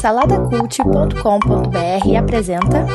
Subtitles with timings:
[0.00, 2.86] Saladacult.com.br apresenta.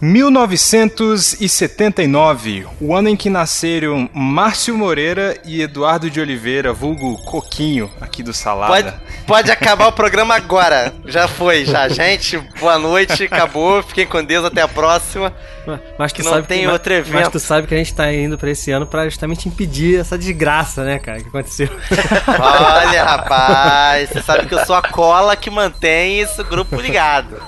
[0.00, 8.22] 1979, o ano em que nasceram Márcio Moreira e Eduardo de Oliveira, vulgo Coquinho, aqui
[8.22, 8.72] do Salada.
[8.72, 8.94] Pode,
[9.26, 10.94] pode acabar o programa agora.
[11.04, 11.86] Já foi, já.
[11.88, 13.82] Gente, boa noite, acabou.
[13.82, 15.32] Fiquem com Deus, até a próxima.
[15.98, 17.12] Mas tu Que não sabe tem que, outro evento.
[17.14, 20.16] mas tu sabe que a gente tá indo pra esse ano pra justamente impedir essa
[20.16, 21.68] desgraça, né, cara, que aconteceu.
[22.26, 27.36] Olha, rapaz, você sabe que eu sou a cola que mantém esse grupo ligado.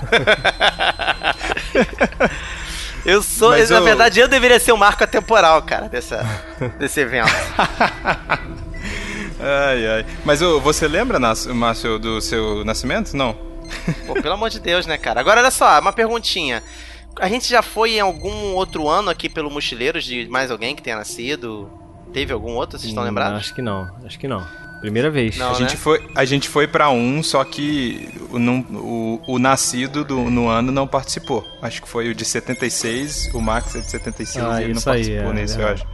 [3.05, 6.23] Eu sou, Mas na eu- verdade, eu deveria ser o marco atemporal, cara, dessa,
[6.79, 7.27] desse evento.
[9.39, 10.05] Ai, ai.
[10.23, 13.13] Mas ô, você lembra, Márcio, do seu nascimento?
[13.15, 13.33] Não?
[14.07, 15.19] Pô, pelo amor de Deus, né, cara?
[15.19, 16.63] Agora, olha só, uma perguntinha.
[17.19, 20.81] A gente já foi em algum outro ano aqui pelo Mochileiros de mais alguém que
[20.81, 21.69] tenha nascido?
[22.13, 22.77] Teve algum outro?
[22.79, 23.39] Vocês estão Hum, lembrados?
[23.39, 24.47] Acho que não, acho que não.
[24.83, 25.37] Primeira vez.
[25.37, 25.51] Não.
[25.51, 25.77] a, gente né?
[25.77, 28.37] foi, a gente foi pra um, só que o,
[28.77, 31.47] o, o nascido do, no ano não participou.
[31.61, 34.79] Acho que foi o de 76, o Max é de 76 Ah, e ele não
[34.79, 35.63] aí, participou é, nesse, é.
[35.63, 35.85] eu acho.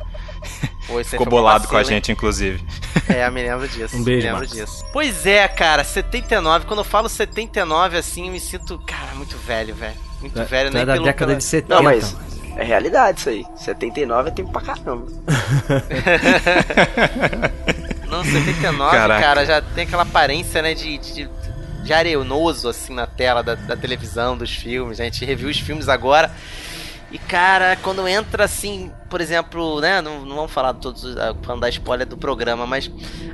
[0.87, 1.97] Pô, aí Ficou bolado com a vacilo, hein?
[1.97, 2.63] gente, inclusive.
[3.07, 3.95] É, eu me lembro disso.
[3.95, 4.51] Um beijo, me lembro Max.
[4.51, 4.85] disso.
[4.91, 6.65] Pois é, cara, 79.
[6.65, 9.95] Quando eu falo 79, assim, eu me sinto, cara, muito velho, velho.
[10.21, 11.75] Muito é- velho, nem é da pelo década pela- de 70.
[11.75, 12.15] Não, mas
[12.55, 13.45] é realidade isso aí.
[13.55, 15.05] 79 é tempo pra caramba.
[18.09, 19.21] Não, 79, Caraca.
[19.21, 21.29] cara, já tem aquela aparência, né, de, de,
[21.83, 24.99] de arenoso, assim, na tela da, da televisão, dos filmes.
[24.99, 26.31] A gente reviu os filmes agora.
[27.11, 31.35] E, cara, quando entra, assim, por exemplo, né, não, não vamos falar todos, os- ah,
[31.41, 32.91] falando da spoiler do programa, mas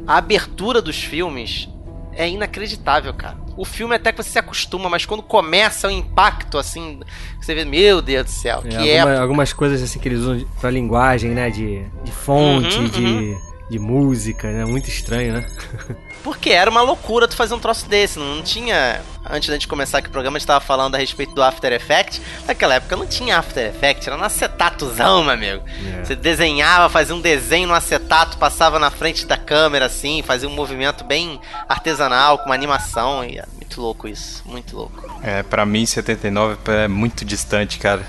[0.07, 1.67] a abertura dos filmes
[2.13, 3.35] é inacreditável, cara.
[3.57, 7.01] O filme até que você se acostuma, mas quando começa o impacto, assim,
[7.41, 10.19] você vê, meu Deus do céu, É, que é alguma- algumas coisas assim que eles
[10.19, 11.49] usam pra linguagem, né?
[11.49, 13.37] De, de fonte, Uhum, de,
[13.69, 14.65] de música, né?
[14.65, 15.45] Muito estranho, né?
[16.23, 18.17] Porque era uma loucura tu fazer um troço desse.
[18.17, 19.01] Não, tinha.
[19.29, 21.71] Antes da gente começar aqui o programa, a gente tava falando a respeito do After
[21.71, 22.21] Effects.
[22.47, 25.63] Naquela época não tinha After Effects, era no acetatozão, meu amigo.
[25.67, 26.03] É.
[26.03, 30.53] Você desenhava, fazia um desenho no acetato, passava na frente da câmera assim, fazia um
[30.53, 31.39] movimento bem
[31.69, 33.23] artesanal, com uma animação.
[33.23, 35.19] E é muito louco isso, muito louco.
[35.23, 38.03] É, pra mim, 79 é muito distante, cara.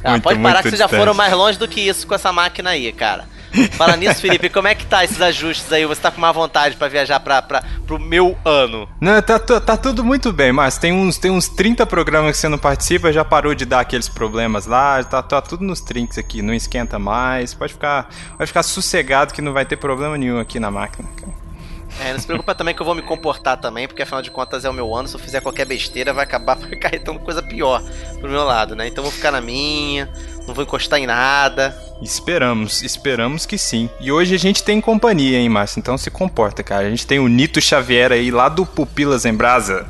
[0.02, 2.32] Ah, Muito, pode parar que vocês já foram mais longe do que isso com essa
[2.32, 3.28] máquina aí, cara.
[3.72, 5.84] Fala nisso, Felipe, como é que tá esses ajustes aí?
[5.86, 8.88] Você tá com má vontade pra viajar pra, pra, pro meu ano?
[9.00, 12.38] Não, tá, tu- tá tudo muito bem, mas tem uns, tem uns 30 programas que
[12.38, 16.16] você não participa, já parou de dar aqueles problemas lá, tá, tá tudo nos trinks
[16.18, 20.38] aqui, não esquenta mais, pode ficar, pode ficar sossegado que não vai ter problema nenhum
[20.38, 21.08] aqui na máquina.
[21.16, 21.32] cara.
[21.98, 24.64] É, não se preocupa também que eu vou me comportar também, porque afinal de contas
[24.64, 27.82] é o meu ano, se eu fizer qualquer besteira vai acabar acarretando coisa pior
[28.20, 28.86] pro meu lado, né?
[28.86, 30.08] Então eu vou ficar na minha,
[30.46, 31.76] não vou encostar em nada.
[32.00, 33.90] Esperamos, esperamos que sim.
[34.00, 35.78] E hoje a gente tem companhia, hein, Márcio?
[35.78, 36.86] Então se comporta, cara.
[36.86, 39.86] A gente tem o Nito Xavier aí, lá do Pupilas em Brasa.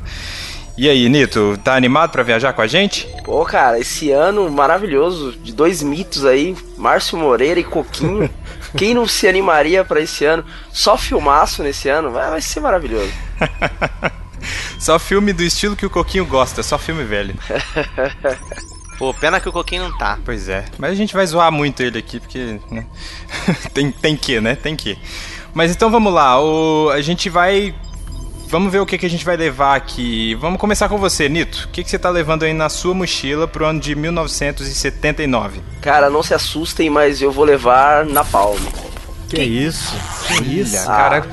[0.81, 3.07] E aí, Nito, tá animado pra viajar com a gente?
[3.23, 8.27] Pô, cara, esse ano maravilhoso de dois mitos aí, Márcio Moreira e Coquinho.
[8.75, 10.43] Quem não se animaria pra esse ano?
[10.73, 13.11] Só filmaço nesse ano, vai, vai ser maravilhoso.
[14.79, 17.35] Só filme do estilo que o Coquinho gosta, só filme velho.
[18.97, 20.17] Pô, pena que o Coquinho não tá.
[20.25, 20.65] Pois é.
[20.79, 22.59] Mas a gente vai zoar muito ele aqui, porque.
[22.71, 22.87] né?
[23.71, 24.55] tem, tem que, né?
[24.55, 24.97] Tem que.
[25.53, 26.41] Mas então vamos lá.
[26.41, 27.75] O, a gente vai.
[28.51, 30.35] Vamos ver o que, que a gente vai levar aqui.
[30.35, 31.65] Vamos começar com você, Nito.
[31.65, 35.61] O que, que você tá levando aí na sua mochila pro ano de 1979?
[35.81, 38.59] Cara, não se assustem, mas eu vou levar na palma.
[39.29, 39.95] Que, isso?
[40.37, 40.75] Que isso?
[40.77, 41.27] Olha, cara.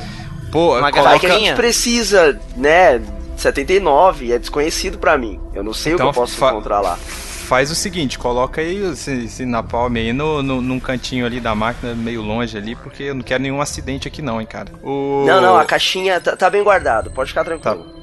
[0.52, 3.00] Pô, Uma Vai que a Coloca- gente precisa, né?
[3.36, 5.40] 79 é desconhecido pra mim.
[5.54, 6.98] Eu não sei Então o que eu posso fa- encontrar lá.
[7.48, 11.54] Faz o seguinte, coloca aí esse, esse napalm aí no, no, num cantinho ali da
[11.54, 14.70] máquina, meio longe ali, porque eu não quero nenhum acidente aqui não, hein, cara.
[14.82, 15.24] O...
[15.26, 17.97] Não, não, a caixinha tá, tá bem guardado, pode ficar tranquilo.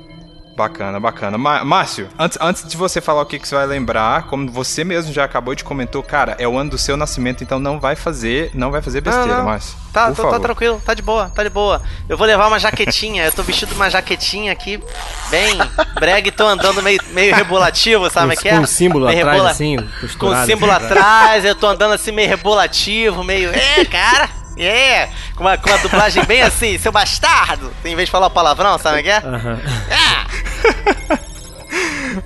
[0.56, 1.38] Bacana, bacana.
[1.38, 4.86] Má- Márcio, antes, antes de você falar o que, que você vai lembrar, como você
[4.86, 7.94] mesmo já acabou de comentou, cara, é o ano do seu nascimento, então não vai
[7.96, 9.46] fazer, não vai fazer besteira, Não, não.
[9.46, 9.76] Márcio.
[9.92, 11.82] Tá, tô, tá tranquilo, tá de boa, tá de boa.
[12.08, 14.82] Eu vou levar uma jaquetinha, eu tô vestido de uma jaquetinha aqui,
[15.30, 15.58] bem
[16.00, 18.56] brega e tô andando meio, meio rebolativo, sabe como é que é?
[18.56, 20.44] Com um símbolo Meio atrás, rebola- assim, Com costurado.
[20.44, 20.86] o símbolo assim.
[20.86, 23.50] atrás, eu tô andando assim meio rebolativo, meio.
[23.54, 24.30] É, cara!
[24.58, 25.10] É!
[25.36, 27.72] Com uma, com uma dublagem bem assim, seu bastardo!
[27.84, 29.18] Em vez de falar o palavrão, sabe o que é?
[29.18, 29.60] Aham.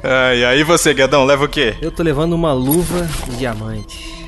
[0.03, 0.33] Ah!
[0.35, 1.75] E aí você, Guedão, leva o quê?
[1.81, 4.27] Eu tô levando uma luva de diamante.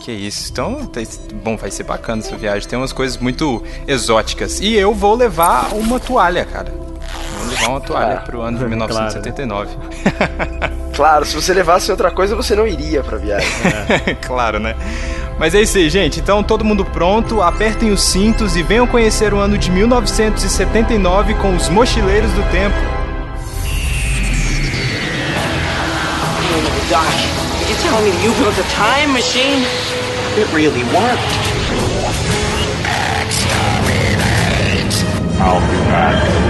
[0.00, 1.00] Que isso, então, tá-
[1.44, 4.58] bom, vai ser bacana essa viagem, tem umas coisas muito exóticas.
[4.60, 6.74] E eu vou levar uma toalha, cara.
[7.48, 9.76] Levar uma toalha Ah, pro ano de claro, 1979.
[10.98, 13.48] Claro, se você levasse outra coisa, você não iria pra viagem.
[14.26, 14.74] claro, né?
[15.38, 16.18] Mas é isso aí, gente.
[16.18, 21.54] Então, todo mundo pronto, apertem os cintos e venham conhecer o ano de 1979 com
[21.54, 22.74] os Mochileiros do Tempo.
[26.90, 27.06] Doc,
[27.68, 29.62] you telling me you built a time machine?
[30.36, 31.48] It really worked.
[35.40, 36.47] I'll be back.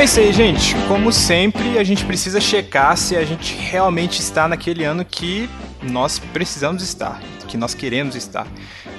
[0.00, 0.74] é isso aí, gente.
[0.88, 5.46] Como sempre, a gente precisa checar se a gente realmente está naquele ano que
[5.82, 8.46] nós precisamos estar, que nós queremos estar.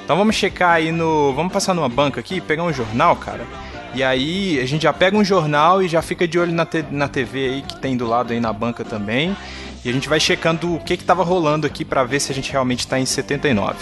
[0.03, 1.33] Então vamos checar aí no.
[1.33, 3.45] Vamos passar numa banca aqui, pegar um jornal, cara.
[3.93, 6.85] E aí a gente já pega um jornal e já fica de olho na, te-
[6.91, 9.35] na TV aí que tem do lado aí na banca também.
[9.83, 12.35] E a gente vai checando o que que tava rolando aqui pra ver se a
[12.35, 13.75] gente realmente tá em 79.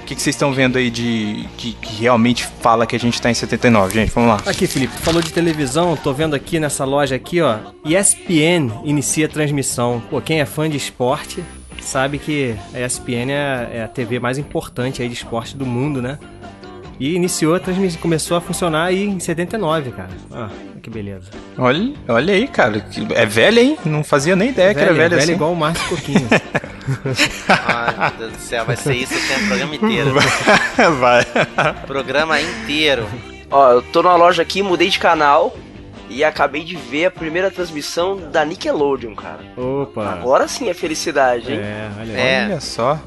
[0.00, 3.30] O que, que vocês estão vendo aí de que, realmente fala que a gente tá
[3.30, 4.10] em 79, gente?
[4.12, 4.50] Vamos lá.
[4.50, 7.58] Aqui, Felipe, falou de televisão, tô vendo aqui nessa loja aqui, ó.
[7.84, 10.02] ESPN inicia transmissão.
[10.10, 11.44] Pô, quem é fã de esporte
[11.80, 16.00] sabe que a ESPN é, é a TV mais importante aí de esporte do mundo,
[16.02, 16.18] né?
[16.98, 20.10] E iniciou a transmissão, começou a funcionar aí em 79, cara.
[20.30, 20.50] Ah,
[20.82, 21.30] que beleza.
[21.56, 22.78] Olha, olha aí, cara.
[22.80, 23.78] que- É velha, hein?
[23.86, 25.32] Não fazia nem ideia que era velha, assim.
[25.32, 26.28] igual o Márcio Coquinho.
[27.48, 30.14] Ai, meu Deus do céu, vai ser isso o tempo, programa inteiro.
[31.00, 31.24] Vai.
[31.86, 33.06] programa inteiro.
[33.50, 35.56] Ó, eu tô na loja aqui, mudei de canal
[36.10, 39.40] e acabei de ver a primeira transmissão da Nickelodeon, cara.
[39.56, 40.10] Opa.
[40.10, 41.60] Agora sim é felicidade, hein?
[41.60, 42.20] É, olha aí.
[42.20, 42.44] É.
[42.46, 42.98] Olha só.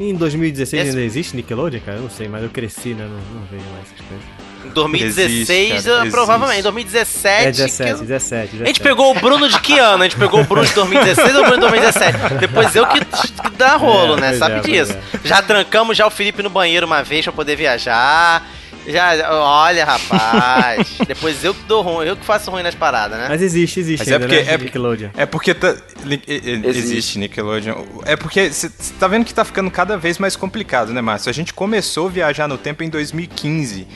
[0.00, 1.98] Em 2016 Esse- ainda existe Nickelodeon, cara?
[1.98, 3.04] Eu não sei, mas eu cresci, né?
[3.04, 4.24] Não, não vejo mais essas coisas.
[4.64, 6.64] Em 2016, Existe, cara, provavelmente.
[6.64, 6.72] Em existe.
[6.72, 7.44] 2017.
[7.46, 8.62] É 17, que- 17, 17.
[8.62, 10.02] A gente pegou o Bruno de que ano?
[10.02, 12.34] A gente pegou o Bruno de 2016 ou o Bruno de 2017?
[12.40, 14.32] Depois eu que, que dá rolo, É, né?
[14.34, 14.96] Sabe é, disso.
[15.24, 18.48] Já trancamos já o Felipe no banheiro uma vez pra poder viajar.
[18.86, 20.88] Já, olha, rapaz.
[21.06, 23.26] Depois eu que dou ruim, eu que faço ruim nas paradas, né?
[23.28, 24.54] Mas existe, existe Mas é porque- né?
[24.54, 25.10] é- Nickelodeon.
[25.16, 26.66] É porque tá, li- existe.
[26.68, 27.18] Existe.
[27.18, 27.84] Nickelodeon.
[28.04, 28.68] É porque você
[28.98, 31.30] tá vendo que tá ficando cada vez mais complicado, né, Márcio?
[31.30, 33.86] A gente começou a viajar no tempo em 2015.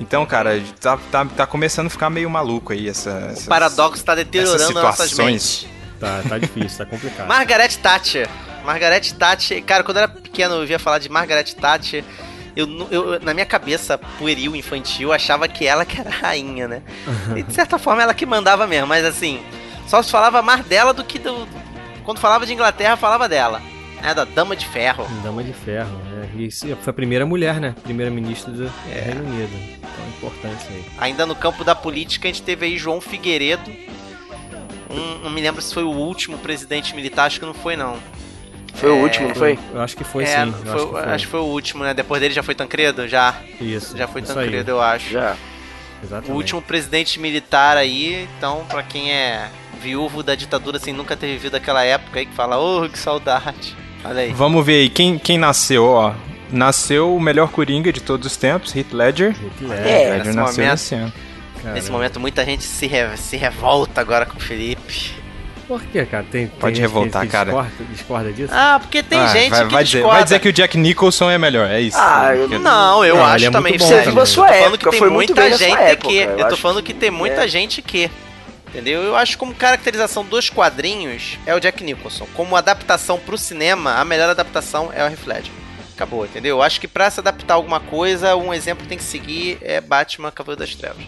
[0.00, 3.10] Então, cara, tá, tá, tá começando a ficar meio maluco aí essa.
[3.32, 5.66] essas- O paradoxo tá essas deteriorando nossas situações.
[5.66, 5.66] mentes.
[6.00, 7.28] Tá, tá difícil, tá complicado.
[7.28, 8.26] Margaret Thatcher.
[8.64, 9.62] Margaret Thatcher.
[9.64, 12.02] Cara, quando eu era pequeno eu via falar de Margaret Thatcher.
[12.56, 16.82] Eu, eu- na minha cabeça, pueril, infantil, achava que ela que era a rainha, né?
[17.36, 19.40] E de certa forma ela que mandava mesmo, mas assim,
[19.86, 21.46] só se falava mais dela do que do.
[22.04, 23.60] Quando falava de Inglaterra, falava dela.
[24.02, 25.06] Né, da Dama de Ferro.
[25.22, 26.26] Dama de Ferro, né?
[26.34, 27.74] E isso foi a primeira mulher, né?
[27.82, 28.98] Primeira-ministra do É.
[28.98, 29.50] Reino Unido.
[29.52, 30.84] Então, importante isso aí.
[30.98, 33.70] Ainda no campo da política, a gente teve aí João Figueiredo.
[34.90, 37.98] Um, não me lembro se foi o último presidente militar, acho que não foi, não.
[38.74, 39.58] Foi o último, não foi?
[39.74, 40.52] Eu acho que foi É, sim.
[40.52, 41.00] foi- acho, que foi.
[41.02, 41.92] acho que foi o último, né?
[41.94, 43.06] Depois dele já foi Tancredo?
[43.08, 43.34] Já.
[43.60, 43.96] Isso.
[43.96, 44.76] Já foi Tancredo, aí.
[44.76, 45.10] eu acho.
[45.10, 45.36] Já.
[46.02, 46.30] Exatamente.
[46.32, 49.48] O último presidente militar aí, então, pra quem é
[49.82, 53.76] viúvo da ditadura, assim, nunca ter vivido aquela época aí, que fala, oh, que saudade.
[54.04, 54.32] Olha aí.
[54.32, 56.14] Vamos ver aí quem, quem nasceu, ó.
[56.50, 59.32] Nasceu o melhor Coringa de todos os tempos, Heath Ledger.
[59.32, 61.12] Hitler, É, Ledger nesse nasceu momento- nesse ano.
[61.62, 61.74] cara.
[61.74, 65.12] Nesse momento, muita gente se, re- se revolta agora com o Felipe.
[65.70, 66.24] Por que, cara?
[66.28, 67.44] Tem, tem Pode gente revoltar, que, que cara.
[67.52, 68.52] Discorda, discorda disso?
[68.52, 70.14] Ah, porque tem Ah, gente vai, que vai dizer, discorda.
[70.16, 71.96] vai dizer que o Jack Nicholson é melhor, é isso.
[71.96, 73.78] Ah, eu Não, eu Não, acho é também.
[73.78, 73.98] bom sério.
[74.02, 74.14] também.
[74.14, 76.16] Teve a sua Tô falando época, que tem foi muito bem gente época, que.
[76.16, 77.48] eu Eu tô falando que tem muita é.
[77.48, 78.10] gente que.
[78.66, 79.00] Entendeu?
[79.00, 82.26] Eu acho que como caracterização dos quadrinhos é o Jack Nicholson.
[82.34, 85.52] Como adaptação pro cinema, a melhor adaptação é o Heath Ledger.
[85.94, 86.56] Acabou, entendeu?
[86.56, 89.56] Eu acho que pra se adaptar a alguma coisa, um exemplo que tem que seguir
[89.62, 91.04] é Batman Cavaleiro das Trevas.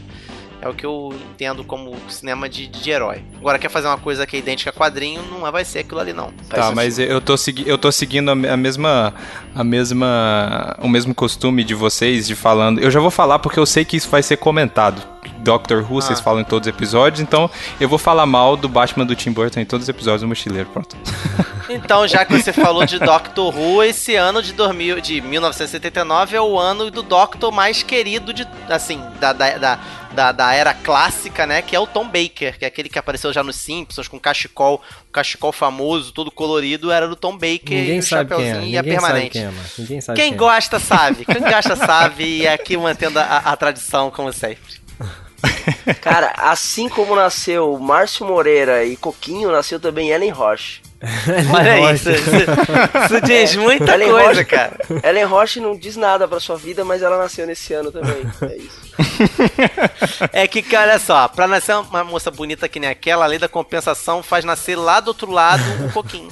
[0.63, 3.25] É o que eu entendo como cinema de, de herói.
[3.37, 6.13] Agora, quer fazer uma coisa que é idêntica a quadrinho, não vai ser aquilo ali,
[6.13, 6.33] não.
[6.49, 9.13] Tá, mas eu tô, segui eu tô seguindo a mesma.
[9.55, 10.77] A mesma.
[10.81, 12.81] O mesmo costume de vocês de falando.
[12.81, 15.03] Eu já vou falar porque eu sei que isso vai ser comentado.
[15.43, 16.23] Doctor Who, vocês Ah.
[16.23, 19.61] falam em todos os episódios, então eu vou falar mal do Batman do Tim Burton
[19.61, 20.97] em todos os episódios do Mochileiro, pronto.
[21.69, 26.41] Então, já que você falou de Doctor Who, esse ano de, 2000, de 1979 é
[26.41, 29.79] o ano do Doctor mais querido de, assim, da, da, da,
[30.13, 31.63] da, da era clássica, né?
[31.63, 34.83] Que é o Tom Baker, que é aquele que apareceu já nos Simpsons com cachecol,
[35.09, 38.03] o cachecol famoso, todo colorido, era do Tom Baker Ninguém e o quem é.
[38.03, 39.31] chapeuzinho e a permanente.
[39.31, 39.53] quem é.
[39.79, 40.37] Ninguém sabe Quem quem é.
[40.37, 44.83] gosta sabe, quem gosta sabe e aqui mantendo a, a tradição como sempre.
[46.01, 50.81] Cara, assim como nasceu Márcio Moreira e Coquinho, nasceu também Ellen Roche.
[51.53, 52.11] Olha isso.
[52.11, 54.77] Isso, isso diz muita Ellen coisa, Roche- cara.
[55.03, 58.23] Ellen Roche não diz nada pra sua vida, mas ela nasceu nesse ano também.
[58.43, 58.92] É isso.
[60.33, 63.39] É que, cara, olha só, pra nascer uma moça bonita que nem aquela, a lei
[63.39, 66.29] da compensação faz nascer lá do outro lado um pouquinho.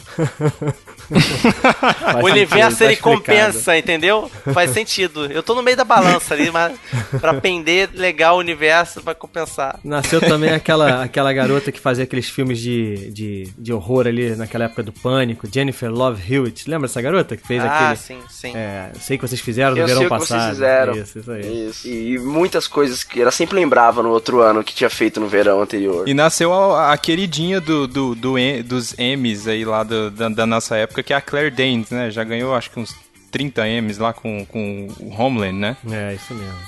[2.22, 3.16] O universo sentido, ele tá explicado.
[3.16, 4.30] compensa, entendeu?
[4.54, 5.26] Faz sentido.
[5.26, 6.78] Eu tô no meio da balança ali, mas
[7.20, 9.80] pra pender legal o universo vai compensar.
[9.82, 14.66] Nasceu também aquela, aquela garota que fazia aqueles filmes de, de, de horror ali naquela
[14.66, 16.70] época do Pânico, Jennifer Love Hewitt.
[16.70, 17.96] Lembra dessa garota que fez ah, aquele.
[17.96, 18.56] sim, sim.
[18.56, 20.50] É, sei que vocês fizeram no Eu verão sei o que vocês passado.
[20.50, 20.92] fizeram.
[20.94, 21.68] Isso, isso aí.
[21.68, 21.88] Isso.
[21.88, 22.18] E
[22.50, 26.08] muitas coisas que ela sempre lembrava no outro ano que tinha feito no verão anterior.
[26.08, 30.28] E nasceu a, a queridinha do, do, do E- dos M's aí lá do- da,
[30.28, 32.10] da nossa época, que é a Claire Danes, né?
[32.10, 32.92] Já ganhou acho que uns
[33.30, 35.76] 30 M's lá com, com o Homeland, né?
[35.88, 36.58] É, isso mesmo.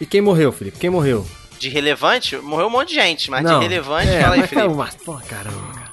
[0.00, 0.76] E quem morreu, Felipe?
[0.80, 1.24] Quem morreu?
[1.60, 3.60] De relevante, morreu um monte de gente, mas Não.
[3.60, 4.54] de relevante, é, fala aí, Felipe.
[4.66, 5.88] calma, Pô, caramba, cara.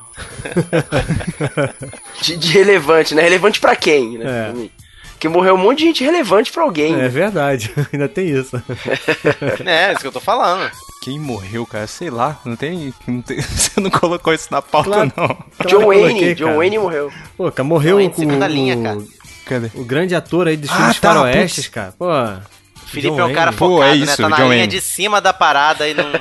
[2.21, 3.21] De, de relevante, né?
[3.21, 4.25] Relevante pra quem, né?
[4.25, 4.84] É.
[5.15, 6.93] Porque morreu um monte de gente relevante pra alguém.
[6.99, 8.61] É verdade, ainda tem isso.
[9.65, 10.69] É, isso que eu tô falando.
[11.01, 11.87] Quem morreu, cara?
[11.87, 12.93] Sei lá, não tem.
[13.07, 15.11] Não tem você não colocou isso na pauta, Claro.
[15.15, 15.27] não.
[15.27, 16.57] Claro John que Wayne, coloquei, John cara.
[16.57, 17.11] Wayne morreu.
[17.37, 18.97] Pô, cara, morreu John Wayne, o, segunda linha, o- cara.
[19.45, 19.71] Cadê?
[19.75, 21.93] o grande ator aí dos Ah, filmes tá, faroestes, cara.
[21.97, 22.41] Pô, O
[22.87, 23.57] Felipe John é um cara Wayne.
[23.57, 24.03] Pô, focado, é né?
[24.03, 24.67] isso, Tá na John linha Wayne.
[24.67, 26.11] de cima da parada e não.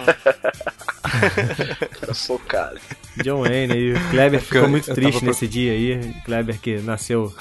[2.01, 2.81] Cara, focado.
[3.23, 3.93] John Wayne aí.
[3.95, 6.15] O Kleber ficou Eu- muito triste tava nesse dia aí.
[6.25, 7.33] Kleber que nasceu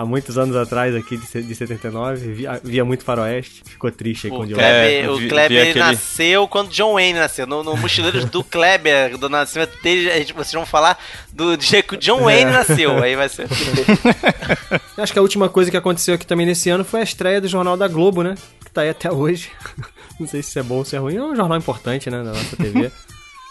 [0.00, 3.62] há muitos anos atrás aqui de de 79, via, via muito faroeste.
[3.66, 6.70] Ficou triste aí com O o John Kleber, É, eu o Kleber aquele- nasceu quando
[6.70, 7.46] John Wayne nasceu.
[7.46, 10.98] No, no Mochileiros do Kleber, do nascimento dele, a gente- vocês vão falar
[11.32, 13.02] do dia que o John Wayne nasceu.
[13.02, 13.46] Aí vai ser.
[14.96, 17.48] Acho que a última coisa que aconteceu aqui também nesse ano foi a estreia do
[17.48, 18.34] Jornal da Globo, né?
[18.64, 19.50] Que tá aí até hoje.
[20.18, 21.16] Não sei se isso é bom ou se é ruim.
[21.16, 22.18] É um jornal importante, né?
[22.22, 22.90] Da nossa TV.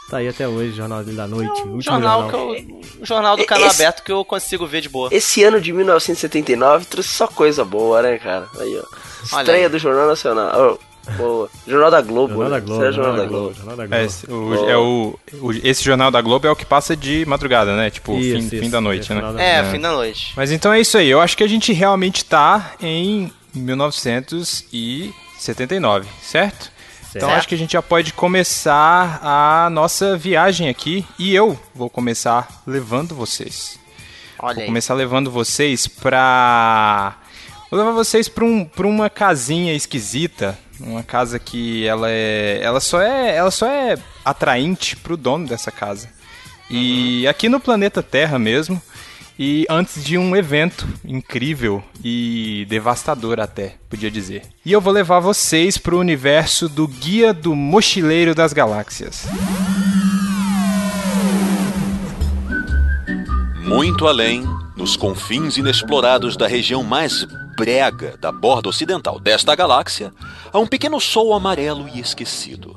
[0.10, 1.62] Tá aí até hoje, Jornal da Noite.
[1.62, 2.56] o último jornal, jornal.
[2.56, 5.10] que eu, um jornal do canal Esse- aberto que eu consigo ver de boa.
[5.12, 8.48] Esse ano de 1979 trouxe só coisa boa, né, cara?
[8.60, 8.84] Aí, ó.
[9.40, 9.72] Estreia aí.
[9.72, 10.52] do Jornal Nacional.
[10.58, 10.80] Oh,
[11.14, 11.48] boa.
[11.68, 12.34] Jornal da Globo.
[12.34, 12.66] Jornal da né?
[12.66, 12.84] Globo.
[12.86, 13.54] É Jornal da Globo.
[13.54, 14.04] Jornal da É, Globo.
[14.04, 17.76] esse, o, é o, o- esse jornal da Globo é o que passa de madrugada,
[17.76, 17.92] né?
[17.92, 18.58] Tipo, Isso, fim, isso.
[18.66, 19.22] fim da noite, É, né?
[19.22, 19.64] da- É, É.
[19.72, 20.34] fim da noite.
[20.36, 21.08] Mas então é isso aí.
[21.10, 26.72] Eu acho que a gente realmente tá em 1979, certo?
[27.10, 27.38] Então Certo.
[27.40, 32.62] acho que a gente já pode começar a nossa viagem aqui e eu vou começar
[32.68, 33.80] levando vocês.
[34.38, 34.68] Olha Vou aí.
[34.68, 37.16] começar levando vocês pra.
[37.72, 40.58] Vou levar vocês pra, um, pra uma casinha esquisita.
[40.80, 42.60] Uma casa que ela é.
[42.62, 43.36] Ela só é.
[43.36, 46.10] Ela só é atraente pro dono dessa casa.
[46.70, 48.82] E aqui no planeta Terra mesmo.
[49.42, 54.42] E antes de um evento incrível e devastador até, podia dizer.
[54.66, 59.26] E eu vou levar vocês pro universo do Guia do Mochileiro das Galáxias.
[63.64, 64.44] Muito além,
[64.76, 70.12] nos confins inexplorados da região mais brega da borda ocidental desta galáxia,
[70.52, 72.76] há um pequeno sol amarelo e esquecido.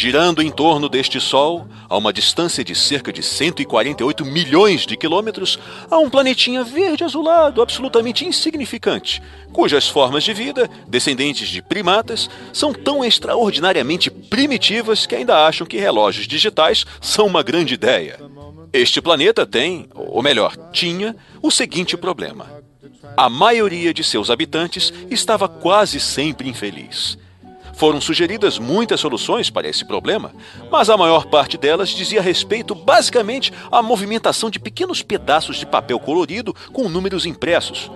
[0.00, 5.58] Girando em torno deste Sol, a uma distância de cerca de 148 milhões de quilômetros,
[5.90, 9.20] há um planetinha verde azulado absolutamente insignificante,
[9.52, 15.78] cujas formas de vida, descendentes de primatas, são tão extraordinariamente primitivas que ainda acham que
[15.78, 18.20] relógios digitais são uma grande ideia.
[18.72, 22.46] Este planeta tem, ou melhor, tinha, o seguinte problema:
[23.16, 27.18] a maioria de seus habitantes estava quase sempre infeliz.
[27.78, 30.32] Foram sugeridas muitas soluções para esse problema,
[30.68, 36.00] mas a maior parte delas dizia respeito basicamente à movimentação de pequenos pedaços de papel
[36.00, 37.88] colorido com números impressos.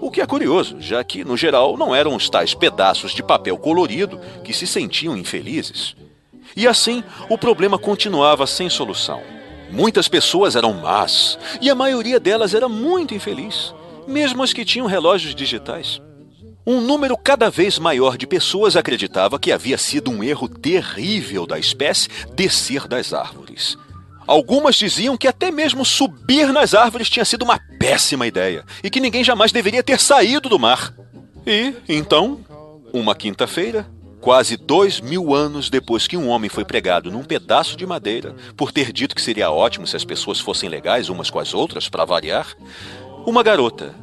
[0.00, 3.58] O que é curioso, já que, no geral, não eram os tais pedaços de papel
[3.58, 5.94] colorido que se sentiam infelizes.
[6.56, 9.20] E assim, o problema continuava sem solução.
[9.70, 13.74] Muitas pessoas eram más, e a maioria delas era muito infeliz,
[14.06, 16.00] mesmo as que tinham relógios digitais.
[16.66, 21.60] Um número cada vez maior de pessoas acreditava que havia sido um erro terrível da
[21.60, 23.78] espécie descer das árvores.
[24.26, 28.98] Algumas diziam que até mesmo subir nas árvores tinha sido uma péssima ideia e que
[28.98, 30.92] ninguém jamais deveria ter saído do mar.
[31.46, 32.40] E, então,
[32.92, 33.86] uma quinta-feira,
[34.20, 38.72] quase dois mil anos depois que um homem foi pregado num pedaço de madeira por
[38.72, 42.04] ter dito que seria ótimo se as pessoas fossem legais umas com as outras, para
[42.04, 42.56] variar,
[43.24, 43.94] uma garota,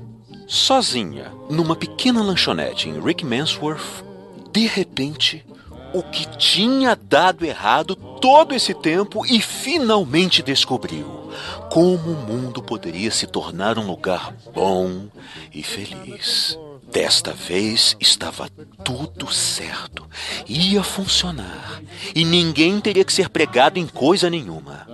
[0.47, 4.03] sozinha, numa pequena lanchonete em Rick Mansworth,
[4.51, 5.45] de repente,
[5.93, 11.23] o que tinha dado errado todo esse tempo e finalmente descobriu
[11.69, 15.07] como o mundo poderia se tornar um lugar bom
[15.53, 16.57] e feliz.
[16.91, 18.47] Desta vez estava
[18.83, 20.07] tudo certo,
[20.47, 21.81] ia funcionar
[22.13, 24.87] e ninguém teria que ser pregado em coisa nenhuma.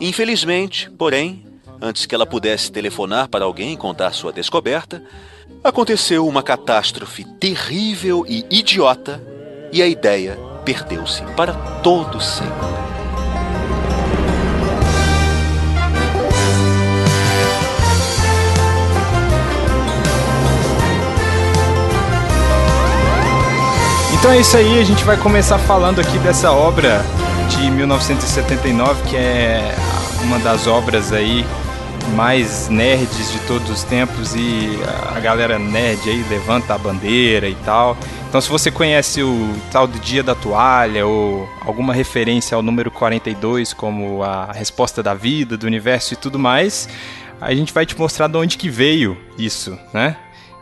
[0.00, 1.44] Infelizmente, porém,
[1.80, 5.02] antes que ela pudesse telefonar para alguém e contar sua descoberta,
[5.62, 9.22] aconteceu uma catástrofe terrível e idiota
[9.72, 12.88] e a ideia perdeu-se para todo sempre.
[24.18, 27.04] Então é isso aí, a gente vai começar falando aqui dessa obra
[27.48, 29.74] de 1979, que é
[30.24, 31.46] uma das obras aí
[32.14, 34.68] mais nerds de todos os tempos e
[35.14, 37.96] a galera nerd aí levanta a bandeira e tal.
[38.28, 42.90] Então se você conhece o tal do Dia da Toalha ou alguma referência ao número
[42.90, 46.88] 42 como a resposta da vida, do universo e tudo mais,
[47.40, 50.16] a gente vai te mostrar de onde que veio isso, né?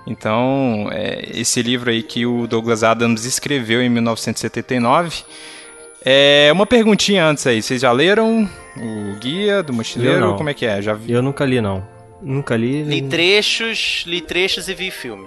[0.07, 5.25] Então, é, esse livro aí que o Douglas Adams escreveu em 1979.
[6.09, 10.37] É, uma perguntinha antes aí, vocês já leram o Guia do Mochileiro?
[10.37, 10.81] Como é que é?
[10.81, 11.11] Já vi?
[11.11, 11.85] Eu nunca li, não.
[12.23, 12.85] Nunca li.
[12.85, 15.27] Li trechos, li trechos e vi filme.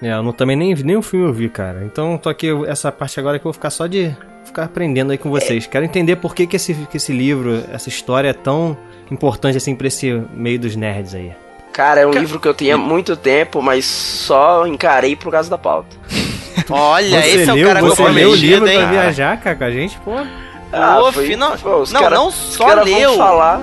[0.00, 1.82] É, eu não, também nem, nem o filme eu vi, cara.
[1.84, 5.18] Então tô aqui, essa parte agora que eu vou ficar só de ficar aprendendo aí
[5.18, 5.66] com vocês.
[5.66, 8.78] Quero entender por que, que, esse, que esse livro, essa história é tão
[9.10, 11.32] importante assim pra esse meio dos nerds aí.
[11.72, 15.58] Cara, é um livro que eu tinha muito tempo, mas só encarei por causa da
[15.58, 15.96] pauta.
[16.70, 18.78] Olha, Você esse é o leu, cara você leu o livro hein?
[18.78, 20.12] pra viajar, cara, com a gente, pô.
[21.00, 23.16] Pô, foi- final- pô, os não, cara- não os só leu.
[23.16, 23.60] falar.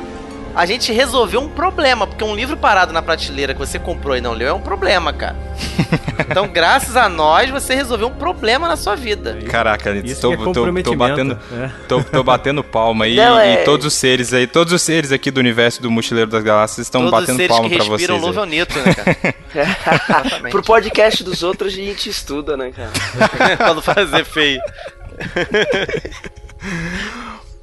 [0.55, 4.21] A gente resolveu um problema, porque um livro parado na prateleira que você comprou e
[4.21, 5.35] não leu é um problema, cara.
[6.19, 9.37] então, graças a nós, você resolveu um problema na sua vida.
[9.49, 11.69] Caraca, Isso tô, que é tô, tô batendo, É.
[11.87, 15.11] tô, tô batendo palma aí Não, e é- todos os seres aí, todos os seres
[15.11, 17.85] aqui do universo do Mochileiro das Galáxias estão Todos os batendo seres palma que pra
[17.85, 18.21] respiram vocês.
[18.21, 18.49] louvam aí.
[18.49, 19.35] Nito, né, cara?
[20.07, 20.51] Exatamente.
[20.51, 22.91] Pro podcast dos outros a gente estuda, né, cara?
[23.57, 24.59] pra não fazer feio.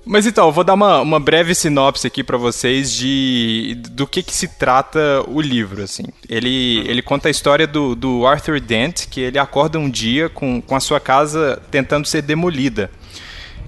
[0.07, 4.23] Mas então, eu vou dar uma, uma breve sinopse aqui pra vocês de do que,
[4.23, 6.05] que se trata o livro, assim.
[6.29, 10.61] Ele, ele conta a história do, do Arthur Dent, que ele acorda um dia com,
[10.61, 12.91] com a sua casa tentando ser demolida.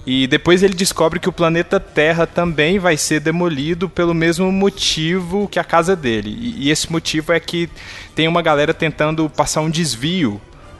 [0.05, 5.49] E depois ele descobre que o planeta Terra também vai ser demolido pelo mesmo motivo
[5.49, 6.55] que a casa dele.
[6.57, 7.69] E esse motivo é que
[8.15, 10.39] tem uma galera tentando passar um desvio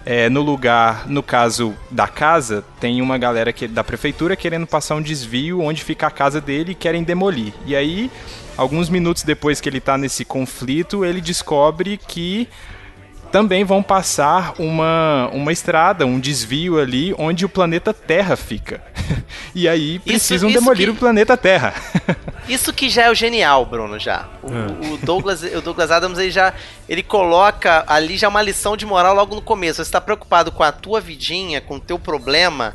[0.10, 4.96] é, no lugar, no caso da casa, tem uma galera que, da prefeitura querendo passar
[4.96, 7.54] um desvio onde fica a casa dele e querem demolir.
[7.66, 8.10] E aí,
[8.56, 12.48] alguns minutos depois que ele tá nesse conflito, ele descobre que
[13.32, 18.82] também vão passar uma, uma estrada, um desvio ali onde o planeta Terra fica.
[19.54, 21.74] e aí precisam isso demolir que- o planeta Terra.
[22.48, 24.26] Isso que já é o genial, Bruno, já.
[24.42, 26.54] O, o Douglas, o Douglas Adams, ele já
[26.88, 29.76] ele coloca ali já uma lição de moral logo no começo.
[29.78, 32.74] Você está preocupado com a tua vidinha, com o teu problema,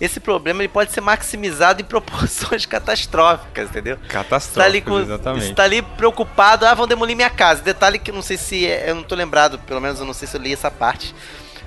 [0.00, 3.98] esse problema ele pode ser maximizado em proporções catastróficas, entendeu?
[4.80, 5.46] Você tá com, exatamente.
[5.46, 7.62] você tá ali preocupado, ah, vão demolir minha casa.
[7.62, 10.14] Detalhe que eu não sei se, é- eu não tô lembrado, pelo menos eu não
[10.14, 11.14] sei se eu li essa parte.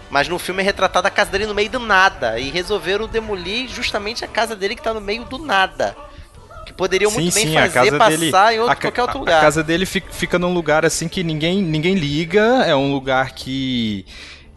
[0.10, 2.40] Mas no filme é retratada a casa dele no meio do nada.
[2.40, 5.96] E resolveram demolir justamente a casa dele que tá no meio do nada.
[6.66, 9.40] Que poderiam muito bem fazer passar em outro, a, qualquer outro lugar.
[9.40, 13.32] A casa dele fica, fica num lugar assim que ninguém, ninguém liga, é um lugar
[13.32, 14.06] que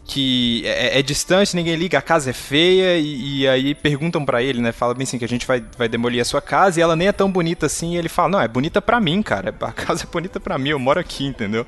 [0.05, 4.41] que é, é distante, ninguém liga, a casa é feia e, e aí perguntam pra
[4.43, 4.71] ele, né?
[4.71, 7.07] Fala bem assim que a gente vai, vai demolir a sua casa e ela nem
[7.07, 7.93] é tão bonita assim.
[7.93, 9.53] E ele fala: "Não, é bonita pra mim, cara.
[9.61, 11.65] A casa é bonita pra mim, eu moro aqui, entendeu?"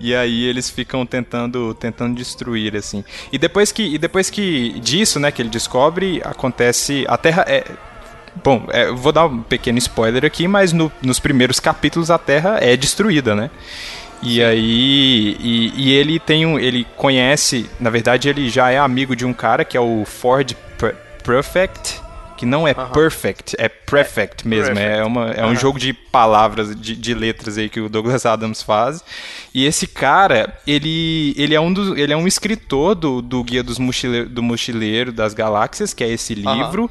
[0.00, 3.04] E aí eles ficam tentando tentando destruir assim.
[3.32, 7.64] E depois que e depois que disso, né, que ele descobre, acontece a Terra é
[8.44, 12.58] Bom, é, vou dar um pequeno spoiler aqui, mas no- nos primeiros capítulos a Terra
[12.60, 13.50] é destruída, né?
[14.28, 15.36] E aí.
[15.40, 16.58] E, e ele tem um.
[16.58, 17.68] Ele conhece.
[17.78, 20.52] Na verdade, ele já é amigo de um cara que é o Ford
[21.22, 22.00] Prefect.
[22.36, 24.78] Que não é perfect, é prefect mesmo.
[24.78, 28.60] É, uma, é um jogo de palavras, de, de letras aí que o Douglas Adams
[28.62, 29.02] faz.
[29.54, 33.62] E esse cara, ele, ele, é, um dos, ele é um escritor do, do Guia
[33.62, 36.90] dos Mochile, do Mochileiro das Galáxias, que é esse livro.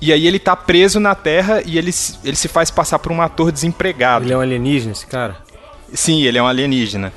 [0.00, 3.12] E aí ele tá preso na Terra e ele, se- ele se faz passar por
[3.12, 4.24] um ator desempregado.
[4.24, 5.36] Ele é um alienígena, esse cara?
[5.94, 7.12] Sim, ele é um alienígena.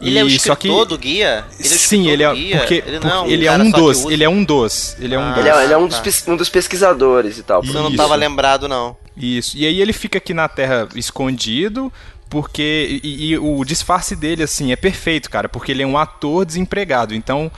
[0.00, 1.44] Ele é o E escritor do guia?
[1.58, 2.56] Ele é Sim, ele é do guia?
[2.58, 5.14] porque, ele não é um, ele é um que dos, ele é um dos, ele
[5.14, 5.30] é um Ah.
[5.32, 5.38] dos.
[5.40, 7.62] Ele é, ele é um, dos, pes- um dos pesquisadores e tal.
[7.62, 7.96] Você não Isso.
[7.98, 8.96] tava lembrado, não.
[9.14, 9.58] Isso.
[9.58, 11.92] E aí ele fica aqui na Terra escondido,
[12.30, 13.00] porque.
[13.04, 17.14] E, e o disfarce dele, assim, é perfeito, cara, porque ele é um ator desempregado.
[17.14, 17.50] Então,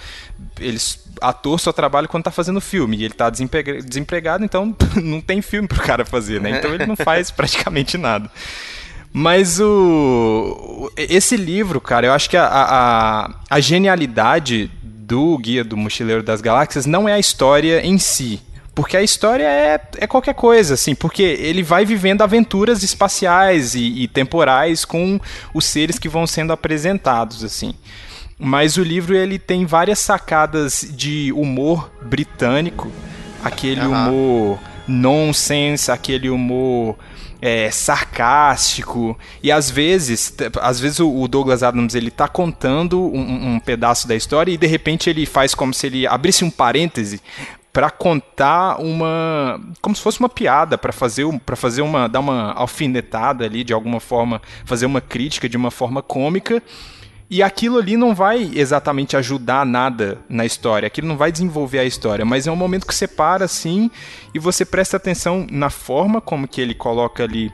[0.59, 1.01] eles.
[1.21, 2.97] Ator só trabalha quando tá fazendo filme.
[2.97, 6.59] E ele tá desemprega- desempregado, então não tem filme pro cara fazer, né?
[6.59, 8.29] Então ele não faz praticamente nada.
[9.13, 10.91] Mas o.
[10.97, 16.41] Esse livro, cara, eu acho que a, a, a genialidade do Guia do Mochileiro das
[16.41, 18.41] Galáxias não é a história em si.
[18.75, 24.03] Porque a história é, é qualquer coisa, assim, porque ele vai vivendo aventuras espaciais e,
[24.03, 25.21] e temporais com
[25.53, 27.75] os seres que vão sendo apresentados, assim.
[28.39, 32.91] Mas o livro ele tem várias sacadas de humor britânico,
[33.45, 34.09] aquele Aham.
[34.09, 36.97] humor nonsense, aquele humor
[37.43, 39.19] é, sarcástico.
[39.43, 44.07] E às vezes, às vezes o o Douglas Adams ele tá contando um, um pedaço
[44.07, 47.21] da história e de repente ele faz como se ele abrisse um parêntese
[47.73, 52.53] para contar uma como se fosse uma piada para fazer para fazer uma dar uma
[52.53, 56.63] alfinetada ali de alguma forma fazer uma crítica de uma forma cômica
[57.33, 61.85] e aquilo ali não vai exatamente ajudar nada na história, aquilo não vai desenvolver a
[61.85, 63.91] história, mas é um momento que você para assim
[64.35, 67.51] e você presta atenção na forma como que ele coloca ali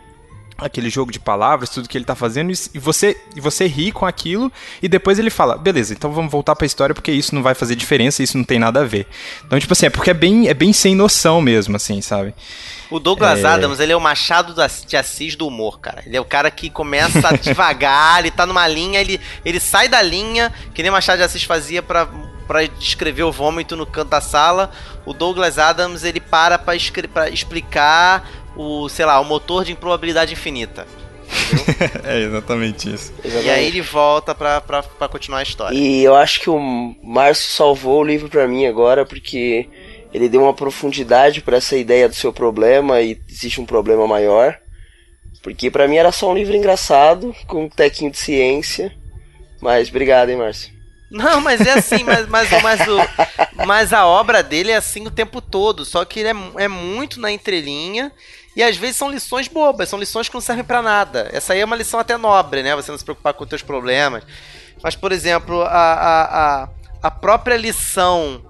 [0.59, 4.05] aquele jogo de palavras, tudo que ele tá fazendo, e você, e você ri com
[4.05, 4.51] aquilo,
[4.83, 7.77] e depois ele fala, beleza, então vamos voltar pra história, porque isso não vai fazer
[7.77, 9.07] diferença, isso não tem nada a ver.
[9.47, 12.35] Então, tipo assim, é porque é bem, é bem sem noção mesmo, assim, sabe?
[12.91, 13.47] O Douglas É.
[13.47, 14.55] Adams, ele é o Machado
[14.87, 16.03] de Assis do humor, cara.
[16.07, 20.01] Ele é o cara que começa devagar, ele tá numa linha, ele, ele sai da
[20.01, 22.09] linha, que nem o Machado de Assis fazia pra,
[22.47, 24.71] pra descrever o vômito no canto da sala.
[25.05, 30.87] O Douglas Adams, ele para pra explicar o, sei lá, o motor de improbabilidade infinita.
[32.05, 33.13] é exatamente isso.
[33.23, 35.77] E aí ele volta pra, pra, pra continuar a história.
[35.77, 36.59] E eu acho que o
[37.03, 39.69] Márcio salvou o livro pra mim agora, porque
[40.13, 44.59] ele deu uma profundidade pra essa ideia do seu problema e existe um problema maior.
[45.43, 48.93] Porque pra mim era só um livro engraçado, com um tequinho de ciência.
[49.61, 50.73] Mas obrigado, hein, Márcio.
[51.11, 55.11] Não, mas é assim, mas, mas, mas, o, mas a obra dele é assim o
[55.11, 58.13] tempo todo, só que ele é, é muito na entrelinha
[58.55, 61.31] e às vezes são lições bobas, são lições que não servem pra nada.
[61.33, 62.75] Essa aí é uma lição até nobre, né?
[62.77, 64.23] Você não se preocupar com os teus problemas.
[64.83, 66.25] Mas, por exemplo, a, a,
[66.63, 66.69] a,
[67.05, 68.43] a própria lição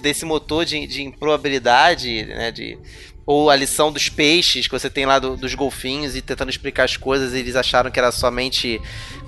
[0.00, 2.50] desse motor de, de improbabilidade, né?
[2.50, 2.78] De,
[3.26, 6.84] ou a lição dos peixes que você tem lá do- dos golfinhos e tentando explicar
[6.84, 8.80] as coisas, eles acharam que era somente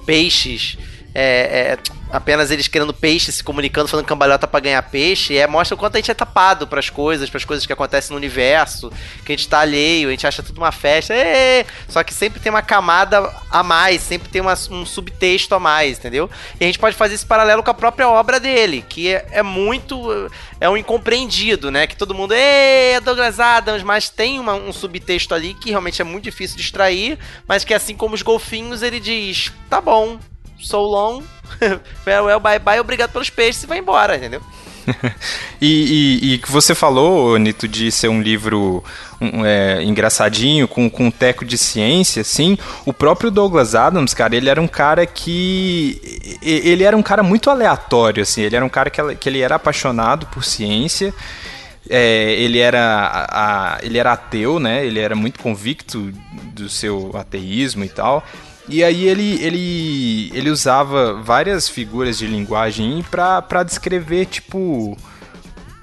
[0.04, 0.76] peixes.
[1.14, 1.78] É, é,
[2.10, 5.94] apenas eles querendo peixe, se comunicando, falando cambalhota pra ganhar peixe, é, mostra o quanto
[5.96, 8.90] a gente é tapado pras coisas, pras coisas que acontecem no universo,
[9.24, 11.64] que a gente tá alheio, a gente acha tudo uma festa, ê!
[11.88, 15.98] só que sempre tem uma camada a mais, sempre tem uma- um subtexto a mais,
[15.98, 16.30] entendeu?
[16.60, 19.42] E a gente pode fazer esse paralelo com a própria obra dele, que é, é
[19.42, 20.30] muito.
[20.60, 21.86] é um incompreendido, né?
[21.88, 26.04] Que todo mundo, ê, Douglas Adams, mas tem uma- um subtexto ali que realmente é
[26.04, 30.18] muito difícil de extrair, mas que assim como os golfinhos, ele diz: tá bom,
[30.62, 31.22] so long,
[32.04, 34.40] farewell, bye bye, obrigado pelos peixes e vai embora, entendeu?
[35.64, 38.82] E, que você falou, Nito, de ser um livro
[39.20, 44.34] um, é, engraçadinho, com, com um teco de ciência, assim, o próprio Douglas Adams, cara,
[44.34, 46.38] ele era um cara que...
[46.42, 49.54] Ele era um cara muito aleatório, assim, ele era um cara que, que ele era
[49.54, 51.14] apaixonado por ciência,
[51.88, 56.12] é, ele, era, a- a- ele era ateu, né, ele era muito convicto
[56.52, 58.24] do seu ateísmo e tal...
[58.68, 64.96] E aí ele, ele, ele usava várias figuras de linguagem pra descrever, tipo,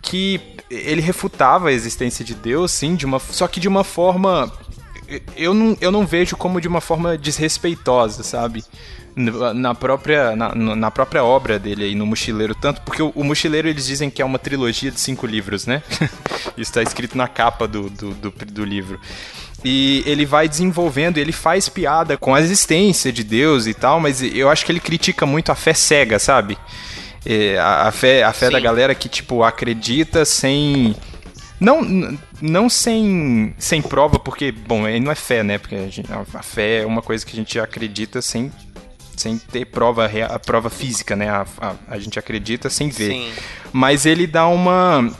[0.01, 0.39] que
[0.69, 4.51] ele refutava a existência de Deus, sim, de uma, só que de uma forma.
[5.35, 8.63] Eu não, eu não vejo como de uma forma desrespeitosa, sabe?
[9.15, 13.67] Na própria, na, na própria obra dele aí, no Mochileiro, tanto porque o, o Mochileiro
[13.67, 15.81] eles dizem que é uma trilogia de cinco livros, né?
[16.55, 18.99] Isso tá escrito na capa do, do, do, do livro.
[19.63, 24.21] E ele vai desenvolvendo, ele faz piada com a existência de Deus e tal, mas
[24.23, 26.57] eu acho que ele critica muito a fé cega, sabe?
[27.25, 28.53] É, a, a fé, a fé Sim.
[28.53, 30.95] da galera que, tipo, acredita sem.
[31.59, 35.57] Não, não sem, sem prova, porque, bom, aí não é fé, né?
[35.57, 38.49] Porque a, gente- a- fé é uma coisa que a gente acredita sem,
[39.17, 41.27] sem ter prova, a prova física, né?
[41.29, 43.11] A, a, a gente acredita sem ver.
[43.11, 43.31] Sim.
[43.73, 45.11] Mas ele dá uma.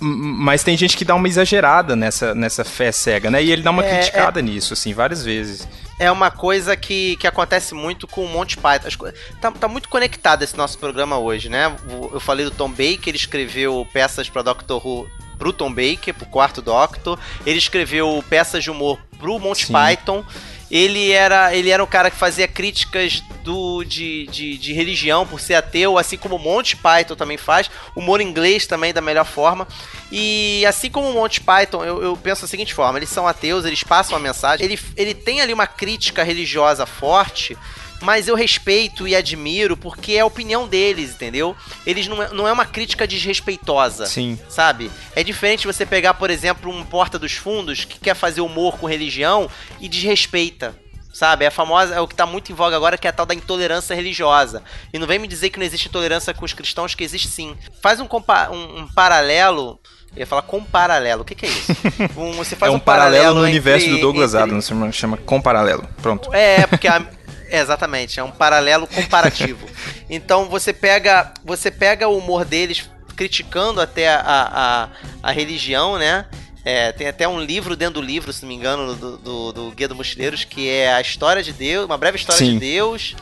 [0.00, 3.42] Mas tem gente que dá uma exagerada nessa, nessa fé cega, né?
[3.42, 5.68] E ele dá uma É, criticada nisso, assim, várias vezes.
[5.98, 9.12] é uma coisa que, que acontece muito com o Monty Python.
[9.40, 11.74] Tá, tá muito conectado esse nosso programa hoje, né?
[12.12, 15.06] Eu falei do Tom Baker, ele escreveu peças pra Doctor Who
[15.38, 17.18] pro Tom Baker, pro quarto Doctor.
[17.46, 19.72] Ele escreveu peças de humor pro Monty Sim.
[19.72, 20.24] Python.
[20.70, 25.40] Ele era, ele era um cara que fazia críticas do, de, de, de religião por
[25.40, 27.70] ser ateu, assim como Monty Python também faz.
[27.96, 29.66] Humor inglês também da melhor forma.
[30.12, 33.64] E assim como o Monty Python, eu, eu penso da seguinte forma: eles são ateus,
[33.64, 34.64] eles passam a mensagem.
[34.64, 37.56] Ele, ele tem ali uma crítica religiosa forte,
[38.00, 41.54] mas eu respeito e admiro porque é a opinião deles, entendeu?
[41.86, 44.38] Eles não é, não é uma crítica desrespeitosa Sim.
[44.48, 44.90] sabe?
[45.14, 48.86] É diferente você pegar, por exemplo, um Porta dos Fundos que quer fazer humor com
[48.86, 49.48] religião
[49.80, 50.74] e desrespeita.
[51.12, 51.44] Sabe?
[51.44, 53.26] É a famosa, é o que tá muito em voga agora, que é a tal
[53.26, 54.62] da intolerância religiosa.
[54.92, 57.56] E não vem me dizer que não existe intolerância com os cristãos, que existe sim.
[57.82, 59.80] Faz um, compa- um, um paralelo
[60.14, 61.22] Eu ia falar com paralelo.
[61.22, 61.72] O que, que é isso?
[62.16, 65.16] Um, você faz é um, paralelo, no entre- universo do Douglas entre- Adams, chama, chama
[65.16, 65.86] com paralelo.
[66.00, 66.32] Pronto.
[66.32, 67.04] É, porque a-
[67.50, 69.68] é, exatamente, é um paralelo comparativo.
[70.12, 74.88] Então você pega, você pega o humor deles criticando até a, a,
[75.22, 76.26] a religião, né?
[76.64, 79.70] É, tem até um livro dentro do livro, se não me engano, do, do, do
[79.70, 82.54] Guia dos Mochileiros, que é a história de Deus, uma breve história Sim.
[82.54, 83.14] de Deus,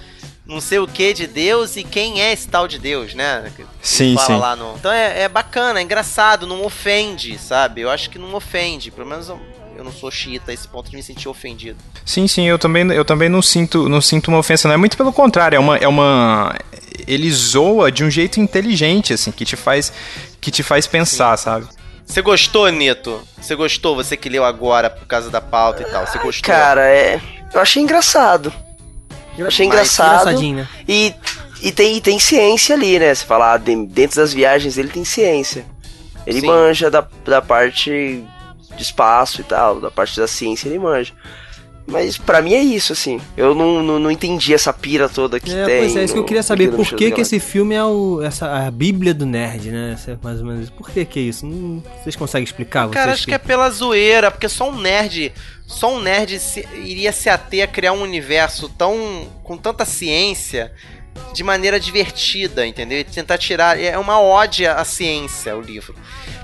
[0.46, 3.52] não sei o que de Deus e quem é esse tal de Deus, né?
[3.54, 4.38] Que Sim, fala sim.
[4.38, 4.74] lá no.
[4.76, 7.82] Então é, é bacana, é engraçado, não ofende, sabe?
[7.82, 9.28] Eu acho que não ofende, pelo menos
[9.78, 11.78] eu, não sou xiita a esse ponto de me sentir ofendido.
[12.04, 14.96] Sim, sim, eu também, eu também não sinto, não sinto uma ofensa, não é muito
[14.96, 16.54] pelo contrário, é uma, é uma
[17.06, 19.92] ele zoa de um jeito inteligente assim, que te faz
[20.40, 21.66] que te faz pensar, sabe?
[22.04, 23.22] Você gostou, Nito?
[23.40, 23.94] Você gostou?
[23.94, 26.06] Você que leu agora por causa da pauta e tal.
[26.06, 26.54] Você gostou?
[26.54, 27.20] Cara, é.
[27.52, 28.52] Eu achei engraçado.
[29.36, 30.20] Eu achei Mas engraçado.
[30.22, 30.68] Engraçadinho, né?
[30.88, 31.14] E,
[31.62, 33.14] e, tem, e tem ciência ali, né?
[33.14, 35.66] Você falar, ah, de- dentro das viagens ele tem ciência.
[36.26, 36.46] Ele Sim.
[36.46, 38.24] manja da, da parte
[38.78, 41.12] de espaço e tal, da parte da ciência ele manja.
[41.90, 43.18] Mas pra mim é isso, assim.
[43.34, 45.78] Eu não, não, não entendi essa pira toda que É, tem.
[45.78, 46.70] pois é, isso que eu queria saber.
[46.70, 49.92] Por que que esse filme é o, essa, a bíblia do nerd, né?
[49.94, 50.68] Essa é mais ou menos.
[50.68, 51.46] Por que que é isso?
[51.46, 52.90] Não- vocês conseguem explicar?
[52.90, 55.32] Cara, vocês acho que é pela zoeira, porque só um nerd.
[55.66, 59.26] Só um nerd se- iria se ater a criar um universo tão.
[59.42, 60.70] com tanta ciência
[61.32, 62.98] de maneira divertida, entendeu?
[63.00, 63.80] E tentar tirar.
[63.80, 65.94] É uma ode à ciência o livro.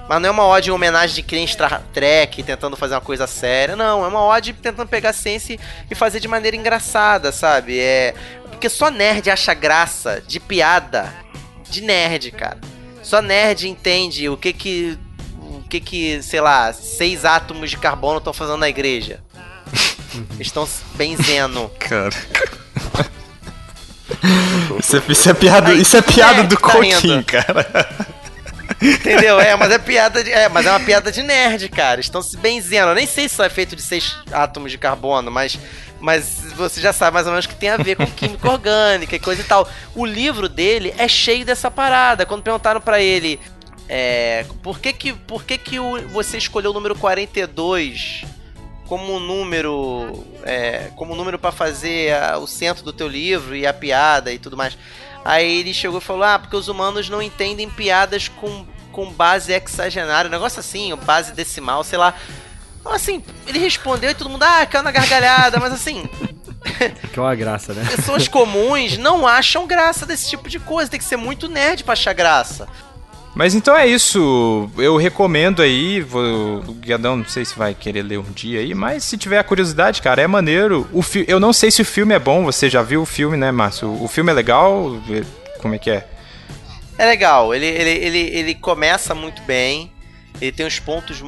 [0.09, 3.27] Mas não é uma ode em homenagem de quem Star Trek tentando fazer uma coisa
[3.27, 3.75] séria.
[3.75, 5.59] Não, é uma ode tentando pegar a ciência
[5.91, 7.79] e fazer de maneira engraçada, sabe?
[7.79, 8.15] É.
[8.51, 11.13] Porque só nerd acha graça de piada
[11.69, 12.59] de nerd, cara.
[13.03, 14.99] Só nerd entende o que que.
[15.41, 19.21] O que que, sei lá, seis átomos de carbono estão fazendo na igreja.
[20.39, 21.69] Estão benzendo.
[21.81, 22.15] Cara.
[24.79, 28.14] Isso é, isso é piada, Ai, isso é piada é, do tá Coquinho, cara.
[28.81, 29.39] Entendeu?
[29.41, 30.31] É, mas é piada de.
[30.33, 32.01] É, mas é uma piada de nerd, cara.
[32.01, 32.89] Estão se benzendo.
[32.91, 35.59] Eu nem sei se é feito de seis átomos de carbono, mas.
[36.01, 39.19] Mas você já sabe mais ou menos que tem a ver com química orgânica e
[39.19, 39.67] coisa e tal.
[39.95, 42.27] O livro dele é cheio dessa parada.
[42.27, 43.41] Quando perguntaram pra ele.
[43.89, 48.25] É, por que que, por que, que o- você escolheu o número 42
[48.87, 53.73] como número é, como número para fazer a- o centro do teu livro e a
[53.75, 54.77] piada e tudo mais.
[55.25, 59.53] Aí ele chegou e falou: "Ah, porque os humanos não entendem piadas com, com base
[59.53, 62.15] hexagenária, um negócio assim, base decimal, sei lá".
[62.85, 66.07] Assim, ele respondeu e todo mundo: "Ah, caiu na gargalhada", mas assim,
[67.13, 67.85] Que é uma graça, né?
[67.95, 71.93] pessoas comuns não acham graça desse tipo de coisa, tem que ser muito nerd pra
[71.93, 72.69] achar graça.
[73.35, 74.71] Mas então é isso.
[74.79, 76.01] Eu recomendo aí.
[76.01, 76.23] Vou,
[76.69, 79.45] o Guiadão, não sei se vai querer ler um dia aí, mas se tiver a
[79.45, 80.87] curiosidade, cara, é maneiro.
[80.93, 82.45] O fi, eu não sei se o filme é bom.
[82.45, 83.91] Você já viu o filme, né, Márcio?
[84.03, 84.97] O filme é legal?
[85.61, 86.07] Como é que é?
[86.97, 89.91] É legal, ele, ele, ele, ele começa muito bem,
[90.41, 91.25] ele tem uns pontos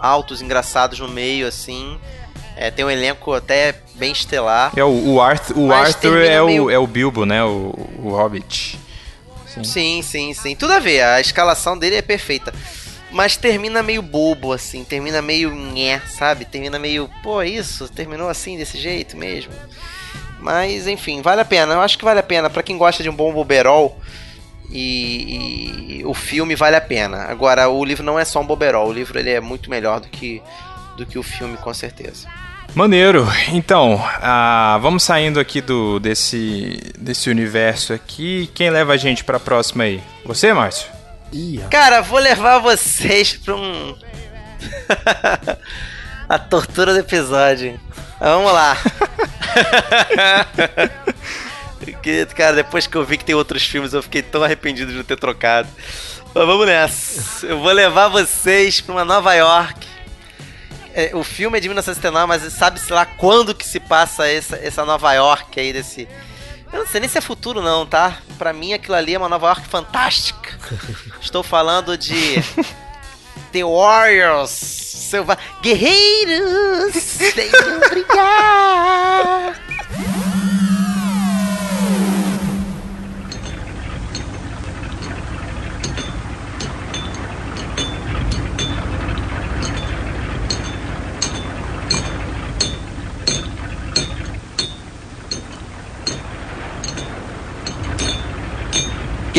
[0.00, 1.98] altos, engraçados no meio, assim.
[2.56, 4.72] É, tem um elenco até bem estelar.
[4.74, 7.44] É o, o, Arth, o Arthur é o, meio- é o Bilbo, né?
[7.44, 8.78] O, o Hobbit.
[9.54, 9.64] Sim.
[9.64, 10.56] Sim, sim, sim.
[10.56, 12.52] Tudo a ver, a escalação dele é perfeita.
[13.10, 16.46] Mas termina meio bobo, assim, termina meio nhé, sabe?
[16.46, 19.52] Termina meio, pô, isso, terminou assim, desse jeito mesmo.
[20.40, 21.74] Mas, enfim, vale a pena.
[21.74, 22.48] Eu acho que vale a pena.
[22.48, 24.00] Pra quem gosta de um bom boberol,
[24.72, 27.24] e, e o filme vale a pena.
[27.24, 28.88] Agora, o livro não é só um boberol.
[28.88, 30.42] O livro ele é muito melhor do que,
[30.96, 32.26] do que o filme, com certeza.
[32.74, 33.26] Maneiro.
[33.48, 38.50] Então, ah, vamos saindo aqui do desse, desse universo aqui.
[38.54, 40.02] Quem leva a gente pra próxima aí?
[40.24, 40.88] Você, Márcio?
[41.70, 43.94] Cara, vou levar vocês pra um.
[46.28, 47.78] a tortura do episódio.
[48.18, 48.76] Vamos lá.
[52.34, 55.04] Cara, depois que eu vi que tem outros filmes, eu fiquei tão arrependido de não
[55.04, 55.68] ter trocado.
[56.34, 57.46] Mas vamos nessa.
[57.46, 59.91] Eu vou levar vocês pra uma Nova York.
[60.94, 64.84] É, o filme é de 1979, mas sabe-se lá quando que se passa essa, essa
[64.84, 66.06] Nova York aí desse.
[66.72, 68.18] Eu não sei nem se é futuro, não, tá?
[68.38, 70.58] Pra mim aquilo ali é uma Nova York fantástica.
[71.20, 72.42] Estou falando de.
[73.52, 74.50] The Warriors!
[74.50, 75.36] Selva...
[75.60, 76.94] Guerreiros!
[77.36, 79.60] Venham brilhar!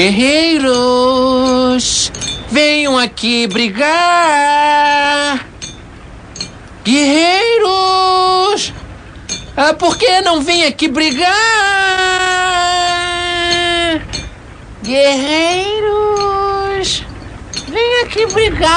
[0.03, 2.11] Guerreiros,
[2.51, 5.47] venham aqui brigar.
[6.83, 8.73] Guerreiros,
[9.55, 11.31] ah, por que não vêm aqui brigar?
[14.83, 15.85] Guerreiros,
[17.69, 18.73] vem aqui brigar?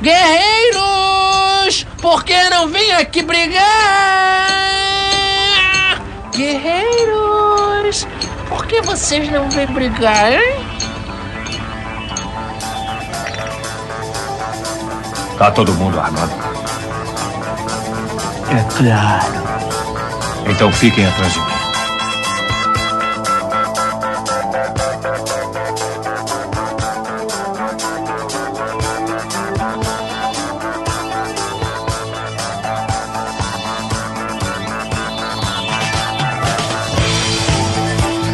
[0.00, 4.85] Guerreiros, por que não vêm aqui brigar?
[6.36, 8.06] Guerreiros,
[8.48, 10.66] por que vocês não vêm brigar, hein?
[15.38, 16.32] Tá todo mundo armado?
[18.50, 19.46] É claro.
[20.50, 21.55] Então fiquem atrás de mim.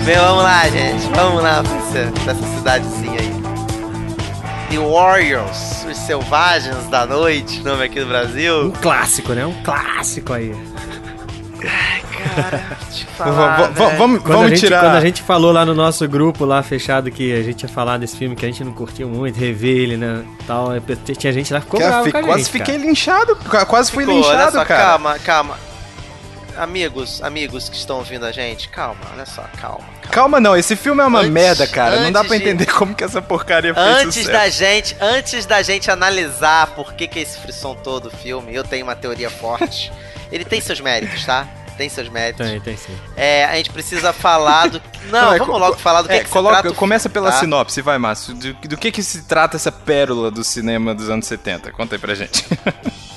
[0.05, 1.09] Bem, vamos lá, gente.
[1.15, 3.33] Vamos lá pra essa, pra essa cidadezinha aí.
[4.71, 8.73] The Warriors, os selvagens da noite, nome aqui do Um Brasil.
[8.81, 9.45] clássico, né?
[9.47, 10.55] Um clássico aí.
[11.61, 13.97] Cara, te falar, v- velho.
[13.99, 14.81] vamos gente, tirar.
[14.81, 17.99] quando a gente falou lá no nosso grupo lá fechado que a gente ia falar
[17.99, 20.25] desse filme que a gente não curtiu muito, rever ele, né?
[20.47, 20.69] Tal,
[21.19, 22.87] tinha gente lá que ficou Cara, bravo fi- com a quase gente, fiquei cara.
[22.88, 23.37] linchado,
[23.69, 24.83] quase fui Ficou, linchado, só, cara.
[24.83, 25.55] calma, calma.
[26.57, 29.79] Amigos, amigos que estão ouvindo a gente, calma, olha só, calma.
[30.01, 30.11] calma.
[30.11, 32.01] Calma não, esse filme é uma Antes- merda, cara.
[32.01, 34.31] Não dá antes pra de- entender como que essa porcaria fez Antes sucesso.
[34.33, 38.55] da gente, antes da gente analisar por que que é esse frisson todo do filme,
[38.55, 39.93] eu tenho uma teoria forte.
[40.31, 41.47] Ele tem seus méritos, tá?
[41.77, 42.47] Tem seus méritos.
[42.47, 42.95] Tem, tem sim.
[43.17, 44.81] É, a gente precisa falar do.
[45.11, 47.15] Não, é, vamos logo falar do que, é, que se coloca, trata o Começa filme,
[47.15, 47.41] pela tá?
[47.41, 48.35] sinopse, vai, Márcio.
[48.35, 51.73] Do, do que que se trata essa pérola do cinema dos anos 70?
[51.73, 52.45] Conta aí pra gente.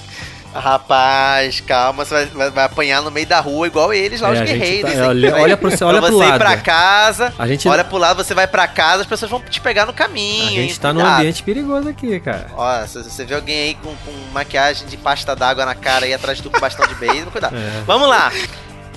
[0.59, 4.39] Rapaz, calma, você vai, vai- apanhar no meio da rua igual eles lá, É, os
[4.41, 4.93] guerreiros.
[4.93, 6.39] tá- olha- Vai- olha pro- olha pra pro você ir lado.
[6.39, 9.59] pra casa, A gente- olha pro lado, você vai pra casa, as pessoas vão te
[9.61, 10.47] pegar no caminho.
[10.47, 10.79] A gente hein?
[10.81, 11.19] tá num Cuidado.
[11.19, 12.47] ambiente perigoso aqui, cara.
[12.55, 16.13] Ó, se você vê alguém aí com, com maquiagem de pasta d'água na cara aí
[16.13, 17.55] atrás do com bastão de beisebol, cuidado.
[17.55, 17.83] É.
[17.85, 18.31] Vamos lá.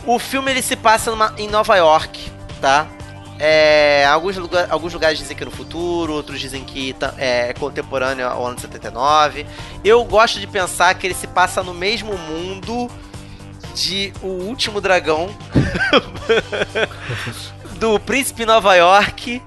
[0.07, 2.87] O filme ele se passa numa- em Nova York, tá?
[3.41, 7.53] É, alguns, lugar, alguns lugares dizem que é no futuro, outros dizem que tá- é
[7.55, 9.47] contemporâneo ao ano de 79.
[9.85, 12.91] Eu gosto de pensar que ele se passa no mesmo mundo
[13.75, 15.29] de O Último Dragão,
[17.79, 19.41] do Príncipe Nova York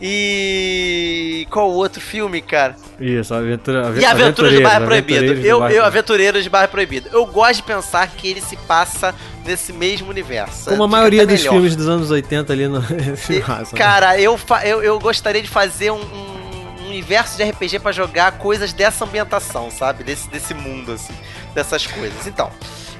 [0.00, 1.46] e.
[1.50, 2.74] Qual o outro filme, cara?
[2.98, 5.18] Isso, aventura, E Aventuras de Bairro Aventureiros, Proibido.
[5.18, 5.84] Aventureiros de Eu, eu, Proibido.
[5.84, 7.08] Aventureiros de Bairro Proibido.
[7.12, 10.70] Eu gosto de pensar que ele se passa nesse mesmo universo.
[10.70, 11.52] Como a maioria dos melhor.
[11.52, 12.80] filmes dos anos 80 ali no.
[13.30, 17.92] E, Nossa, Cara, eu, eu, eu gostaria de fazer um, um universo de RPG pra
[17.92, 20.02] jogar coisas dessa ambientação, sabe?
[20.02, 21.12] Desse, desse mundo, assim.
[21.54, 22.26] Dessas coisas.
[22.26, 22.50] Então,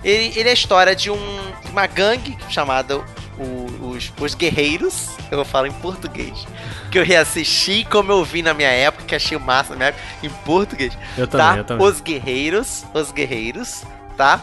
[0.04, 1.18] ele, ele é a história de um,
[1.70, 2.98] uma gangue chamada
[3.38, 5.08] o- os, os Guerreiros.
[5.30, 6.46] Eu vou falar em português.
[6.96, 10.02] Que eu reassisti como eu vi na minha época, que achei massa na minha época,
[10.22, 11.56] em português Eu também, tá?
[11.58, 11.86] eu também.
[11.86, 13.84] Os guerreiros, os guerreiros,
[14.16, 14.40] tá?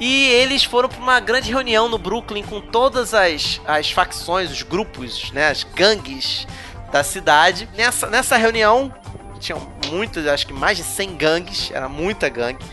[0.00, 4.62] E eles foram para uma grande reunião no Brooklyn com todas as, as facções, os
[4.62, 6.44] grupos, né, as gangues
[6.90, 7.68] da cidade.
[7.76, 8.92] Nessa, nessa reunião
[9.38, 12.64] tinham muitos, acho que mais de 100 gangues, era muita gangue.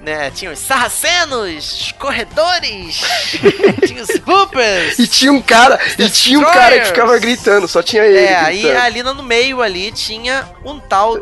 [0.00, 3.00] Né, tinha os sarracenos, os corredores,
[3.84, 7.82] tinha os hoopers, E tinha um cara, e tinha um cara que ficava gritando, só
[7.82, 8.18] tinha ele.
[8.18, 8.78] é, gritando.
[8.78, 11.18] ali no meio ali tinha um tal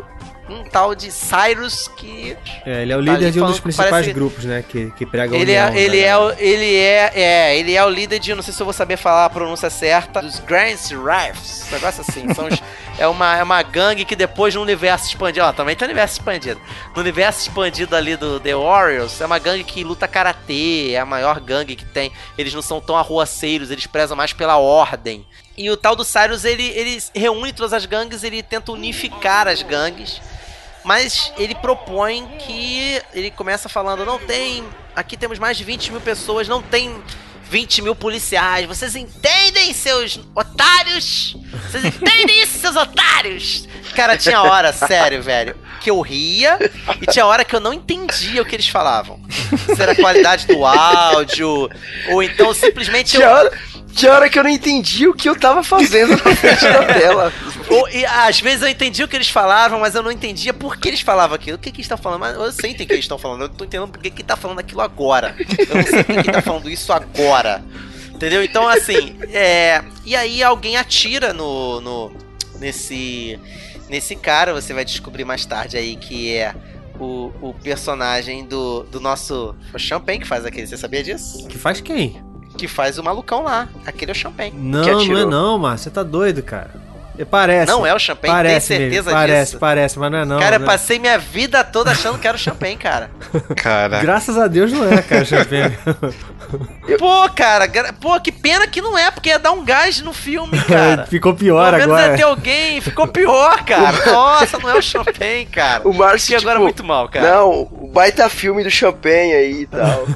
[0.48, 3.90] um tal de Cyrus que É, ele é o Tá líder de um dos principais
[3.90, 4.62] parece- grupos, né?
[4.68, 6.06] Que, que prega ele união, é ele né?
[6.06, 8.72] é o- ele é é ele é o líder de não sei se eu vou
[8.72, 12.62] saber falar a pronúncia certa dos Grand Rifles, um negócio assim, são os-
[12.98, 16.60] é uma é uma gangue que depois no universo expandido, ó, também tem universo expandido.
[16.94, 21.04] No universo expandido ali do The Warriors, é uma gangue que luta karatê, é a
[21.04, 22.12] maior gangue que tem.
[22.38, 25.26] Eles não são tão arruaceiros, eles prezam mais pela ordem.
[25.58, 29.62] E o tal do Cyrus, ele, ele reúne todas as gangues, ele tenta unificar as
[29.62, 30.20] gangues.
[30.86, 33.02] Mas ele propõe que.
[33.12, 34.64] Ele começa falando: não tem.
[34.94, 37.02] Aqui temos mais de 20 mil pessoas, não tem
[37.50, 38.66] 20 mil policiais.
[38.66, 41.36] Vocês entendem, seus otários?
[41.70, 43.68] Vocês entendem isso, seus otários?
[43.96, 46.56] Cara, tinha hora, sério, velho, que eu ria
[47.02, 49.20] e tinha hora que eu não entendia o que eles falavam.
[49.74, 51.68] Se era a qualidade do áudio,
[52.10, 53.10] ou então simplesmente.
[53.12, 53.58] Tinha eu- hora,
[53.96, 57.32] tinha hora que eu não entendi o que eu tava fazendo na frente da tela.
[57.68, 60.76] Ou, e, às vezes eu entendi o que eles falavam, mas eu não entendia por
[60.76, 61.56] que eles falavam aquilo.
[61.56, 62.20] O que, que eles estão falando?
[62.20, 63.42] Mas eu sei o que eles estão falando.
[63.42, 65.34] Eu tô entendendo por que, que tá falando aquilo agora.
[65.38, 67.64] Eu não sei por que, que tá falando isso agora.
[68.14, 68.44] Entendeu?
[68.44, 69.82] Então, assim, é.
[70.04, 71.80] E aí alguém atira no.
[71.80, 72.12] no
[72.60, 73.40] nesse.
[73.88, 76.52] Nesse cara, você vai descobrir mais tarde aí que é
[76.98, 79.54] o, o personagem do, do nosso.
[79.72, 81.46] O Champagne que faz aquele, você sabia disso?
[81.46, 82.20] Que faz quem?
[82.56, 83.68] Que faz o malucão lá.
[83.84, 84.52] Aquele é o Champagne.
[84.58, 85.84] Não, não é não, Márcio.
[85.84, 86.85] Você tá doido, cara.
[87.24, 87.70] Parece.
[87.72, 88.32] Não é o champanhe?
[88.34, 89.58] Parece Tem mesmo, certeza Parece, disso?
[89.58, 90.38] parece, mas não é não.
[90.38, 90.66] cara, eu né?
[90.66, 93.10] passei minha vida toda achando que era o champanhe, cara.
[93.56, 94.00] Cara.
[94.00, 95.76] Graças a Deus não é, cara, champanhe.
[96.98, 100.12] Pô, cara, gra- pô, que pena que não é, porque ia dar um gás no
[100.12, 101.04] filme, cara.
[101.06, 102.12] Ficou pior Pelo menos agora.
[102.12, 104.06] ia ter alguém, ficou pior, cara.
[104.12, 105.86] Nossa, não é o champanhe, cara.
[105.88, 107.28] O Márcio, Fiquei agora tipo, muito mal, cara.
[107.36, 110.06] Não, o baita filme do champanhe aí e tal.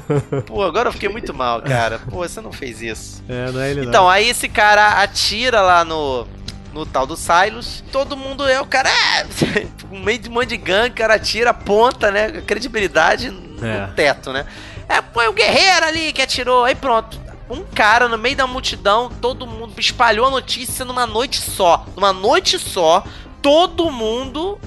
[0.45, 1.99] Pô, agora eu fiquei muito mal, cara.
[2.09, 3.21] Pô, você não fez isso.
[3.27, 4.09] É, não é ele Então, não.
[4.09, 6.25] aí esse cara atira lá no,
[6.73, 7.83] no tal do Silos.
[7.91, 8.89] Todo mundo é o cara.
[8.89, 9.25] É,
[9.91, 12.41] no meio de um monte de gangue, o cara atira, aponta, né?
[12.41, 13.87] Credibilidade no É.
[13.95, 14.45] teto, né?
[14.89, 16.63] É, foi o guerreiro ali que atirou.
[16.65, 17.19] Aí pronto.
[17.49, 21.85] Um cara no meio da multidão, todo mundo espalhou a notícia numa noite só.
[21.97, 23.03] Numa noite só,
[23.41, 24.57] todo mundo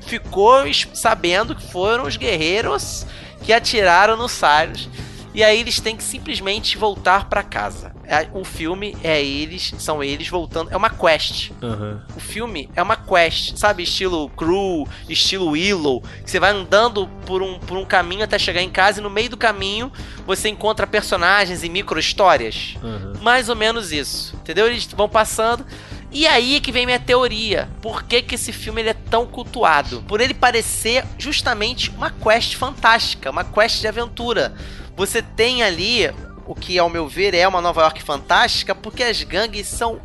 [0.00, 3.06] ficou sabendo que foram os guerreiros
[3.42, 4.88] que atiraram no Cyrus.
[5.34, 7.92] E aí eles têm que simplesmente voltar pra casa.
[8.04, 10.70] É, O filme é eles, são eles voltando.
[10.70, 11.50] É uma quest.
[11.60, 12.00] Aham.
[12.16, 13.82] O filme é uma quest, sabe?
[13.82, 16.00] Estilo Crew, estilo Willow.
[16.22, 19.10] Que você vai andando por um, por um caminho até chegar em casa e no
[19.10, 19.92] meio do caminho
[20.24, 22.76] você encontra personagens e micro-histórias.
[22.82, 23.14] Aham.
[23.20, 24.36] Mais ou menos isso.
[24.36, 24.66] Entendeu?
[24.68, 25.66] Eles vão passando.
[26.12, 27.68] E aí que vem minha teoria.
[27.82, 30.00] Por que, que esse filme ele é tão cultuado?
[30.06, 34.54] Por ele parecer justamente uma quest fantástica, uma quest de aventura.
[34.96, 36.08] Você tem ali
[36.46, 40.00] o que, ao meu ver, é uma Nova York fantástica, porque as gangues são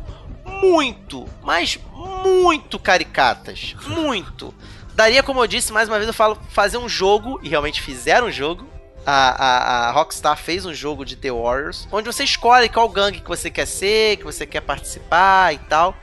[0.62, 1.78] muito, mas
[2.24, 3.74] muito caricatas.
[3.86, 4.54] Muito.
[4.94, 8.26] Daria, como eu disse, mais uma vez eu falo, fazer um jogo, e realmente fizeram
[8.26, 8.68] um jogo.
[9.06, 13.20] A, a, a Rockstar fez um jogo de The Warriors, onde você escolhe qual gangue
[13.20, 15.96] que você quer ser, que você quer participar e tal.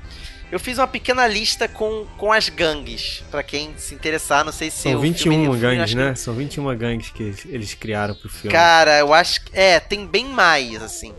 [0.51, 4.71] Eu fiz uma pequena lista com, com as gangues, pra quem se interessar, não sei
[4.71, 6.15] se São o filme- 21 o filme, gangues, acho que- né?
[6.15, 8.51] São 21 gangues que eles criaram pro filme.
[8.55, 9.51] Cara, eu acho que.
[9.57, 11.13] É, tem bem mais, assim.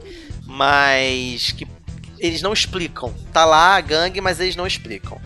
[0.47, 1.53] Mas.
[1.53, 1.67] que
[2.19, 3.15] eles não explicam.
[3.33, 5.21] Tá lá a gangue, mas eles não explicam.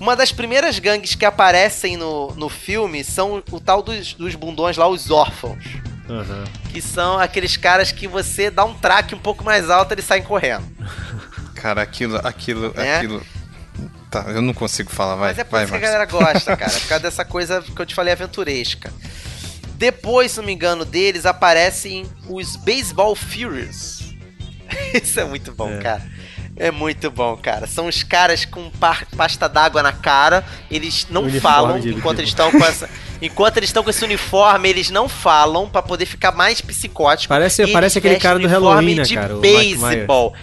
[0.00, 4.76] Uma das primeiras gangues que aparecem no, no filme são o tal dos, dos bundões
[4.76, 5.64] lá, os órfãos.
[6.08, 6.44] Aham.
[6.70, 10.22] Que são aqueles caras que você dá um traque um pouco mais alto eles saem
[10.22, 10.64] correndo.
[11.60, 12.96] Cara, aquilo, aquilo, É?
[12.96, 13.22] aquilo.
[14.10, 15.28] Tá, eu não consigo falar, vai.
[15.30, 16.70] Mas é por vai, isso que a galera gosta, cara.
[16.80, 18.90] Por causa dessa coisa que eu te falei aventuresca.
[19.76, 24.14] Depois, se não me engano, deles aparecem os Baseball Furious.
[25.02, 25.78] Isso é muito bom, É.
[25.78, 26.02] cara.
[26.56, 27.68] É muito bom, cara.
[27.68, 28.68] São os caras com
[29.16, 30.44] pasta d'água na cara.
[30.68, 32.90] Eles não Uniforme falam enquanto eles estão com essa.
[33.22, 37.28] Enquanto eles estão com esse uniforme, eles não falam pra poder ficar mais psicótico.
[37.28, 39.36] Parece- parece aquele cara do Halloween, né, cara?
[39.36, 39.40] O.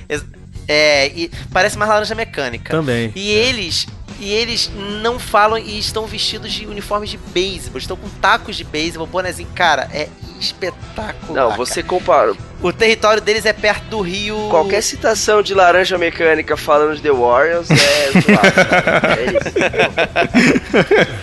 [0.08, 0.24] Ex-
[0.68, 2.72] É, e parece mais laranja mecânica.
[2.72, 3.12] Também.
[3.16, 3.88] E eles
[4.18, 8.64] e eles não falam e estão vestidos de uniformes de beisebol, estão com tacos de
[8.64, 10.08] beisebol, bonezinho, cara, é
[10.40, 11.16] espetacular.
[11.50, 11.88] Não, você cara.
[11.88, 12.34] compara.
[12.62, 14.38] O território deles é perto do rio.
[14.50, 17.76] Qualquer citação de laranja mecânica falando de The Warriors é.
[19.16, 21.16] É isso.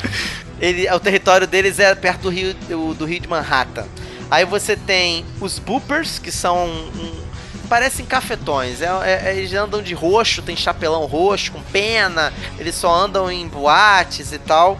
[0.60, 3.84] Ele, o território deles é perto do rio, do, do rio de Manhattan.
[4.30, 7.21] Aí você tem os Boopers, que são um-
[7.72, 8.82] parecem cafetões.
[8.82, 8.88] É,
[9.30, 12.30] é- eles andam de roxo, tem chapelão roxo, com pena.
[12.58, 14.78] Eles só andam em boates e tal.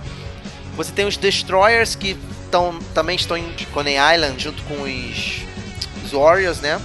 [0.76, 2.18] Você tem os Destroyers, que
[2.50, 5.40] tão, também estão em Coney Island, junto com os,
[6.04, 6.78] os Warriors, né?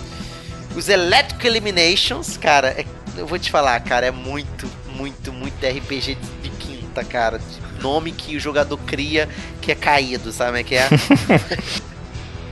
[0.78, 2.86] Os Electric Eliminations, cara, é-
[3.18, 7.42] eu vou te falar, cara, é muito, muito, muito RPG de, de quinta, cara.
[7.82, 9.28] Nome que o jogador cria
[9.62, 10.88] que é caído, sabe que é?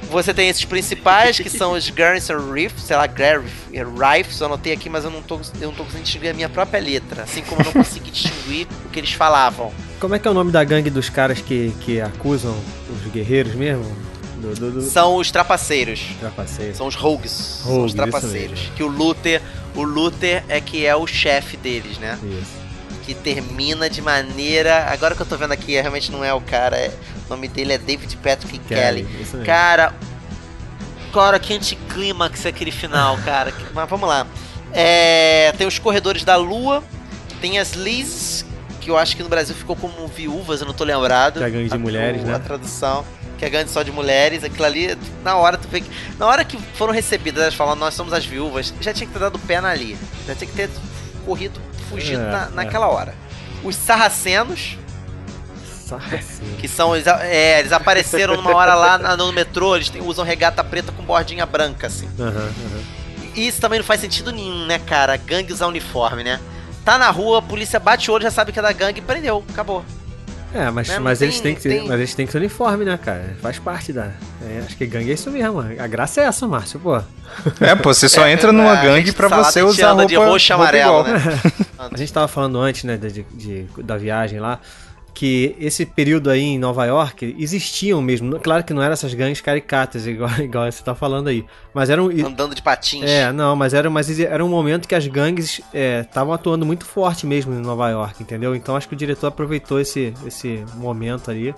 [0.09, 4.89] Você tem esses principais, que são os Garrison Reef, sei lá, Rife, eu anotei aqui,
[4.89, 7.23] mas eu não, tô, eu não tô conseguindo distinguir a minha própria letra.
[7.23, 9.71] Assim como eu não consegui distinguir o que eles falavam.
[9.99, 12.55] Como é que é o nome da gangue dos caras que, que acusam
[12.89, 13.85] os guerreiros mesmo?
[14.37, 14.81] Do, do, do...
[14.81, 16.01] São os trapaceiros.
[16.19, 16.77] Trapaceiros.
[16.77, 17.31] São os rogues.
[17.31, 18.71] são Rogues, os isso trapaceiros.
[18.75, 19.41] Que o Luther,
[19.75, 22.19] o Luther é que é o chefe deles, né?
[22.23, 22.64] Isso.
[23.05, 24.85] Que termina de maneira.
[24.89, 26.75] Agora que eu tô vendo aqui, realmente não é o cara.
[26.77, 26.91] é-
[27.27, 29.03] O nome dele é David Patrick Kelly.
[29.05, 29.45] Kelly.
[29.45, 29.93] Cara.
[31.13, 33.53] Cara, que anticlímax aquele final, cara.
[33.73, 34.27] Mas vamos lá.
[34.73, 36.83] É, tem os Corredores da Lua.
[37.41, 38.45] Tem as Liz,
[38.81, 41.37] que eu acho que no Brasil ficou como viúvas, eu não tô lembrado.
[41.37, 42.35] Que é a gangue de mulheres, o- né?
[42.35, 43.05] A tradução.
[43.37, 44.43] Que é gangue só de mulheres.
[44.43, 45.89] Aquilo ali, na hora tu vê que.
[46.17, 49.19] Na hora que foram recebidas, elas falam, nós somos as viúvas, já tinha que ter
[49.19, 49.97] dado pé na ali.
[50.25, 50.69] Já tinha que ter
[51.25, 52.49] corrido, fugido É, na, é.
[52.51, 53.13] naquela hora.
[53.63, 54.77] Os sarracenos,
[55.87, 56.57] Sarraceno.
[56.59, 56.95] que são.
[56.95, 61.45] Eles, é, eles apareceram numa hora lá no metrô, eles usam regata preta com bordinha
[61.45, 62.09] branca, assim.
[62.19, 62.51] Aham.
[63.35, 65.17] E isso também não faz sentido nenhum, né, cara?
[65.17, 66.39] Gangue usar uniforme, né?
[66.85, 69.43] Tá na rua, a polícia bate o olho, já sabe que é da gangue, prendeu,
[69.49, 69.83] acabou.
[70.53, 72.37] É, mas, Né, mas, eles tem- têm que ser, tem- mas eles têm que ser
[72.37, 73.35] uniforme, né, cara?
[73.41, 74.11] Faz parte da.
[74.41, 75.59] é, acho que gangue é isso mesmo.
[75.59, 76.95] A graça é essa, Márcio, pô.
[77.59, 80.51] É, pô, você só É, entra numa gangue pra salada você usar roupa, de roxo
[80.51, 81.03] e roupa amarelo, igual.
[81.03, 81.41] né?
[81.93, 84.59] A gente tava falando antes, né, de, de- da viagem lá,
[85.15, 88.37] que esse período aí em Nova York existiam mesmo.
[88.37, 91.45] Claro que não eram essas gangues caricatas, igual, igual você tá falando aí.
[91.73, 92.09] Mas eram.
[92.09, 93.05] Andando de patins.
[93.09, 97.25] É, não, mas era, mas era um momento que as gangues estavam atuando muito forte
[97.25, 98.53] mesmo em Nova York, entendeu?
[98.53, 101.55] Então acho que o diretor aproveitou esse, esse momento ali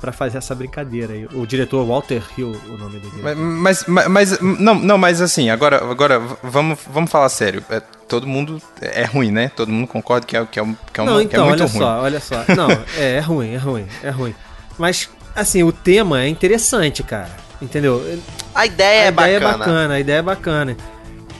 [0.00, 1.26] pra fazer essa brincadeira aí.
[1.34, 3.34] O diretor Walter Hill, o nome dele.
[3.44, 7.62] Mas, mas, mas- não, não, mas assim, agora, agora vamos, vamos falar sério.
[8.06, 9.50] É, todo mundo é ruim, né?
[9.54, 11.46] Todo mundo concorda que é, que é, um- que é, uma, não, que é então,
[11.48, 11.78] muito olha ruim.
[11.78, 12.44] só, olha só.
[12.54, 14.34] Não, é, é ruim, é ruim, é ruim.
[14.78, 17.30] Mas, assim, o tema é interessante, cara.
[17.60, 18.02] Entendeu?
[18.54, 19.54] A ideia, a é, ideia bacana.
[19.54, 20.76] é bacana, a ideia é bacana.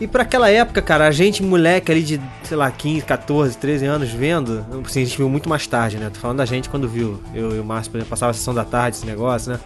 [0.01, 3.87] E pra aquela época, cara, a gente, moleque ali de, sei lá, 15, 14, 13
[3.87, 6.11] anos vendo, assim, a gente viu muito mais tarde, né?
[6.13, 7.23] Tô falando da gente quando viu.
[7.35, 9.61] Eu e o Márcio, por exemplo, passava a sessão da tarde, esse negócio, né?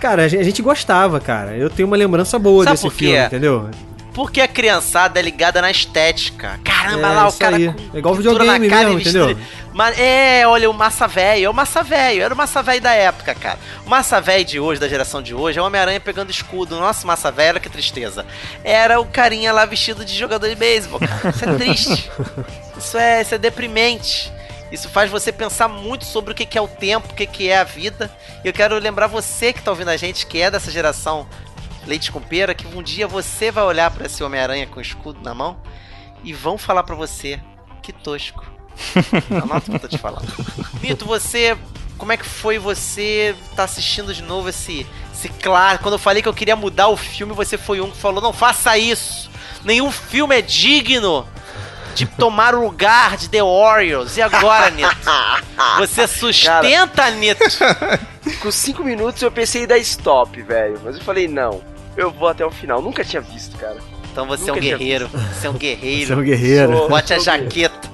[0.00, 1.54] Cara, a gente, gostava, cara.
[1.54, 3.68] Eu tenho uma lembrança boa Sabe desse filme, entendeu?
[4.14, 6.58] Porque a criançada é ligada na estética.
[6.64, 7.72] Caramba, É, lá o cara aí.
[7.72, 9.38] com É igual videogame na cara mesmo, entendeu?
[9.72, 11.46] Mas, é, olha, o Massa Velho.
[11.46, 12.22] É o Massa Velho.
[12.22, 13.58] Era o Massa Velho da época, cara.
[13.86, 16.76] O Massa Velho de hoje, da geração de hoje, é o Homem-Aranha pegando escudo.
[16.78, 18.26] Nossa, Massa Velho, olha que tristeza.
[18.64, 21.30] Era o carinha lá vestido de jogador de beisebol, cara.
[21.30, 22.10] Isso é triste.
[22.76, 24.32] Isso é, isso é deprimente.
[24.72, 27.58] Isso faz você pensar muito sobre o que é o tempo, o que que é
[27.58, 28.10] a vida.
[28.42, 31.28] E eu quero lembrar você que tá ouvindo a gente, que é dessa geração
[31.86, 35.20] leite com pera, que um dia você vai olhar pra esse Homem-Aranha com o escudo
[35.22, 35.60] na mão
[36.22, 37.40] e vão falar pra você,
[37.82, 38.44] que tosco.
[39.42, 40.26] Anota o que eu tô te falando.
[40.80, 41.56] Mito, você.
[41.98, 44.86] Como é que foi você tá assistindo de novo esse.
[45.12, 45.80] esse claro?
[45.80, 48.32] Quando eu falei que eu queria mudar o filme, você foi um que falou: não
[48.32, 49.30] faça isso!
[49.64, 51.26] Nenhum filme é digno
[51.94, 54.16] de tomar o lugar de The Warriors.
[54.16, 54.96] E agora, Nito?
[55.78, 57.44] Você sustenta, Nito?
[58.40, 60.80] Com cinco minutos eu pensei em dar stop, velho.
[60.82, 61.62] Mas eu falei, não,
[62.02, 62.80] eu vou até o final.
[62.82, 63.76] Nunca tinha visto, cara.
[64.12, 65.08] Então você é um Nunca guerreiro.
[65.08, 66.06] Você é um guerreiro.
[66.06, 66.76] Você é um guerreiro.
[66.76, 67.90] Sou- Bote a jaqueta.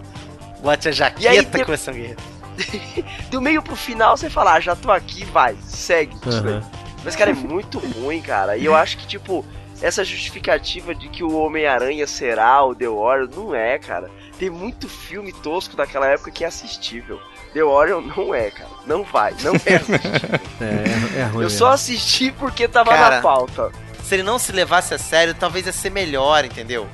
[0.62, 2.20] Bote a E aí, jaqueta você é um guerreiro.
[3.30, 6.16] Do meio pro final você fala, ah, já tô aqui, vai, segue.
[6.24, 6.62] Daí.
[7.04, 8.57] Mas, cara, é muito ruim, cara.
[8.57, 9.44] E eu acho que, tipo,
[9.82, 14.11] essa justificativa de que o Homem-Aranha será o The Warrior, não é, cara.
[14.38, 17.20] Tem muito filme tosco daquela época que é assistível.
[17.52, 18.70] The Warrior não é, cara.
[18.86, 20.40] Não vai, não é assistível.
[20.61, 21.44] É, é, ruim.
[21.44, 23.70] eu só assisti porque tava Cara, na pauta.
[24.07, 26.88] Se ele não se levasse a sério, talvez ia ser melhor, entendeu?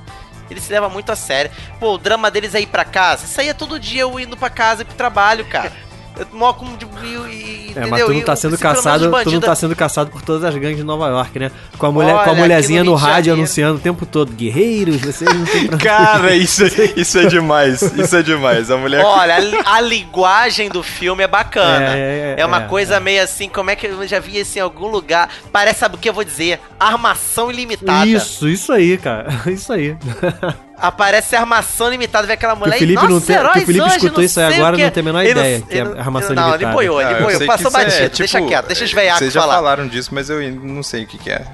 [0.51, 1.51] Ele se leva muito a sério.
[1.79, 3.27] Pô, o drama deles é ir pra casa.
[3.43, 5.73] É todo dia eu indo pra casa e pro trabalho, cara.
[6.17, 6.87] Eu mó como de.
[7.05, 10.21] E, e- É, mas tu não tá sendo caçado, tu não tá sendo caçado por
[10.23, 11.51] todas as gangues de Nova York, né?
[11.79, 15.01] Com a mulher, com a Olha, mulherzinha no no rádio anunciando o tempo todo, guerreiros,
[15.01, 16.63] vocês não tem pra Cara, isso,
[16.97, 17.81] isso é demais.
[17.81, 18.71] Isso é demais.
[18.71, 19.03] A mulher.
[19.05, 21.97] Olha, a, a linguagem do filme é bacana.
[21.97, 24.59] É, É, é, uma é, coisa meio assim, como é que eu já vi isso
[24.59, 25.31] em algum lugar?
[25.51, 26.61] Parece, sabe o que eu vou dizer?
[26.79, 28.07] Armação ilimitada.
[28.07, 29.29] Isso, isso aí, cara.
[29.47, 29.97] Isso aí.
[30.83, 33.81] Aparece armação limitada, vê aquela Que mulher o Felipe, e, não tem, que o Felipe
[33.85, 34.83] hoje, escutou isso aí agora quê.
[34.85, 36.75] não tem a menor Ele não- ideia que é ele não- armação Não, ele limitada.
[36.75, 37.39] boiou, ele Ah, eu boiou.
[37.39, 38.19] sei Passou que isso é, batido.
[38.19, 39.55] deixa tipo, quieto, deixa os veiacos Vocês já falar.
[39.55, 41.45] falaram disso, mas eu não sei o que, que é.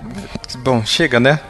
[0.60, 1.40] Bom, chega, né?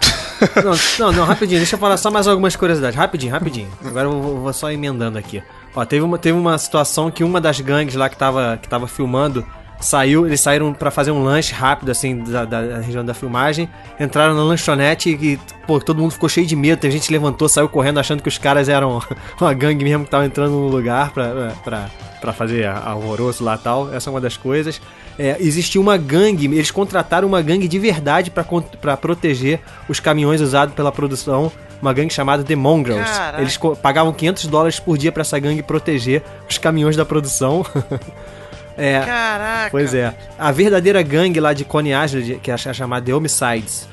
[0.65, 0.73] Não,
[1.07, 2.97] não, não, rapidinho, deixa eu falar só mais algumas curiosidades.
[2.97, 3.69] Rapidinho, rapidinho.
[3.85, 5.43] Agora eu vou, vou só emendando aqui.
[5.75, 8.87] Ó, teve uma, teve uma situação que uma das gangues lá que tava, que tava
[8.89, 9.47] filmando
[9.81, 13.69] saiu, eles saíram pra fazer um lanche rápido, assim, da, da região da filmagem.
[13.99, 16.81] Entraram na lanchonete e, pô, todo mundo ficou cheio de medo.
[16.81, 19.01] Tem gente levantou, saiu correndo achando que os caras eram
[19.41, 23.59] uma gangue mesmo que tava entrando no lugar pra, pra, pra fazer alvoroço lá e
[23.59, 23.95] tal.
[23.95, 24.81] Essa é uma das coisas.
[25.19, 30.75] É, existia uma gangue, eles contrataram uma gangue de verdade pra proteger os caminhões usados
[30.75, 31.51] pela produção.
[31.81, 33.09] Uma gangue chamada The Mongrels.
[33.09, 33.41] Caraca.
[33.41, 37.65] Eles pagavam 500 dólares por dia pra essa gangue proteger os caminhões da produção.
[38.79, 39.71] é, Caraca.
[39.71, 40.15] Pois é.
[40.39, 43.89] A verdadeira gangue lá de Coney Island, que é chamada The Homicides.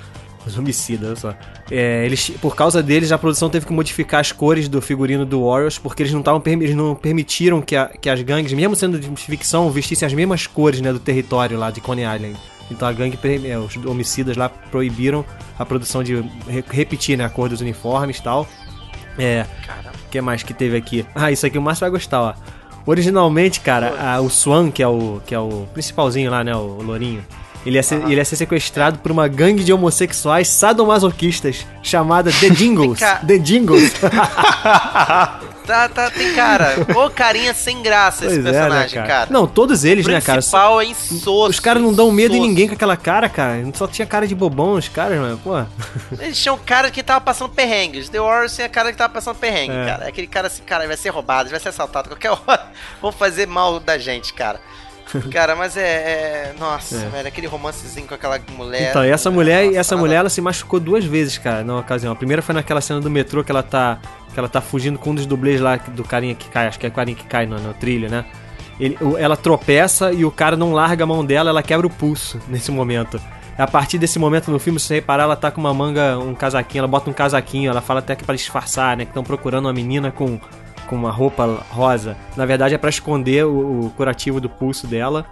[0.46, 1.40] Os homicidas, olha só.
[1.72, 5.44] É, eles, por causa deles, a produção teve que modificar as cores do figurino do
[5.50, 9.00] Warriors, porque eles não, tavam, eles não permitiram que, a- que as gangues, mesmo sendo
[9.00, 12.38] de ficção, vestissem as mesmas cores né, do território lá de Coney Island.
[12.70, 13.18] Então a gangue,
[13.50, 15.26] é, os homicidas lá proibiram
[15.58, 16.16] a produção de
[16.48, 18.48] re- repetir né, a cor dos uniformes e tal.
[19.18, 19.46] É.
[20.06, 21.04] O que mais que teve aqui?
[21.16, 22.34] Ah, isso aqui o Márcio vai gostar, ó.
[22.86, 26.82] Originalmente, cara, a- o Swan, que é o, que é o principalzinho lá, né, o
[26.82, 27.24] Lourinho,
[27.66, 32.49] ele ia, ser, ele ia ser sequestrado por uma gangue de homossexuais sadomasoquistas chamada The
[32.49, 32.99] Jingles.
[32.99, 33.91] Ca- The Jingles.
[35.66, 36.76] Tá, tá, tem cara.
[36.95, 39.28] Ô, carinha sem graça esse Pois é, né, personagem, cara.
[39.32, 40.38] Não, todos eles, o né, cara?
[40.38, 41.49] principal é insosso.
[41.49, 42.49] Os caras não dão medo em insosso.
[42.49, 43.66] ninguém com aquela cara, cara.
[43.74, 45.39] Só tinha cara de bobão os caras, mano.
[45.43, 45.53] Pô.
[46.20, 47.97] Eles tinham cara que tava passando perrengue.
[47.97, 49.86] Os The Warriors tinha cara que tava passando perrengue, É.
[49.88, 50.05] cara.
[50.05, 52.68] É aquele cara assim, cara, vai ser roubado, vai ser assaltado a qualquer hora.
[53.01, 54.59] Vão fazer mal da gente, cara.
[55.32, 55.82] Cara, mas é.
[55.82, 57.09] é- Nossa, É.
[57.09, 58.89] velho, aquele romancezinho com aquela mulher.
[58.89, 61.78] Então, e essa mulher, Nossa, essa nada- mulher, ela se machucou duas vezes, cara, na
[61.80, 62.13] ocasião.
[62.13, 63.99] A primeira foi naquela cena do metrô que ela tá.
[64.34, 66.86] Que ela tá fugindo com um dos dublês lá do carinha que cai, acho que
[66.86, 68.26] é o carinha que cai no, no trilho, né?
[68.78, 72.38] Ele, ela tropeça e o cara não larga a mão dela, ela quebra o pulso
[72.49, 73.22] nesse momento.
[73.57, 76.36] A partir desse momento no filme, se você reparar, ela tá com uma manga, um
[76.36, 79.05] casaquinho, ela bota um casaquinho, ela fala até que pra disfarçar, né?
[79.05, 80.38] Que estão procurando uma menina com,
[80.86, 82.16] com uma roupa rosa.
[82.36, 85.26] Na verdade é pra esconder o, o curativo do pulso dela.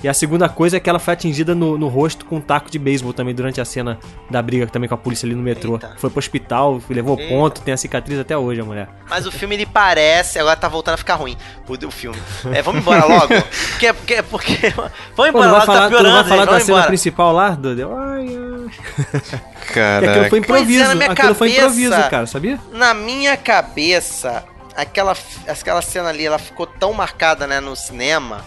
[0.00, 2.70] E a segunda coisa é que ela foi atingida no, no rosto com um taco
[2.70, 3.98] de beisebol também durante a cena
[4.30, 5.72] da briga também com a polícia ali no metrô.
[5.72, 5.96] Eita.
[5.98, 7.34] Foi pro hospital, levou Eita.
[7.34, 8.88] ponto, tem a cicatriz até hoje a mulher.
[9.10, 11.36] Mas o filme ele parece, agora tá voltando a ficar ruim.
[11.68, 12.16] O, o filme.
[12.54, 13.26] É, vamos embora logo.
[13.72, 14.68] porque, porque, porque.
[14.70, 16.14] Vamos Pô, embora vai logo, falar, tá tu não piorando.
[16.14, 16.86] vai falar gente, da vamos cena embora.
[16.86, 17.58] principal lá?
[17.58, 19.38] Ai, ai.
[19.68, 20.84] Que Cara, aquilo foi Pois é, improviso.
[20.88, 22.58] na minha aquilo foi cabeça- improviso, cara, sabia?
[22.72, 24.44] Na minha cabeça,
[24.80, 25.16] aquela,
[25.48, 28.44] aquela cena ali, ela ficou tão marcada, né, no cinema,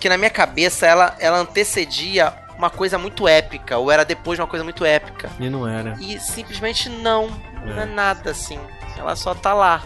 [0.00, 4.42] que na minha cabeça ela, ela antecedia uma coisa muito épica, ou era depois de
[4.42, 5.28] uma coisa muito épica.
[5.38, 5.94] E não era.
[6.00, 7.28] E simplesmente não,
[7.64, 7.86] não é É.
[7.86, 8.58] nada assim.
[8.96, 9.82] Ela só tá lá.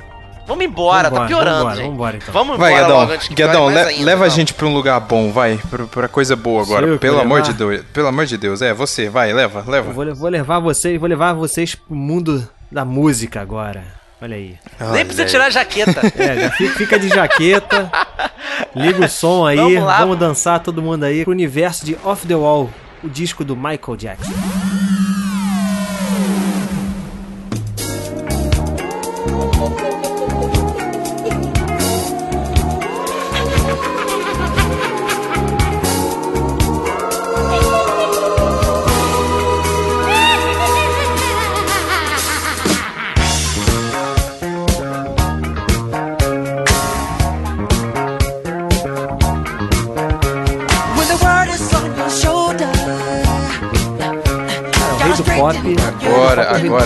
[0.47, 1.87] Vamos embora, Vambora, tá piorando, vambora, gente.
[1.91, 2.33] vambora, então.
[2.35, 3.01] Vamos vai, embora Guedão.
[3.01, 4.35] logo antes Guedão, le- ainda, leva a não.
[4.35, 5.57] gente pra um lugar bom, vai.
[5.71, 6.99] Pra, pra coisa boa agora.
[6.99, 7.59] Pelo amor de levar?
[7.77, 7.87] Deus.
[7.93, 8.61] Pelo amor de Deus.
[8.61, 9.91] É, você, vai, leva, leva.
[9.91, 13.85] Eu vou, vou levar vocês, vou levar vocês pro mundo da música agora.
[14.23, 14.57] Olha aí.
[14.93, 16.01] Nem precisa tirar a jaqueta.
[16.17, 17.91] É, já fica, fica de jaqueta.
[18.77, 19.99] Liga o som aí, Vamos lá.
[19.99, 22.71] vamos dançar todo mundo aí pro universo de Off the Wall,
[23.03, 24.33] o disco do Michael Jackson.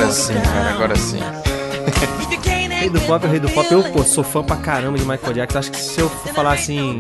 [0.07, 1.19] Agora, sim, cara, agora sim.
[2.79, 3.73] Rei do pop, o rei do pop.
[3.73, 5.59] Eu, pô, sou fã pra caramba de Michael Jackson.
[5.59, 6.99] Acho que se eu for falar assim.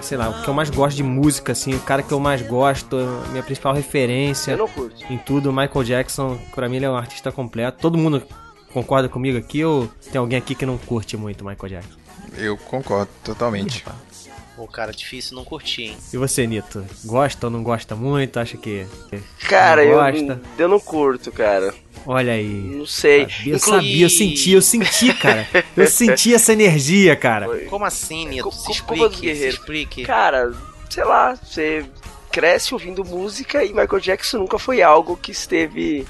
[0.00, 2.40] Sei lá, o que eu mais gosto de música, assim, o cara que eu mais
[2.40, 2.96] gosto,
[3.32, 5.04] minha principal referência Eu não curto.
[5.12, 7.78] em tudo, Michael Jackson, pra mim ele é um artista completo.
[7.82, 8.22] Todo mundo
[8.72, 11.98] concorda comigo aqui ou tem alguém aqui que não curte muito Michael Jackson?
[12.38, 13.84] Eu concordo totalmente.
[14.56, 15.96] Pô, cara, difícil não curtir, hein?
[16.12, 16.82] E você, Nito?
[17.04, 18.38] Gosta ou não gosta muito?
[18.40, 18.86] Acha que.
[19.46, 20.40] Cara, não eu, gosta?
[20.58, 21.74] eu não curto, cara.
[22.06, 22.46] Olha aí.
[22.48, 23.26] Não sei.
[23.44, 25.46] Eu Inclu- sabia, eu senti, eu senti, cara.
[25.76, 27.46] Eu senti essa energia, cara.
[27.68, 28.50] Como assim, Nito?
[28.50, 29.54] Se explique, se Guerreiro.
[29.56, 30.04] explique.
[30.06, 30.52] Cara,
[30.88, 31.84] sei lá, você
[32.32, 36.06] cresce ouvindo música e Michael Jackson nunca foi algo que esteve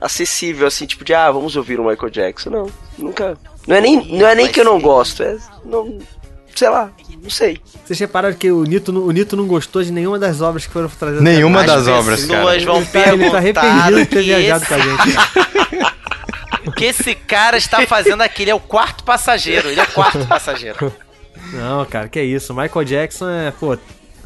[0.00, 2.50] acessível, assim, tipo de, ah, vamos ouvir o Michael Jackson.
[2.50, 3.36] Não, nunca.
[3.66, 5.36] Não é nem, não é nem que eu não gosto, é.
[5.64, 5.98] Não,
[6.54, 6.90] sei lá,
[7.22, 7.60] não sei.
[7.84, 10.72] Vocês repararam que o Nito, não- o Nito não gostou de nenhuma das obras que
[10.72, 12.38] foram trazidas Nenhuma das obras, cara.
[12.40, 15.90] pessoas vão Ele tá, ele tá perguntar arrependido de ter viajado esse- com a gente.
[16.66, 18.42] O que esse cara está fazendo aqui?
[18.42, 19.68] Ele é o quarto passageiro.
[19.68, 20.92] Ele é o quarto passageiro.
[21.54, 22.54] Não, cara, que é isso.
[22.54, 23.76] Michael Jackson é, pô,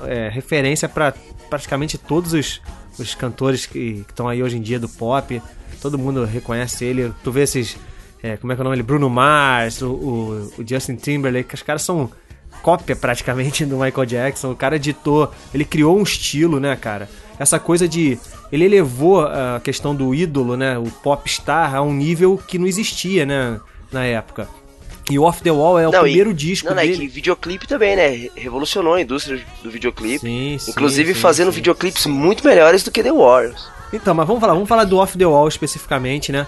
[0.05, 1.14] é referência pra
[1.49, 2.61] praticamente todos os,
[2.99, 5.41] os cantores que estão aí hoje em dia do pop.
[5.81, 7.12] Todo mundo reconhece ele.
[7.22, 7.77] Tu vê esses.
[8.33, 8.77] É, como é que é o nome?
[8.77, 8.87] dele?
[8.87, 12.11] Bruno Mars, o, o, o Justin Timberlake, que os caras são
[12.62, 14.51] cópia praticamente do Michael Jackson.
[14.53, 17.09] O cara editou, ele criou um estilo, né, cara?
[17.39, 18.18] Essa coisa de.
[18.51, 20.79] Ele elevou a questão do ídolo, né?
[20.79, 23.61] O popstar a um nível que não existia, né?
[23.93, 24.49] Na época.
[25.11, 27.01] E o Off the Wall é o Não, e- primeiro disco Não, não, é dele.
[27.01, 28.09] que videoclipe também, né?
[28.09, 30.20] Re- Revolucionou a indústria do videoclipe.
[30.20, 33.68] Sim, sim, Inclusive sim, fazendo videoclipes muito melhores do que The Warriors.
[33.93, 36.47] Então, mas vamos falar, vamos falar do Off the Wall especificamente, né?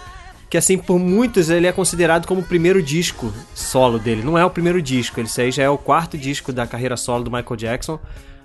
[0.48, 4.22] Que assim, por muitos ele é considerado como o primeiro disco solo dele.
[4.22, 7.24] Não é o primeiro disco, esse aí já é o quarto disco da carreira solo
[7.24, 7.98] do Michael Jackson.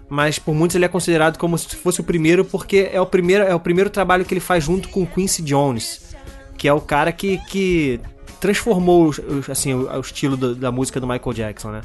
[0.09, 3.43] Mas por muitos ele é considerado como se fosse o primeiro, porque é o primeiro,
[3.45, 6.15] é o primeiro trabalho que ele faz junto com Quincy Jones,
[6.57, 7.99] que é o cara que, que
[8.41, 9.13] transformou
[9.49, 11.81] assim, o, o estilo do- da música do Michael Jackson, né?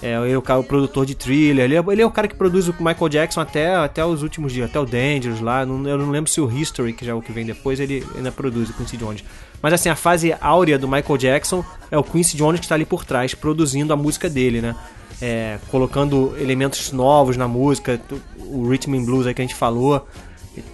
[0.00, 2.26] É, ele é o, cara- o produtor de thriller, ele é, ele é o cara
[2.26, 5.64] que produz o Michael Jackson até, até os últimos dias, até o Dangerous lá.
[5.66, 8.04] Não- eu não lembro se o History, que já é o que vem depois, ele
[8.16, 9.24] ainda produz o Quincy Jones.
[9.60, 12.84] Mas assim, a fase áurea do Michael Jackson é o Quincy Jones que está ali
[12.84, 14.74] por trás, produzindo a música dele, né?
[15.20, 18.00] É, colocando elementos novos na música,
[18.40, 20.04] o rhythm and blues aí que a gente falou,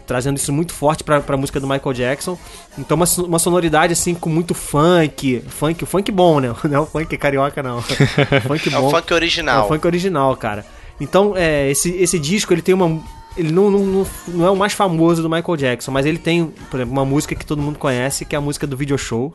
[0.07, 2.39] trazendo isso muito forte pra, pra música do Michael Jackson.
[2.79, 6.55] Então uma, uma sonoridade assim com muito funk, funk, o funk bom, né?
[6.65, 7.81] Não é o funk carioca não.
[8.47, 8.91] funk É o bom.
[8.91, 9.65] funk É original.
[9.65, 10.65] o funk original, cara.
[11.01, 13.01] Então, é, esse, esse disco, ele tem uma...
[13.37, 16.47] Ele não, não, não, não é o mais famoso do Michael Jackson, mas ele tem,
[16.71, 19.33] por exemplo, uma música que todo mundo conhece, que é a música do video show.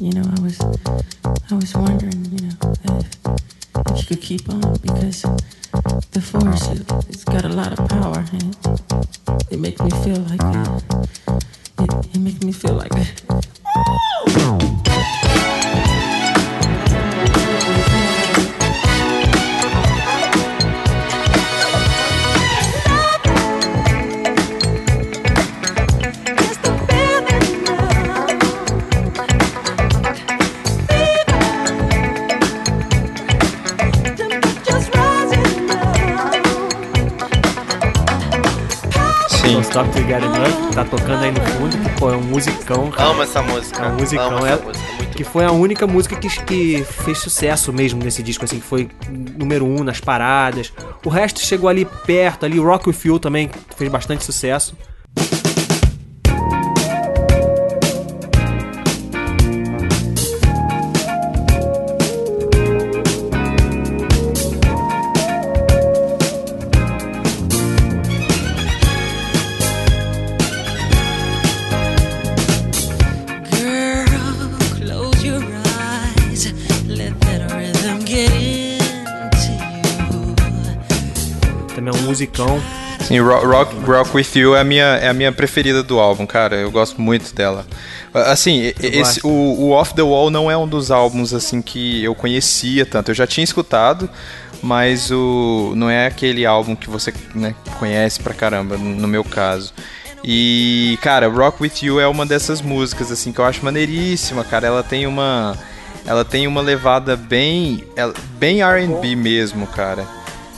[0.00, 0.58] You know, I was,
[1.50, 3.45] I was wondering, you know, if,
[3.90, 5.22] if you could keep on because
[6.12, 8.56] the force it, it's got a lot of power and
[9.50, 9.58] it.
[9.58, 10.68] Makes me feel like it,
[11.80, 12.92] it, it makes me feel like
[14.34, 15.65] Don't
[39.76, 42.90] Stop to Get Enough, tá tocando aí no fundo, que pô, é um musicão.
[42.90, 43.10] Cara.
[43.10, 43.84] Amo essa música.
[43.84, 48.02] É um musicão, é, música, que foi a única música que, que fez sucesso mesmo
[48.02, 48.88] nesse disco, assim, que foi
[49.36, 50.72] número um nas paradas.
[51.04, 54.74] O resto chegou ali perto, ali, Rock With You também fez bastante sucesso.
[82.16, 82.60] Musicão.
[83.00, 86.26] Sim, Rock, Rock, Rock With You é a, minha, é a minha preferida do álbum,
[86.26, 86.56] cara.
[86.56, 87.66] Eu gosto muito dela.
[88.14, 92.14] Assim, esse, o, o Off The Wall não é um dos álbuns assim que eu
[92.14, 93.10] conhecia tanto.
[93.10, 94.08] Eu já tinha escutado,
[94.62, 99.74] mas o não é aquele álbum que você né, conhece pra caramba, no meu caso.
[100.24, 104.66] E, cara, Rock With You é uma dessas músicas assim que eu acho maneiríssima, cara.
[104.66, 105.56] Ela tem uma
[106.06, 107.84] ela tem uma levada bem
[108.38, 110.15] bem R&B mesmo, cara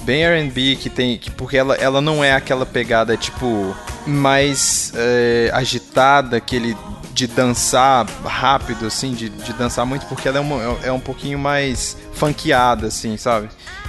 [0.08, 5.50] bem R&B que tem que porque ela, ela não é aquela pegada tipo mais é,
[5.52, 6.74] agitada aquele
[7.12, 11.38] de dançar rápido assim de, de dançar muito porque ela é, uma, é um pouquinho
[11.38, 13.48] mais funkeada assim sabe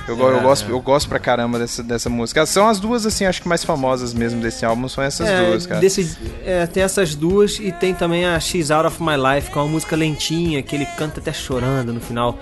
[0.10, 0.72] eu, go- eu É, gosto é.
[0.74, 4.14] eu gosto pra caramba dessa, dessa música são as duas assim acho que mais famosas
[4.14, 7.94] mesmo desse álbum são essas É, duas cara desse- é, tem essas duas e tem
[7.94, 11.22] também a She's Out of My Life, que é uma música lentinha, que ele canta
[11.22, 12.38] até chorando no final.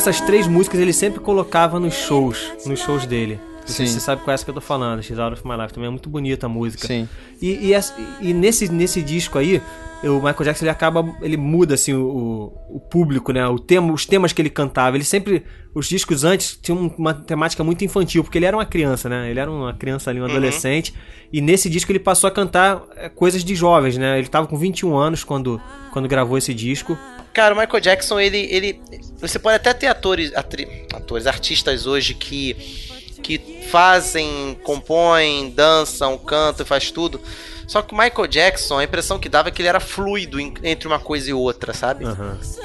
[0.00, 3.38] Essas três músicas ele sempre colocava nos shows, nos shows dele.
[3.66, 3.86] Sim.
[3.86, 5.72] você sabe qual é essa que eu tô falando, She's Out of My Life.
[5.72, 6.88] Também é muito bonita a música.
[6.88, 7.08] Sim.
[7.40, 9.62] E, e, essa- e nesse, nesse disco aí,
[10.02, 13.46] o Michael Jackson ele acaba, ele muda assim o, o público, né?
[13.46, 14.96] O tema, os temas que ele cantava.
[14.96, 19.08] Ele sempre, os discos antes tinham uma temática muito infantil, porque ele era uma criança,
[19.08, 19.30] né?
[19.30, 20.30] Ele era uma criança ali, um Uhum.
[20.30, 20.92] adolescente.
[21.32, 24.18] E nesse disco ele passou a cantar é, coisas de jovens, né?
[24.18, 25.60] Ele tava com 21 anos quando,
[25.92, 26.98] quando gravou esse disco.
[27.32, 28.48] Cara, o Michael Jackson, ele.
[28.50, 28.80] ele
[29.18, 32.54] você pode até ter atores, atri- atores, artistas hoje que,
[33.22, 33.38] que
[33.70, 37.20] fazem, compõem, dançam, cantam, faz tudo.
[37.66, 40.88] Só que o Michael Jackson, a impressão que dava é que ele era fluido entre
[40.88, 42.04] uma coisa e outra, sabe?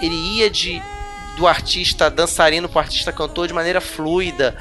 [0.01, 0.82] Ele ia de
[1.38, 4.55] do artista dançarino pro artista cantor de maneira fluida.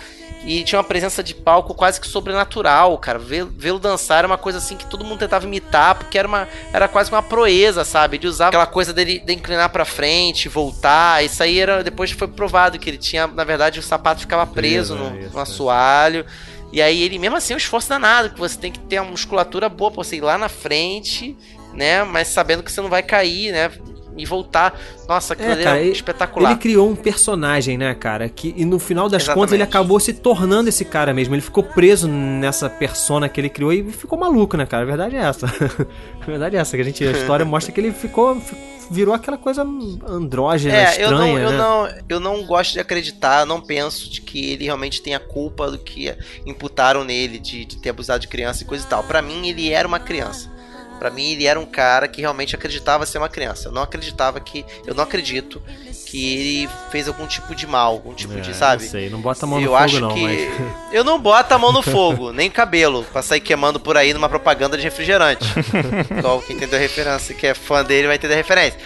[0.46, 3.18] E tinha uma presença de palco quase que sobrenatural, cara.
[3.18, 6.46] Vê- Vê-lo dançar era uma coisa assim que todo mundo tentava imitar, porque era, uma,
[6.72, 8.18] era quase uma proeza, sabe?
[8.18, 11.24] Ele usava aquela coisa dele de inclinar pra frente, voltar.
[11.24, 11.82] Isso aí era.
[11.82, 15.32] Depois foi provado que ele tinha, na verdade, o sapato ficava preso no, é isso,
[15.32, 15.42] no é.
[15.42, 16.26] assoalho.
[16.72, 19.10] E aí ele, mesmo assim, é um esforço danado, que você tem que ter uma
[19.12, 21.36] musculatura boa pra você ir lá na frente,
[21.72, 22.02] né?
[22.04, 23.70] Mas sabendo que você não vai cair, né?
[24.16, 24.78] E voltar.
[25.08, 26.50] Nossa, aquilo É, cara, é ele- espetacular.
[26.52, 28.28] Ele criou um personagem, né, cara?
[28.28, 29.40] Que, e no final das Exatamente.
[29.40, 31.34] contas ele acabou se tornando esse cara mesmo.
[31.34, 34.82] Ele ficou preso nessa persona que ele criou e ficou maluco, né, cara?
[34.84, 35.46] A verdade é essa.
[36.20, 38.56] a verdade é essa, que a gente a história mostra que ele ficou fi-
[38.90, 39.66] virou aquela coisa
[40.06, 41.56] andrógena, É, eu não, estranha, eu né?
[41.58, 45.78] não, eu não gosto de acreditar, não penso de que ele realmente tenha culpa do
[45.78, 46.14] que
[46.46, 49.02] imputaram nele de, de ter abusado de criança e coisa e tal.
[49.02, 50.52] Pra mim, ele era uma criança.
[50.98, 53.68] Pra mim, ele era um cara que realmente acreditava ser uma criança.
[53.68, 54.64] Eu não acreditava que.
[54.86, 55.60] Eu não acredito
[56.06, 58.84] que ele fez algum tipo de mal, algum tipo É, de, sabe?
[58.84, 60.22] Não sei, não bota a mão eu no fogo acho não, que.
[60.22, 60.50] mas...
[60.94, 64.28] Eu não boto a mão no fogo, nem cabelo, pra sair queimando por aí numa
[64.28, 65.44] propaganda de refrigerante.
[66.16, 68.78] Igual quem entendeu a referência, que é fã dele, vai entender a referência.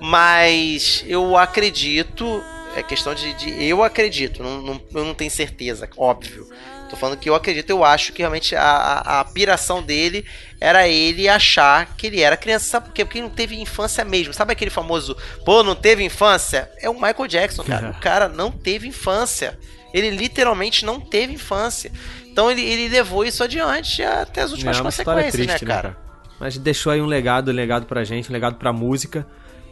[0.00, 2.42] Mas eu acredito.
[2.76, 3.32] É questão de.
[3.34, 6.46] de- eu acredito, não, não- eu não tenho certeza, óbvio.
[6.88, 10.24] Tô falando que eu acredito, eu acho que realmente a, a, a piração dele
[10.60, 12.66] era ele achar que ele era criança.
[12.66, 13.04] Sabe por quê?
[13.04, 14.32] Porque ele não teve infância mesmo.
[14.32, 16.70] Sabe aquele famoso, pô, não teve infância?
[16.80, 17.90] É o Michael Jackson, cara.
[17.90, 19.58] O cara não teve infância.
[19.92, 21.90] Ele literalmente não teve infância.
[22.26, 25.96] Então ele, ele levou isso adiante até as últimas É consequências, triste, né, cara?
[26.38, 29.26] Mas deixou aí um legado, um legado pra gente, um legado pra música.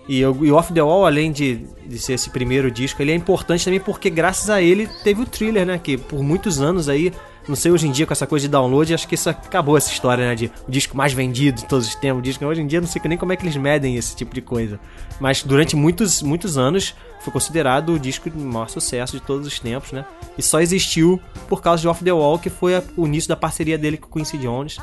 [0.08, 3.14] E o e Off the Wall, além de, de ser esse primeiro disco, ele é
[3.14, 5.78] importante também porque graças a ele teve o thriller, né?
[5.82, 7.10] Que por muitos anos aí,
[7.48, 9.90] não sei hoje em dia com essa coisa de download, acho que isso acabou essa
[9.90, 10.34] história, né?
[10.34, 12.18] De o disco mais vendido de todos os tempos.
[12.18, 14.34] O disco, hoje em dia não sei nem como é que eles medem esse tipo
[14.34, 14.78] de coisa.
[15.18, 19.58] Mas durante muitos, muitos anos foi considerado o disco de maior sucesso de todos os
[19.58, 20.04] tempos, né?
[20.36, 23.36] E só existiu por causa de Off the Wall, que foi a- o início da
[23.36, 24.76] parceria dele com o Quincy Jones.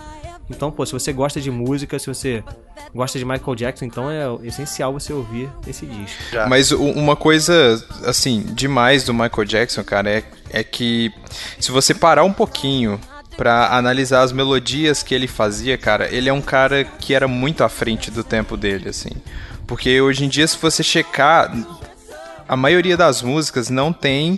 [0.55, 2.43] Então, pô, se você gosta de música, se você
[2.93, 6.21] gosta de Michael Jackson, então é essencial você ouvir esse disco.
[6.47, 11.11] Mas u- uma coisa, assim, demais do Michael Jackson, cara, é, é que
[11.59, 12.99] se você parar um pouquinho
[13.37, 17.63] pra analisar as melodias que ele fazia, cara, ele é um cara que era muito
[17.63, 19.09] à frente do tempo dele, assim.
[19.65, 21.51] Porque hoje em dia, se você checar,
[22.47, 24.37] a maioria das músicas não tem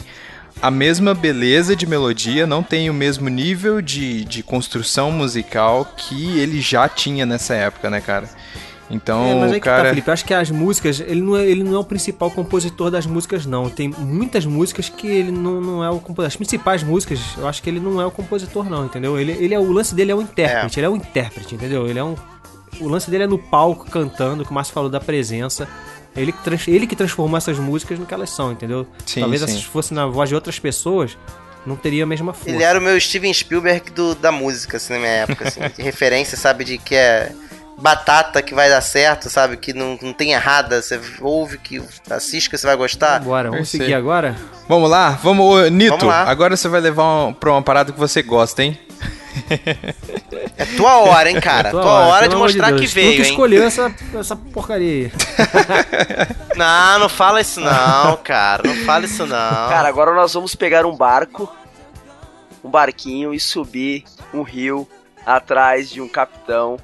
[0.61, 6.39] a mesma beleza de melodia, não tem o mesmo nível de, de construção musical que
[6.39, 8.29] ele já tinha nessa época, né, cara?
[8.89, 9.89] Então, é, mas o que tá, cara...
[9.89, 10.07] Felipe.
[10.07, 13.05] Eu acho que as músicas, ele não, é, ele não é o principal compositor das
[13.05, 13.69] músicas, não.
[13.69, 16.25] Tem muitas músicas que ele não, não é o compositor.
[16.25, 19.19] As principais músicas, eu acho que ele não é o compositor, não, entendeu?
[19.19, 21.87] Ele, ele é o lance dele é o intérprete, ele é o intérprete, entendeu?
[21.87, 22.15] Ele é um.
[22.79, 25.67] O lance dele é no palco cantando, que o Márcio falou da presença.
[26.15, 28.85] Ele que, trans- ele que transformou essas músicas no que elas são, entendeu?
[29.05, 29.47] Sim, Talvez sim.
[29.49, 31.17] essas fossem na voz de outras pessoas,
[31.65, 32.51] não teria a mesma força.
[32.51, 35.81] Ele era o meu Steven Spielberg do, da música, assim, na minha época, assim, de
[35.81, 37.31] referência, sabe, de que é
[37.77, 42.49] batata que vai dar certo, sabe, que não, não tem errada, você ouve, que assiste
[42.49, 43.19] que você vai gostar.
[43.19, 44.35] Bora, vamos seguir agora?
[44.67, 45.91] Vamos lá, vamos, ô, Nito.
[45.91, 46.23] Vamos lá.
[46.23, 48.79] Agora você vai levar um, pra uma parada que você gosta, hein?
[50.55, 52.81] É tua hora, hein, cara, tua, hora, de pelo amor mostrar Deus.
[52.81, 53.21] que Tu veio, que hein.
[53.23, 55.11] escolheu essa, essa porcaria aí.
[56.55, 59.35] Não, não fala isso não, cara, não fala isso não.
[59.69, 61.51] Cara, agora nós vamos pegar um barco,
[62.63, 64.87] um barquinho e subir um rio
[65.25, 66.77] atrás de um capitão,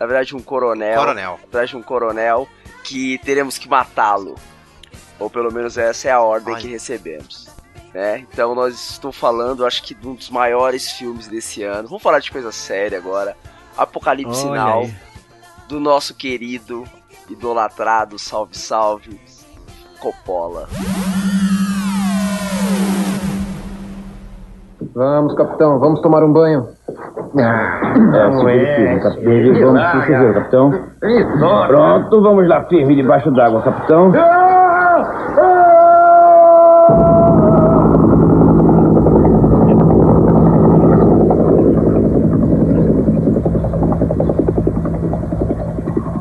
[0.00, 1.38] na verdade um coronel, Coronel.
[1.44, 2.48] atrás de um coronel
[2.82, 4.34] que teremos que matá-lo.
[5.18, 6.60] Ou pelo menos essa é a ordem Ai.
[6.62, 7.50] que recebemos.
[7.92, 8.26] Né?
[8.32, 11.86] Então nós estou falando, acho que de um dos maiores filmes desse ano.
[11.88, 13.36] Vamos falar de coisa séria agora.
[13.76, 14.94] Apocalipse Olha Now, aí.
[15.68, 16.84] do nosso querido,
[17.28, 19.20] idolatrado, salve salve,
[19.98, 20.66] Coppola.
[24.94, 26.66] Vamos, capitão, vamos tomar um banho.
[27.36, 29.32] É, segure firme, capitão.
[29.32, 30.74] E Vamos chuveiro, capitão.
[31.68, 34.12] Pronto, vamos lá, firme debaixo d'água, capitão.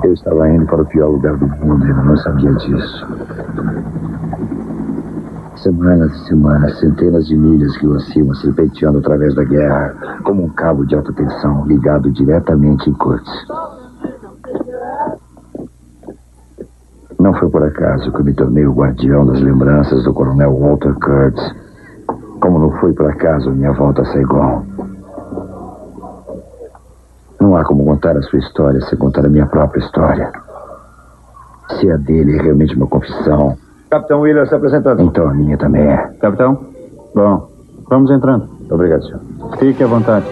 [0.04, 3.08] Eu estava indo para o pior lugar do mundo e não sabia disso.
[5.64, 9.94] Semanas e semanas, centenas de milhas que oscilam serpenteando através da guerra,
[10.24, 13.30] como um cabo de alta tensão ligado diretamente em Kurtz.
[17.20, 20.94] Não foi por acaso que eu me tornei o guardião das lembranças do coronel Walter
[20.94, 21.56] Kurtz,
[22.40, 24.66] como não foi por acaso minha volta a Saigon.
[27.42, 30.32] Não há como contar a sua história sem contar a minha própria história.
[31.72, 33.58] Se a dele é realmente uma confissão,
[33.90, 35.02] Capitão Wheeler se apresentando.
[35.02, 35.98] então a minha também é.
[36.20, 36.64] Capitão?
[37.14, 37.50] Bom,
[37.90, 38.48] vamos entrando.
[38.70, 39.22] Obrigado, senhor.
[39.58, 40.26] Fique à vontade.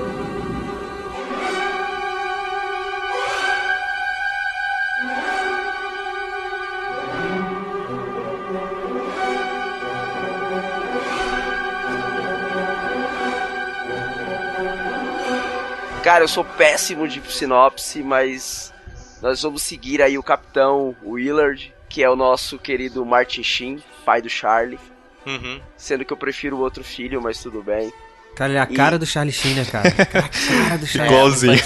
[16.03, 18.73] Cara, eu sou péssimo de sinopse, mas
[19.21, 24.21] nós vamos seguir aí o capitão Willard, que é o nosso querido Martin Sheen, pai
[24.21, 24.79] do Charlie.
[25.25, 25.59] Uhum.
[25.75, 27.91] Sendo que eu prefiro o outro filho, mas tudo bem.
[28.35, 29.89] Cara, ele é a E- cara do Charlie Sheen, né, cara?
[29.91, 31.59] Cara, a cara do Charlie Igualzinho.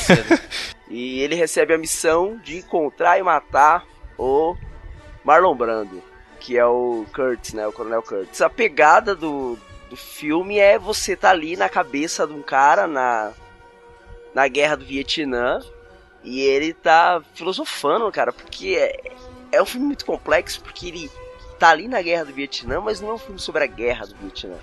[0.89, 3.85] E ele recebe a missão de encontrar e matar
[4.17, 4.55] o
[5.23, 6.01] Marlon Brando,
[6.39, 7.67] que é o Kurtz, né?
[7.67, 8.41] O Coronel Kurtz.
[8.41, 9.57] A pegada do,
[9.89, 13.31] do filme é você tá ali na cabeça de um cara na,
[14.33, 15.59] na guerra do Vietnã
[16.23, 19.11] E ele tá filosofando, cara, porque é,
[19.51, 21.11] é um filme muito complexo, porque ele
[21.59, 24.15] tá ali na guerra do Vietnã, mas não é um filme sobre a guerra do
[24.15, 24.55] Vietnã.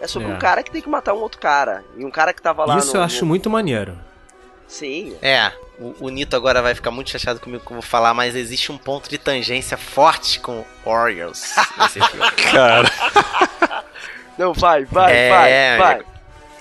[0.00, 0.34] É sobre É.
[0.34, 1.84] um cara que tem que matar um outro cara.
[1.96, 3.98] E um cara que tava lá Isso no, eu acho no- muito maneiro.
[4.66, 5.16] Sim.
[5.20, 8.34] É, o, o Nito agora vai ficar muito chateado comigo que eu vou falar, mas
[8.36, 12.30] existe um ponto de tangência forte com Orioles nesse filme.
[12.52, 12.88] Cara.
[14.38, 15.94] Não, vai, vai, É, vai, vai.
[15.96, 16.10] amigo.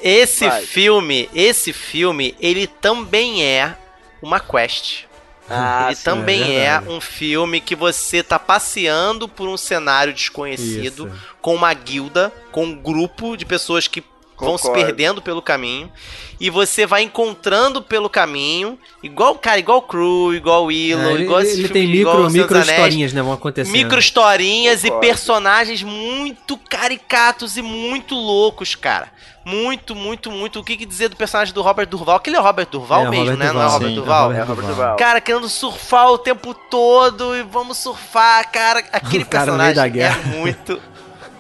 [0.02, 0.62] Esse Vai.
[0.62, 3.76] filme, esse filme, ele também é
[4.22, 5.04] uma quest.
[5.50, 10.14] Ah, ele sim, também é é, um filme que você tá passeando por um cenário
[10.14, 11.16] desconhecido, Isso.
[11.42, 14.04] com uma guilda, com um grupo de pessoas que
[14.40, 15.92] vão se perdendo pelo caminho.
[16.40, 21.42] E você vai encontrando pelo caminho, igual, cara, igual Crew, igual Willow, É, ele igual
[21.42, 22.70] ele filme tem micro, micro Anéis.
[22.70, 23.22] historinhas, né?
[23.22, 23.74] Vão acontecendo.
[23.74, 25.06] Micro historinhas e Concordo.
[25.08, 29.10] personagens muito caricatos e muito loucos, cara.
[29.46, 30.60] Muito, muito, muito.
[30.60, 32.16] O que, que dizer do personagem do Robert Durval?
[32.18, 33.52] Aquele é o Robert Durval É, mesmo, Robert né?
[33.52, 34.32] Não é o Robert sim, Durval?
[34.34, 34.96] é Robert Duval.
[34.96, 38.80] Cara, querendo surfar o tempo todo e vamos surfar, cara.
[38.94, 40.22] Aquele O cara personagem da é guerra.
[40.38, 40.80] muito,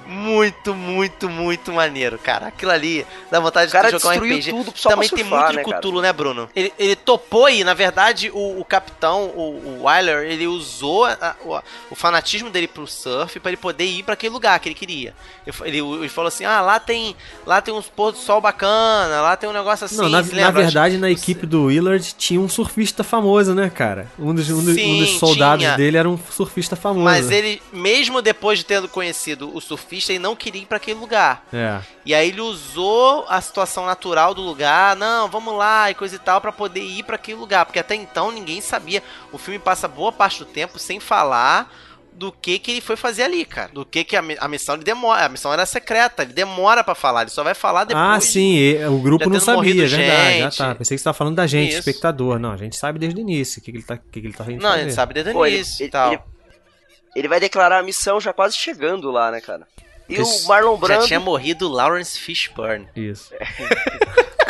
[0.09, 2.47] muito, muito, muito maneiro, cara.
[2.47, 4.49] Aquilo ali dá vontade de O cara tu jogar um RPG.
[4.51, 5.77] tudo só Também pra tem surfar, muito de né?
[5.77, 6.49] Cthulhu, né, Bruno?
[6.55, 11.35] Ele, ele topou e, na verdade, o, o capitão, o, o Wyler, ele usou a-
[11.45, 11.59] o,
[11.91, 15.13] o fanatismo dele pro surf pra ele poder ir pra aquele lugar que ele queria.
[15.45, 19.21] Ele, ele, ele falou assim: ah, lá tem, lá tem uns pôr do sol bacana,
[19.21, 19.97] lá tem um negócio assim.
[19.97, 24.07] Não, na, na verdade, na equipe do Willard tinha um surfista famoso, né, cara?
[24.17, 25.77] Um dos, um dos, um dos Sim, soldados tinha.
[25.77, 27.03] dele era um surfista famoso.
[27.05, 30.99] Mas ele, mesmo depois de tendo conhecido o surfista, ele não queria ir pra aquele
[30.99, 31.45] lugar.
[31.51, 31.79] É.
[32.05, 36.19] E aí ele usou a situação natural do lugar, não, vamos lá e coisa e
[36.19, 39.01] tal, pra poder ir pra aquele lugar, porque até então ninguém sabia.
[39.31, 41.71] O filme passa boa parte do tempo sem falar
[42.11, 43.69] do que que ele foi fazer ali, cara.
[43.71, 46.93] Do que que a, a missão ele demora, a missão era secreta, ele demora pra
[46.93, 48.05] falar, ele só vai falar depois.
[48.05, 50.33] Ah, sim, e- o grupo já não sabia, é verdade.
[50.39, 50.61] gente.
[50.61, 50.75] Ah, tá.
[50.75, 51.79] Pensei que você tava falando da gente, Isso.
[51.79, 52.37] espectador.
[52.37, 54.27] Não, a gente sabe desde o início o que, que ele tá, o que, que
[54.27, 54.81] ele tá Não, fazer.
[54.81, 56.11] ele sabe desde o Pô, ele- início e ele- tal.
[56.11, 56.21] ele-
[57.15, 59.65] Ele vai declarar a missão já quase chegando lá, né, cara?
[60.09, 60.45] E Isso.
[60.45, 61.01] o Marlon Brando.
[61.01, 62.87] Já tinha morrido o Lawrence Fishburne.
[62.95, 63.31] Isso.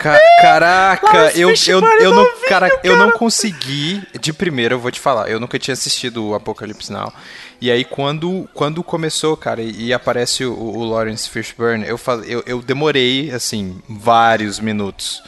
[0.02, 4.02] Ca- caraca, eu, eu, eu não, novinho, cara, eu não consegui.
[4.22, 7.12] De primeira, eu vou te falar, eu nunca tinha assistido o Apocalipse Now.
[7.60, 12.44] E aí, quando, quando começou, cara, e, e aparece o, o Lawrence Fishburne, eu, eu,
[12.46, 15.22] eu demorei, assim, vários minutos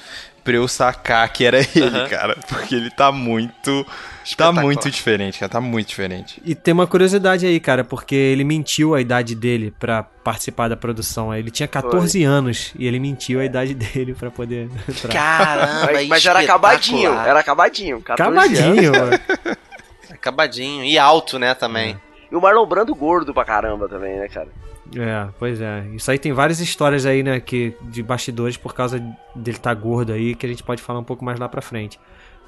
[0.43, 2.07] pra eu sacar que era ele, Aham.
[2.09, 2.37] cara.
[2.47, 3.85] Porque ele tá muito.
[4.37, 5.49] Tá muito diferente, cara.
[5.51, 6.41] Tá muito diferente.
[6.45, 10.77] E tem uma curiosidade aí, cara, porque ele mentiu a idade dele pra participar da
[10.77, 11.33] produção.
[11.33, 15.11] Ele tinha 14 anos e ele mentiu a idade dele pra poder entrar.
[15.11, 18.01] Caramba, Mas, mas era acabadinho, era acabadinho.
[18.01, 18.59] 14 anos.
[18.59, 19.19] Acabadinho, mano.
[20.11, 20.83] Acabadinho.
[20.85, 21.99] E alto, né, também.
[22.31, 24.47] E o Marlon Brando gordo pra caramba também, né, cara?
[24.95, 25.85] É, pois é.
[25.93, 28.99] Isso aí tem várias histórias aí, né, que, de bastidores por causa
[29.35, 31.99] dele estar gordo aí, que a gente pode falar um pouco mais lá pra frente.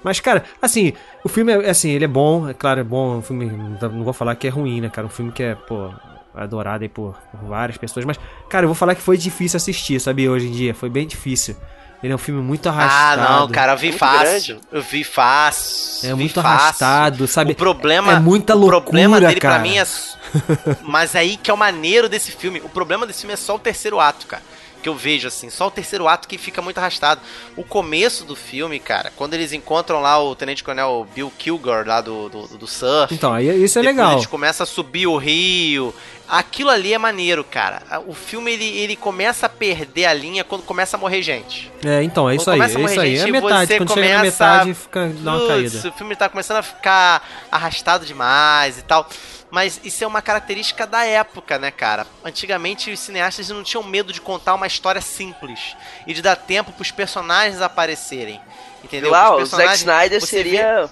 [0.03, 3.17] Mas, cara, assim, o filme é assim, ele é bom, é claro, é bom, é
[3.17, 5.07] um filme, não vou falar que é ruim, né, cara?
[5.07, 5.91] Um filme que é, pô,
[6.35, 8.19] adorado aí por, por várias pessoas, mas,
[8.49, 11.55] cara, eu vou falar que foi difícil assistir, sabia, hoje em dia, foi bem difícil.
[12.03, 13.21] Ele é um filme muito Ah, arrastado.
[13.39, 14.59] não, cara, eu vi Muito fácil.
[14.71, 16.05] Eu vi fácil.
[16.09, 16.49] É vi muito fácil.
[16.59, 17.53] arrastado, sabe?
[17.53, 19.55] O problema, É muita o problema loucura, dele cara.
[19.55, 19.87] pra mim é.
[20.83, 22.59] Mas aí que é o maneiro desse filme.
[22.63, 24.43] O problema desse filme é só o terceiro ato, cara.
[24.83, 27.21] Que eu vejo assim, só o terceiro ato que fica muito arrastado.
[27.55, 32.01] O começo do filme, cara, quando eles encontram lá o Tenente Coronel Bill Kilgore lá
[32.01, 33.13] do, do, do surf.
[33.13, 34.11] Então, aí isso é legal.
[34.11, 35.95] a gente começa a subir o rio.
[36.27, 37.81] Aquilo ali é maneiro, cara.
[38.07, 41.71] O filme ele, ele começa a perder a linha quando começa a morrer gente.
[41.85, 43.13] É, então, é isso Quando aí, começa a é isso aí.
[43.13, 45.89] É gente, metade, quando chega na começa a- metade, fica, dá uma Putz, caída.
[45.89, 49.07] O filme tá começando a ficar arrastado demais e tal.
[49.53, 52.07] Mas isso é uma característica da época, né, cara?
[52.25, 55.77] Antigamente os cineastas não tinham medo de contar uma história simples
[56.07, 58.41] e de dar tempo pros personagens aparecerem.
[58.83, 59.11] Entendeu?
[59.11, 60.91] Lá, Os o Zack Snyder seria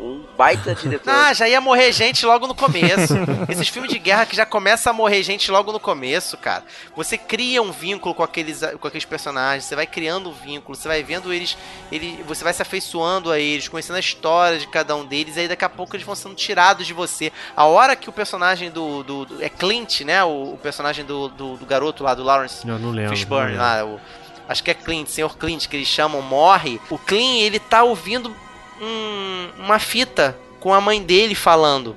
[0.00, 1.10] um baita diretor.
[1.10, 3.14] ah, já ia morrer gente logo no começo.
[3.48, 6.64] Esses filmes de guerra que já começa a morrer gente logo no começo, cara.
[6.96, 10.86] Você cria um vínculo com aqueles, com aqueles personagens, você vai criando um vínculo, você
[10.88, 11.56] vai vendo eles,
[11.90, 15.40] ele, você vai se afeiçoando a eles, conhecendo a história de cada um deles, e
[15.40, 17.32] aí daqui a pouco eles vão sendo tirados de você.
[17.56, 19.02] A hora que o personagem do.
[19.02, 20.22] do, do- é Clint, né?
[20.24, 23.10] O, o personagem do, do, do garoto lá, do Lawrence Eu não lembro.
[23.16, 24.00] Fishburne não lá, o-
[24.48, 26.80] acho que é Clint, senhor Clint, que eles chamam, morre.
[26.88, 28.34] O Clint, ele tá ouvindo
[28.80, 31.96] um- uma fita com a mãe dele falando.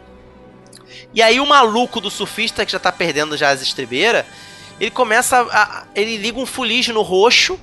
[1.14, 4.26] E aí o maluco do surfista, que já tá perdendo já as estribeiras,
[4.80, 7.60] ele começa a, ele liga um fuligem no roxo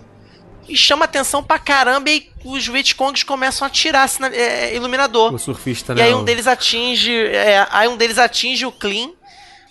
[0.69, 5.33] e chama atenção pra caramba e os Vietcongs começam a atirar sina- é, iluminador.
[5.33, 6.03] O surfista, E né?
[6.05, 7.13] aí o- um deles atinge.
[7.13, 9.11] é, aí um deles atinge o Clean.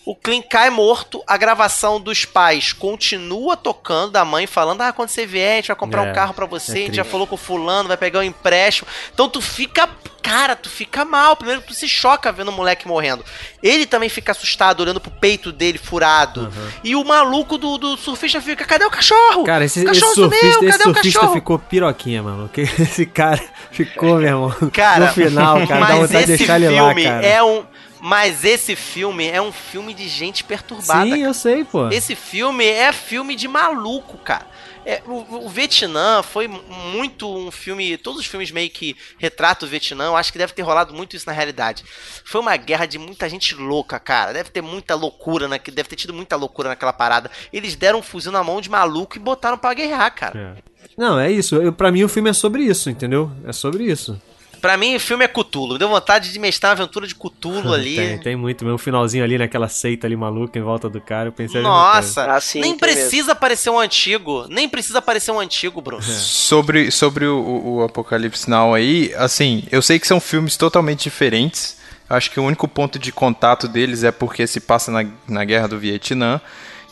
[0.08, 5.10] O Clint cai morto, a gravação dos pais continua tocando, da mãe falando: Ah, quando
[5.10, 7.03] você vier, a gente vai comprar É, um carro pra você, é a gente já
[7.03, 8.88] falou com o fulano, vai pegar um empréstimo.
[9.14, 9.89] Então tu fica.
[10.24, 11.36] Cara, tu fica mal.
[11.36, 13.24] Primeiro tu se choca vendo o moleque morrendo.
[13.62, 16.51] Ele também fica assustado, olhando pro peito dele furado.
[16.84, 19.43] E o maluco do, do surfista fica: Cadê o cachorro?
[19.43, 21.34] Cara, esse, o esse cachorro surfista, sumiu, esse cadê o surfista cachorro?
[21.34, 22.49] ficou piroquinha, mano.
[22.55, 23.41] Esse cara
[23.72, 24.55] ficou, meu irmão.
[24.72, 27.26] Cara, no final, cara, dá vontade de esse deixar ele lá, filme cara.
[27.26, 27.66] é um.
[28.00, 31.16] Mas esse filme é um filme de gente perturbada.
[31.16, 31.89] Sim, eu sei, pô.
[31.89, 34.45] Esse filme é filme de maluco, cara.
[34.86, 37.98] É, o, o Vietnã foi muito um filme.
[37.98, 40.06] Todos os filmes meio que retratam o Vietnã.
[40.06, 41.84] Eu acho que deve ter rolado muito isso na realidade.
[42.24, 44.32] Foi uma guerra de muita gente louca, cara.
[44.32, 47.30] Deve ter muita loucura, na, deve ter tido muita loucura naquela parada.
[47.52, 50.58] Eles deram um fuzil na mão de maluco e botaram pra guerrear, cara.
[50.98, 51.56] Não, é isso.
[51.58, 53.30] Eu, pra mim o filme é sobre isso, entendeu?
[53.45, 54.20] É sobre isso.
[54.68, 55.32] Pra mim, o filme é.
[55.74, 57.95] Me deu vontade de mestrar uma aventura de Cthulhu ali.
[57.95, 58.65] tem, tem muito.
[58.65, 61.30] Meu finalzinho ali naquela seita ali maluca em volta do cara.
[61.30, 62.36] Eu pensei Nossa, coisa.
[62.38, 64.45] Assim, nem precisa aparecer um antigo.
[64.49, 66.03] Nem precisa aparecer um antigo, Bruno.
[66.03, 71.03] Sobre, sobre o, o- o Apocalipse Now aí, assim, eu sei que são filmes totalmente
[71.03, 71.78] diferentes.
[72.09, 75.68] Acho que o único ponto de contato deles é porque se passa na, na Guerra
[75.70, 76.41] do Vietnã,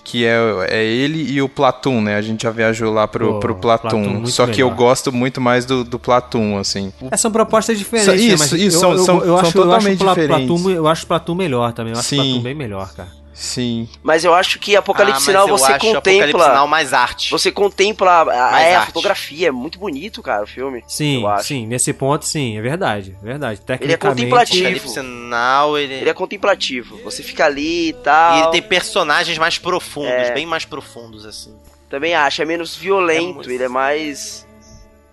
[0.06, 0.38] que é,
[0.70, 2.16] é ele e o Platoon, né?
[2.16, 3.56] A gente já viajou lá pro, Pô, pro.
[3.56, 6.94] Platoon muito Só que eu gosto muito mais do, do Platoon, assim.
[7.10, 8.16] É, são propostas diferentes, né?
[8.16, 10.48] Isso, Mas isso, eu, são- eu, são- eu são acho, totalmente eu acho diferentes.
[10.62, 11.94] Platum, eu acho o Platum melhor também.
[11.94, 12.20] Eu acho Sim.
[12.20, 13.10] o Platum bem melhor, cara.
[13.36, 13.90] Sim.
[14.02, 16.46] Mas eu acho que Apocalipse Ah, eu você acho contempla.
[16.46, 17.30] Apocalipse mais arte.
[17.32, 20.82] Você contempla a, é, a fotografia, é muito bonito, cara, o filme.
[20.88, 21.44] Sim, eu acho.
[21.50, 23.60] sim, nesse ponto sim, é verdade, é verdade.
[23.60, 24.68] Ele é Tecnicamente, contemplativo.
[24.68, 25.94] Apocalipse Now, ele...
[25.96, 26.98] Ele é contemplativo.
[27.04, 28.36] Você fica ali e tal.
[28.38, 30.32] E ele tem personagens mais profundos, É.
[30.34, 31.54] bem mais profundos, assim.
[31.90, 34.48] Também acho, é menos violento, É muito- ele é mais.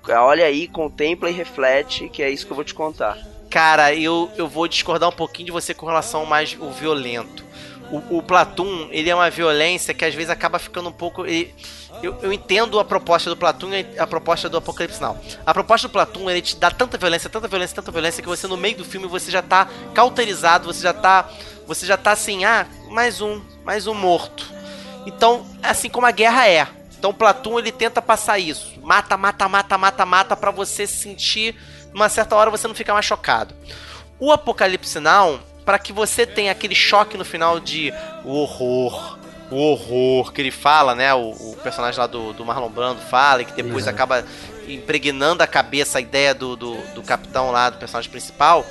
[0.08, 3.18] Olha aí, contempla e reflete, que é isso que eu vou te contar.
[3.50, 7.44] Cara, eu, eu vou discordar um pouquinho de você com relação ao mais o violento.
[7.92, 11.26] O, o Platum, ele é uma violência que às vezes acaba ficando um pouco.
[11.26, 11.54] ele-
[12.02, 15.16] eu, eu entendo a proposta do Platum e a proposta do Apocalipse Now.
[15.44, 18.46] A proposta do Platum, ele te dá tanta violência, tanta violência, tanta violência, que você
[18.48, 21.28] no meio do filme você já tá cauterizado, você já tá.
[21.66, 24.50] Você já tá assim, ah, mais um, mais um morto.
[25.06, 26.66] Então, assim como a guerra é.
[26.98, 28.72] Então o Platum ele tenta passar isso.
[28.82, 31.54] Mata, mata, mata, mata, mata pra você sentir
[31.92, 33.54] numa certa hora você não fica mais chocado.
[34.18, 37.92] O Apocalipse Now, para que você tenha aquele choque no final de
[38.24, 39.18] o horror,
[39.50, 41.12] o horror que ele fala, né?
[41.14, 43.90] O, o personagem lá do, do Marlon Brando fala e que depois Uhum.
[43.90, 44.24] acaba
[44.68, 48.66] impregnando a cabeça a ideia do, do, do capitão lá, do personagem principal.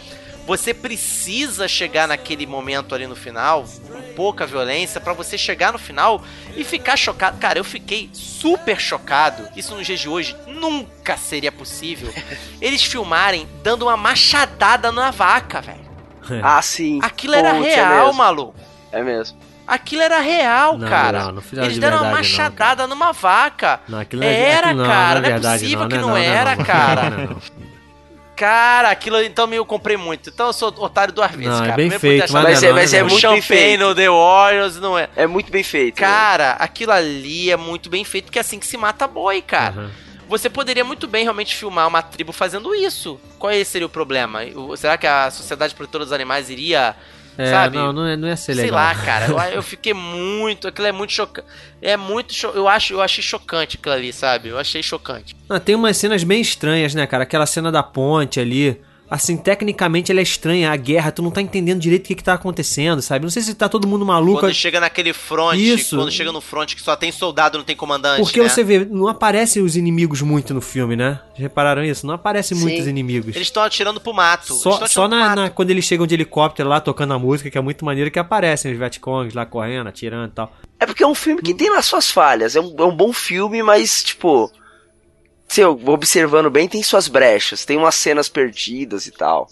[0.47, 5.77] Você precisa chegar naquele momento ali no final, com pouca violência, pra você chegar no
[5.77, 6.23] final
[6.57, 7.37] e ficar chocado.
[7.37, 9.47] Cara, eu fiquei super chocado.
[9.55, 12.11] Isso nos dias de hoje nunca seria possível.
[12.59, 15.90] Eles filmarem dando uma machadada na vaca, velho.
[16.43, 16.99] Ah, sim.
[17.01, 18.13] Aquilo era Putz, é real, mesmo.
[18.13, 18.55] maluco.
[18.91, 19.37] É mesmo.
[19.67, 21.19] Aquilo era real, Não, cara.
[21.25, 23.79] não, não Eles de deram uma verdade, não, machadada numa vaca.
[23.87, 25.15] Não, aquilo é- era, aquilo não, cara.
[25.15, 26.65] não Não é é, verdade, possível não, que não é é era, não.
[26.65, 27.29] cara.
[28.35, 30.29] Cara, aquilo então me eu comprei muito.
[30.31, 31.75] Então eu sou otário duas vezes, Não, é cara.
[31.75, 33.79] bem Primeiro feito, mas Mas não é, não, mas é o muito bem feito.
[33.79, 35.09] no The Warriors, não é?
[35.15, 35.95] É muito bem feito.
[35.97, 39.81] Cara, aquilo ali é muito bem feito, porque é assim que se mata boi, cara.
[39.81, 39.89] Uhum.
[40.31, 43.19] Você poderia muito bem realmente filmar uma tribo fazendo isso.
[43.37, 44.39] Qual seria o problema?
[44.77, 46.95] Será que a Sociedade Protetora dos Animais iria,
[47.37, 47.75] É, sabe?
[47.75, 48.79] não, não, é, não ia ser Sei legal.
[48.79, 49.25] lá, cara.
[49.27, 50.69] Eu, eu fiquei muito.
[50.69, 51.45] Aquilo é muito chocante.
[51.81, 52.33] É muito.
[52.33, 54.47] cho- Eu acho, eu achei chocante aquilo ali, sabe?
[54.47, 55.35] Eu achei chocante.
[55.49, 57.23] Não, tem umas cenas bem estranhas, né, cara?
[57.23, 58.81] Aquela cena da ponte ali.
[59.11, 62.23] Assim, tecnicamente ela é estranha, a guerra, tu não tá entendendo direito o que que
[62.23, 63.25] tá acontecendo, sabe?
[63.25, 64.39] Não sei se tá todo mundo maluco.
[64.39, 65.97] Quando chega naquele front, Isso.
[65.97, 68.21] quando chega no front que só tem soldado, não tem comandante.
[68.21, 68.47] Porque né?
[68.47, 71.19] você vê, não aparecem os inimigos muito no filme, né?
[71.35, 72.07] Já repararam isso?
[72.07, 72.63] Não aparecem Sim.
[72.63, 73.35] muitos inimigos.
[73.35, 74.53] Eles estão atirando pro mato.
[74.53, 75.35] Só, só na, mato.
[75.35, 78.17] na- quando eles chegam de helicóptero lá tocando a música, que é muito maneiro, que
[78.17, 80.55] aparecem os Vietcongs lá correndo, atirando e tal.
[80.79, 82.55] É porque é um filme que tem lá suas falhas.
[82.55, 84.49] É um, é um bom filme, mas, tipo.
[85.51, 87.65] Se eu observando bem, tem suas brechas.
[87.65, 89.49] Tem umas cenas perdidas e tal.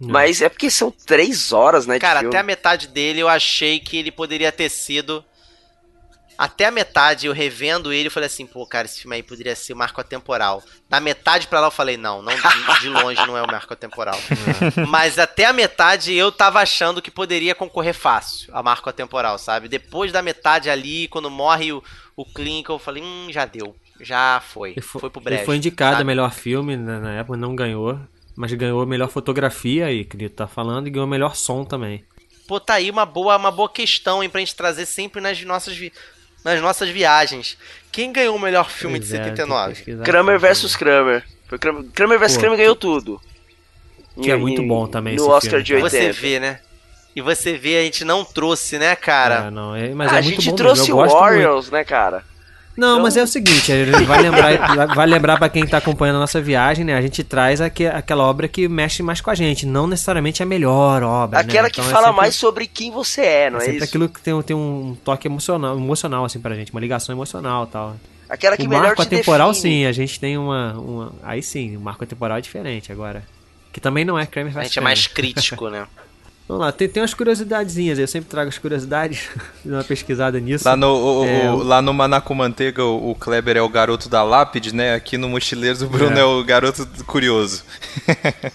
[0.00, 1.98] Mas é porque são três horas, né?
[1.98, 2.34] Cara, filme.
[2.34, 5.22] até a metade dele eu achei que ele poderia ter sido.
[6.38, 9.54] Até a metade, eu revendo ele, eu falei assim, pô, cara, esse filme aí poderia
[9.54, 10.62] ser o marco atemporal.
[10.88, 12.32] Da metade pra lá eu falei, não, não
[12.80, 14.18] de, longe não é o marco atemporal.
[14.88, 19.68] Mas até a metade eu tava achando que poderia concorrer fácil a marco atemporal, sabe?
[19.68, 21.84] Depois da metade ali, quando morre o,
[22.16, 23.76] o Clint, eu falei, hum, já deu.
[24.00, 24.70] Já foi.
[24.72, 25.44] Ele foi, foi pro ele brejo.
[25.44, 26.06] foi indicado a sabe?
[26.06, 27.98] melhor filme na, na época, não ganhou.
[28.36, 31.64] Mas ganhou a melhor fotografia aí, que ele tá falando, e ganhou o melhor som
[31.64, 32.04] também.
[32.46, 35.74] Pô, tá aí uma boa, uma boa questão, hein, pra gente trazer sempre nas nossas,
[35.74, 35.92] vi-
[36.44, 37.56] nas nossas viagens.
[37.90, 39.74] Quem ganhou o melhor filme Pois de é, tem que 79?
[39.74, 41.24] pesquisar Kramer versus Kramer.
[41.48, 43.20] Foi Kramer, Kramer versus Pô, Kramer ganhou tudo.
[44.20, 46.20] que é muito bom também No esse Oscar filme, de Você 80.
[46.20, 46.60] vê, né?
[47.16, 49.46] E você vê, a gente não trouxe, né, cara?
[49.46, 51.10] É, não, é, mas é a muito gente bom trouxe muito.
[51.10, 52.22] Warriors, né, cara?
[52.76, 53.72] Não, mas é o seguinte,
[54.06, 56.94] vai lembrar, vai lembrar para quem tá acompanhando a nossa viagem, né?
[56.96, 60.46] A gente traz aque- aquela obra que mexe mais com a gente, não necessariamente a
[60.46, 61.44] melhor obra, né?
[61.44, 63.76] Aquela que Então é fala sempre- mais sobre quem você é, não é é, sempre
[63.78, 63.84] isso?
[63.86, 67.66] aquilo que tem, tem um toque emocional, emocional assim pra gente, uma ligação emocional e
[67.68, 67.96] tal.
[68.28, 69.74] Aquela que o melhor marco te atemporal, define.
[69.82, 71.12] sim, a gente tem uma, uma.
[71.22, 73.22] Aí sim, o marco atemporal é diferente agora.
[73.72, 75.86] Que também não é Kramer A gente é mais crítico, né?
[76.48, 79.28] Vamos lá, tem, tem umas curiosidadezinhas, eu sempre trago as curiosidades,
[79.64, 80.64] dou uma pesquisada nisso.
[80.68, 84.08] Lá no, o- É, o- lá no Manaco Manteiga, o, o Kleber é o garoto
[84.08, 84.94] da lápide, né?
[84.94, 86.24] Aqui no Mochileiros, o Bruno é, É.
[86.24, 87.64] o garoto curioso.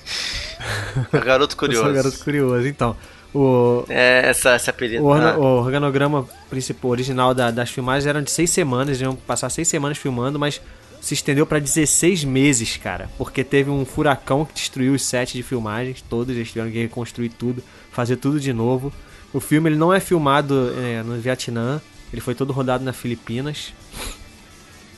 [1.11, 1.89] O garoto curioso.
[1.89, 2.95] o garoto curioso, então.
[3.33, 5.03] O, É, essa, esse apelido.
[5.03, 5.37] o, orna- Ah.
[5.39, 9.97] o organograma principal, original da- das filmagens eram de seis semanas, iam passar seis semanas
[9.97, 10.61] filmando, mas
[11.01, 13.09] se estendeu pra 16 meses, cara.
[13.17, 17.29] Porque teve um furacão que destruiu os sets de filmagens, todos eles tiveram que reconstruir
[17.29, 18.91] tudo, fazer tudo de novo.
[19.33, 21.81] O filme ele não é filmado é, no Vietnã,
[22.11, 23.73] ele foi todo rodado nas Filipinas.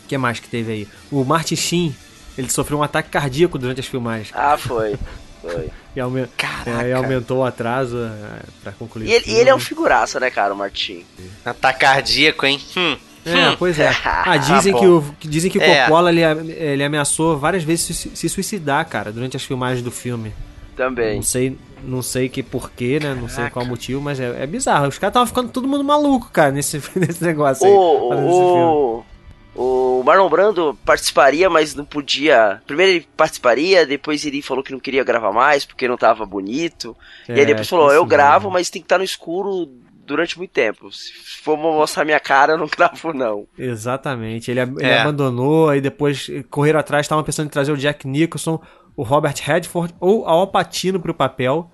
[0.04, 0.88] O que mais que teve aí?
[1.12, 1.96] O Martin Sheen,
[2.38, 4.30] ele sofreu um ataque cardíaco durante as filmagens.
[4.34, 4.96] Ah, foi.
[5.42, 5.70] Foi.
[5.96, 9.08] E, é, e aumentou o atraso é, pra concluir.
[9.08, 11.06] E ele, e ele é um figuraça, né, cara, o Martin?
[11.46, 12.60] Ataque cardíaco, hein?
[12.76, 12.98] Hum.
[13.24, 13.56] É, Hum.
[13.60, 13.92] pois é.
[14.04, 15.84] Ah, dizem, Tá que, o, dizem que o É.
[15.84, 16.22] Coppola ele,
[16.52, 20.34] ele ameaçou várias vezes se, se suicidar, cara, durante as filmagens do filme.
[20.76, 21.18] Também.
[21.18, 23.14] Não sei, não sei que porquê, né?
[23.14, 24.88] Não sei qual motivo, mas é, é bizarro.
[24.88, 27.72] Os caras estavam ficando todo mundo maluco, cara, nesse, nesse negócio aí.
[27.74, 29.04] O,
[29.56, 32.62] o, o Marlon Brando participaria, mas não podia.
[32.66, 36.96] Primeiro ele participaria, depois ele falou que não queria gravar mais porque não tava bonito.
[37.30, 38.54] e aí É, depois falou: isso Eu gravo, mesmo.
[38.54, 39.70] mas tem que estar no escuro
[40.06, 40.92] durante muito tempo.
[40.92, 43.46] Se for mostrar minha cara, eu não gravo, não.
[43.58, 44.50] Exatamente.
[44.52, 45.00] Ele, ab- ele É.
[45.02, 48.60] abandonou, aí depois correram atrás, estavam pensando em trazer o Jack Nicholson,
[48.96, 51.70] o Robert Redford ou Al Pacino pro papel.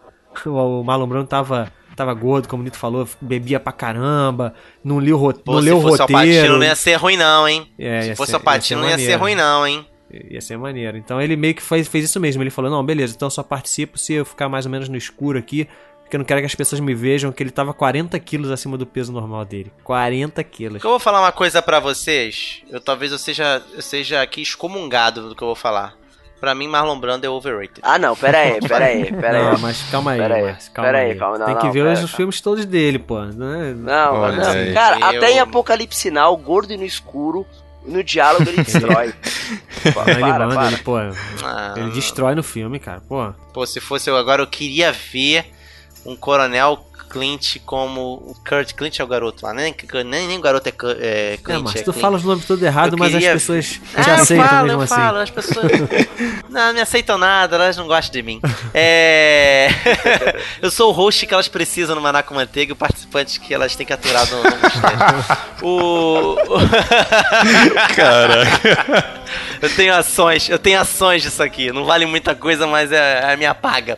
[0.46, 5.00] O, o Marlon Brando tava, tava gordo, como o Nito falou, bebia pra caramba, não
[5.00, 6.38] leu o, ro Pô, não se leu o fosse o roteiro.
[6.38, 7.72] Patino não ia ser ruim não, hein?
[7.78, 9.86] É, se fosse ser- o Patino não ia ser ruim não, hein?
[10.12, 10.98] Ia ser maneiro.
[10.98, 12.42] Então ele meio que fez, fez isso mesmo.
[12.42, 14.98] Ele falou: Não, beleza, então eu só participo se eu ficar mais ou menos no
[14.98, 15.68] escuro aqui.
[16.02, 18.76] Porque eu não quero que as pessoas me vejam que ele tava 40 quilos acima
[18.76, 19.72] do peso normal dele.
[19.84, 20.84] 40 quilos.
[20.84, 22.64] Eu vou falar uma coisa pra vocês.
[22.72, 25.96] Eu talvez eu seja, eu seja aqui excomungado do que eu vou falar.
[26.40, 27.80] Pra mim, Marlon Brando é overrated.
[27.84, 29.58] Ah, não, pera aí, pera aí, pera não, aí.
[29.60, 31.12] mas calma aí, Pera aí, Márcio, calma pera aí.
[31.12, 32.16] aí, calma, não, Tem que não, ver pera, os calma.
[32.16, 33.20] filmes todos dele, pô.
[33.26, 33.74] Né?
[33.76, 34.50] Não, Olha não.
[34.52, 34.74] aí.
[34.74, 37.46] Cara, Eu- até em Apocalipse Sinal, gordo e no escuro,
[37.86, 39.14] no diálogo ele destrói.
[39.94, 40.68] Pa- Não, ele para, manda, para.
[40.68, 40.98] ele, pô.
[41.44, 43.02] Ah, Ele destrói no filme, cara.
[43.02, 43.34] Pô.
[43.54, 45.46] Pô, se fosse eu agora, eu queria ver
[46.06, 48.74] um coronel Clint como o Kurt.
[48.74, 49.76] Clint é o garoto lá, nem,
[50.06, 51.62] nem, nem o garoto é, é É, Clint.
[51.64, 52.02] mas é tu Clint.
[52.02, 54.68] fala os nomes tudo errado, Eu mas as queria- pessoas te Ah, eu aceitam falo,
[54.68, 54.96] mesmo eu assim.
[54.96, 55.66] falo, as pessoas
[56.50, 58.42] não me aceitam nada, elas não gostam de mim.
[58.74, 59.70] É...
[60.62, 63.54] eu sou o host que elas precisam no Maná com Manteiga e o participante que
[63.54, 65.68] elas têm que aturar no, no.
[65.68, 66.38] O...
[67.96, 69.20] Caraca.
[69.62, 71.72] eu tenho ações, eu tenho ações disso aqui.
[71.72, 73.98] Não vale muita coisa, mas é é a minha paga.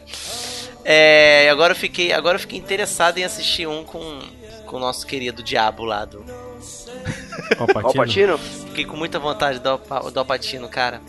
[0.84, 4.20] É, agora eu fiquei, agora eu fiquei interessado em assistir um com,
[4.66, 6.24] com o nosso querido diabo lá do.
[7.58, 8.38] Alpatino?
[8.38, 9.78] Fiquei com muita vontade do,
[10.12, 11.02] do Alpatino, cara.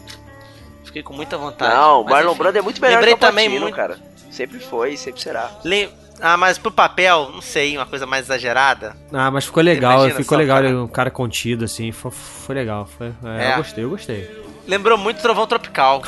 [0.84, 1.74] Fiquei com muita vontade.
[1.74, 2.38] Não, o Mas, Marlon enfim.
[2.42, 3.74] Brando é muito melhor Lembrei que o também Alpatino, muito.
[3.76, 3.98] cara.
[4.30, 5.50] Sempre foi, sempre será.
[5.64, 5.90] Lem-
[6.20, 8.96] Ah, mas pro papel, não sei, uma coisa mais exagerada.
[9.12, 10.68] Ah, mas ficou legal, Imagina ficou legal, cara.
[10.70, 12.86] é um cara contido, assim, foi, foi legal.
[12.98, 13.52] Foi, é, É.
[13.52, 14.44] Eu gostei, eu gostei.
[14.66, 16.02] Lembrou muito Trovão Tropical.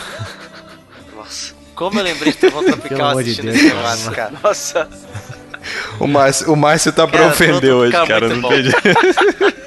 [1.17, 1.54] Nossa.
[1.75, 3.83] Como eu lembrei de Trovão Tropical amor de assistindo Deus, esse cara.
[3.83, 4.33] negócio, cara.
[4.43, 4.89] Nossa.
[5.99, 8.29] O Márcio, o Márcio tá pra ofender hoje, é cara.
[8.29, 8.77] muito Não jeito.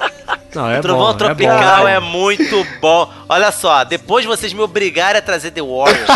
[0.54, 2.06] Não, é Trovão bom, Tropical é é, bom.
[2.06, 3.12] muito bom.
[3.28, 6.08] Olha só, depois de vocês me obrigarem a trazer The Warriors,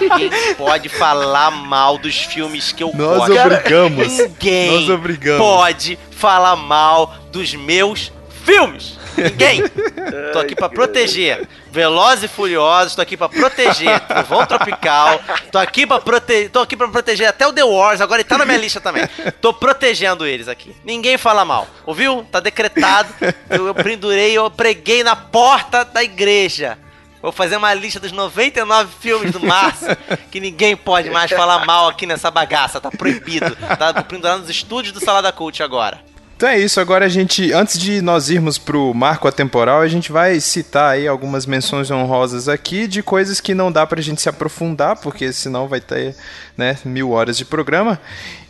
[0.00, 3.38] ninguém pode falar mal dos filmes que eu Nós gosto.
[3.38, 4.08] obrigamos.
[4.08, 5.44] Ninguém Nós obrigamos.
[5.44, 8.98] pode falar mal dos meus filmes.
[9.16, 9.62] Ninguém.
[10.32, 11.46] Tô aqui pra proteger.
[11.70, 14.00] Velozes e Furiosos, tô aqui pra proteger.
[14.00, 15.20] Trovão Tropical,
[15.52, 18.36] tô aqui pra proteger, tô aqui para proteger até o The Wars, agora ele tá
[18.36, 19.08] na minha lista também.
[19.40, 20.74] Tô protegendo eles aqui.
[20.84, 21.68] Ninguém fala mal.
[21.86, 22.26] Ouviu?
[22.30, 23.14] Tá decretado.
[23.48, 26.76] Eu, eu pendurei, eu preguei na porta da igreja.
[27.22, 29.88] Vou fazer uma lista dos 99 filmes do Márcio
[30.30, 32.80] que ninguém pode mais falar mal aqui nessa bagaça.
[32.80, 33.54] Tá proibido.
[33.78, 36.00] Tá pendurado nos estúdios do Salada Cult agora.
[36.40, 40.10] Então é isso, agora a gente, antes de nós irmos pro marco atemporal, a gente
[40.10, 44.28] vai citar aí algumas menções honrosas aqui de coisas que não dá pra gente se
[44.30, 46.16] aprofundar, porque senão vai ter,
[46.56, 48.00] né, mil horas de programa.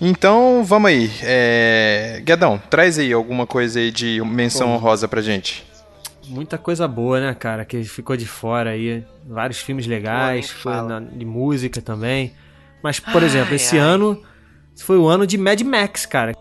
[0.01, 1.11] Então, vamos aí.
[1.21, 2.23] É...
[2.25, 4.75] Guedão, traz aí alguma coisa aí de menção Bom.
[4.75, 5.67] honrosa pra gente.
[6.29, 9.05] Muita coisa boa, né, cara, que ficou de fora aí.
[9.29, 12.35] Vários filmes legais, na- de música também.
[12.85, 13.85] Mas, por Ai, exemplo, esse ai.
[13.85, 14.23] ano
[14.79, 16.37] foi o ano de Mad Max, cara.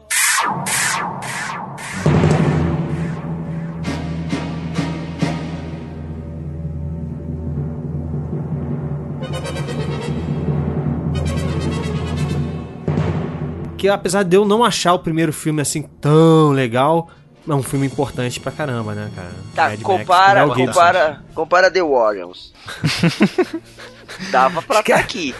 [13.79, 17.09] Que apesar de eu não achar o primeiro filme assim tão legal,
[17.47, 19.31] é um filme importante pra caramba, né, cara?
[19.55, 20.65] Tá, Mad Max, compara, Gibson.
[20.65, 22.53] compara, compara The Warriors.
[24.31, 25.35] Dava pra estar aqui.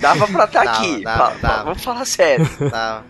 [0.00, 1.02] Dava pra estar Dava, aqui.
[1.02, 1.64] dava, Fa- dava.
[1.64, 2.46] Vamos falar sério.
[2.70, 3.02] Tá.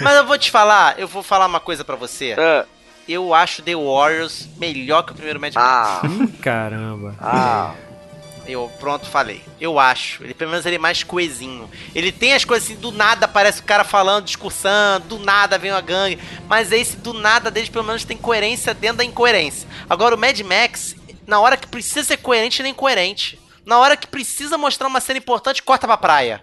[0.00, 2.34] Mas eu vou te falar, eu vou falar uma coisa pra você.
[2.38, 2.64] Ah.
[3.08, 5.66] Eu acho The Warriors melhor que o primeiro Mad Max.
[5.66, 6.02] Ah,
[6.42, 7.14] caramba.
[7.20, 7.72] ah.
[8.46, 9.42] Eu pronto, falei.
[9.60, 10.22] Eu acho.
[10.22, 11.68] Ele pelo menos ele é mais coesinho.
[11.94, 15.72] Ele tem as coisas assim, do nada aparece o cara falando, discursando, do nada vem
[15.72, 16.18] uma gangue.
[16.48, 19.68] Mas esse do nada deles pelo menos tem coerência dentro da incoerência.
[19.88, 20.94] Agora o Mad Max,
[21.26, 23.40] na hora que precisa ser coerente, ele é incoerente.
[23.64, 26.42] Na hora que precisa mostrar uma cena importante, corta pra praia.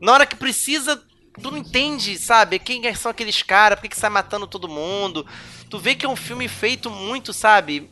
[0.00, 1.00] Na hora que precisa,
[1.40, 2.58] tu não entende, sabe?
[2.58, 5.24] Quem são aqueles caras, por que, que sai matando todo mundo.
[5.70, 7.90] Tu vê que é um filme feito muito, sabe?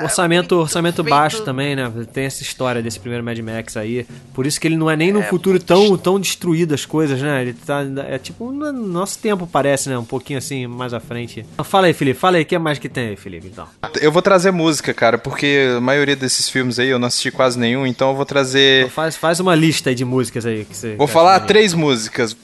[0.00, 1.90] Orçamento, orçamento feito- baixo também, né?
[2.12, 4.06] Tem essa história desse primeiro Mad Max aí.
[4.32, 7.42] Por isso que ele não é nem no futuro tão, tão destruído as coisas, né?
[7.42, 7.82] Ele tá.
[8.08, 9.98] É tipo no nosso tempo, parece, né?
[9.98, 11.44] Um pouquinho assim, mais à frente.
[11.64, 12.18] Fala aí, Felipe.
[12.18, 13.66] Fala aí, o que mais que tem aí, Felipe, então?
[14.00, 17.58] Eu vou trazer música, cara, porque a maioria desses filmes aí eu não assisti quase
[17.58, 18.80] nenhum, então eu vou trazer.
[18.84, 20.94] Então faz, faz uma lista aí de músicas aí que você.
[20.96, 22.36] Vou falar três músicas.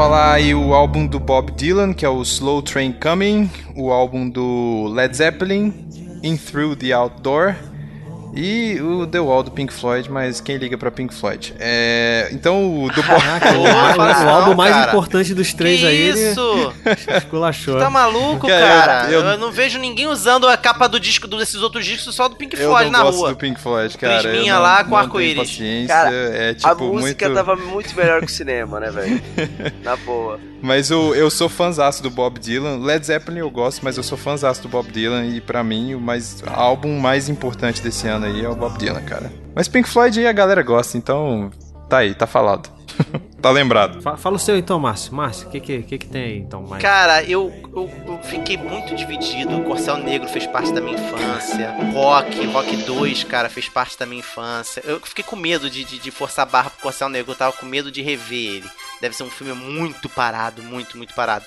[0.00, 4.30] Falar aí o álbum do Bob Dylan, que é o Slow Train Coming, o álbum
[4.30, 5.74] do Led Zeppelin,
[6.22, 7.54] In Through the Outdoor
[8.34, 11.54] e o The Wall do Pink Floyd, mas quem liga pra Pink Floyd?
[11.58, 14.88] É, então o do Caraca, o, o álbum mais cara.
[14.90, 15.96] importante dos três que aí.
[15.96, 16.72] ele isso?
[17.16, 17.78] Esculachou.
[17.78, 19.10] Tá maluco, Cara, cara?
[19.10, 22.36] eu- Eu, não vejo ninguém usando a capa do disco desses outros discos só do
[22.36, 23.30] Pink Eu Floyd não na gosto rua.
[23.30, 24.14] do Pink Floyd, cara.
[24.16, 25.58] eu Prisminha não- lá com arco-íris.
[25.60, 27.36] é tipo a música muito...
[27.36, 29.22] tava muito melhor que o cinema, né, velho?
[29.82, 30.38] Na boa.
[30.62, 32.76] Mas o, eu sou fãzaço do Bob Dylan.
[32.84, 35.24] Led Zeppelin eu gosto, mas eu sou fãzaço do Bob Dylan.
[35.26, 39.02] E pra mim, o mais, álbum mais importante desse ano aí é o Bob Dylan,
[39.02, 39.32] cara.
[39.54, 41.50] Mas Pink Floyd aí a galera gosta, então
[41.88, 42.70] tá aí, tá falado.
[43.40, 44.02] tá lembrado.
[44.02, 45.14] Fa- Fala o seu então, Márcio.
[45.14, 46.82] Márcio, o que, que, que, que tem aí então mais?
[46.82, 49.56] Cara, eu, eu, eu fiquei muito dividido.
[49.58, 51.74] O Corcel Negro fez parte da minha infância.
[51.92, 54.82] Rock, Rock 2, cara, fez parte da minha infância.
[54.84, 57.32] Eu fiquei com medo de, de, de forçar a barra pro Corcel Negro.
[57.32, 58.70] Eu tava com medo de rever ele.
[59.00, 61.44] Deve ser um filme muito parado, muito, muito parado.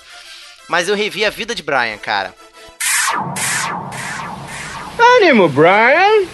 [0.68, 2.34] Mas eu revi a vida de Brian, cara.
[4.98, 6.26] Ânimo, Brian!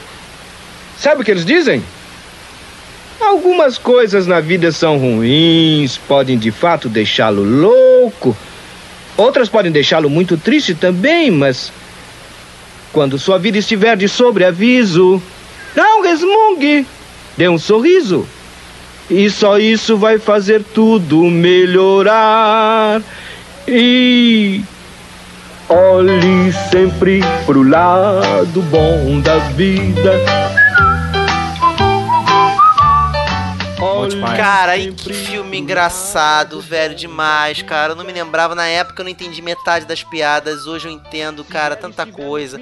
[1.00, 1.82] Sabe o que eles dizem?
[3.18, 8.36] Algumas coisas na vida são ruins, podem de fato deixá-lo louco.
[9.16, 11.72] Outras podem deixá-lo muito triste também, mas.
[12.92, 15.22] Quando sua vida estiver de sobreaviso,
[15.74, 16.86] não resmungue!
[17.34, 18.28] Dê um sorriso.
[19.08, 23.00] E só isso vai fazer tudo melhorar.
[23.66, 24.60] E.
[25.66, 30.59] Olhe sempre pro lado bom da vida.
[34.00, 37.92] Olhe Cara, e que filme engraçado, velho, demais, cara.
[37.92, 41.44] Eu não me lembrava, na época eu não entendi metade das piadas, hoje eu entendo,
[41.44, 42.60] cara, tanta coisa.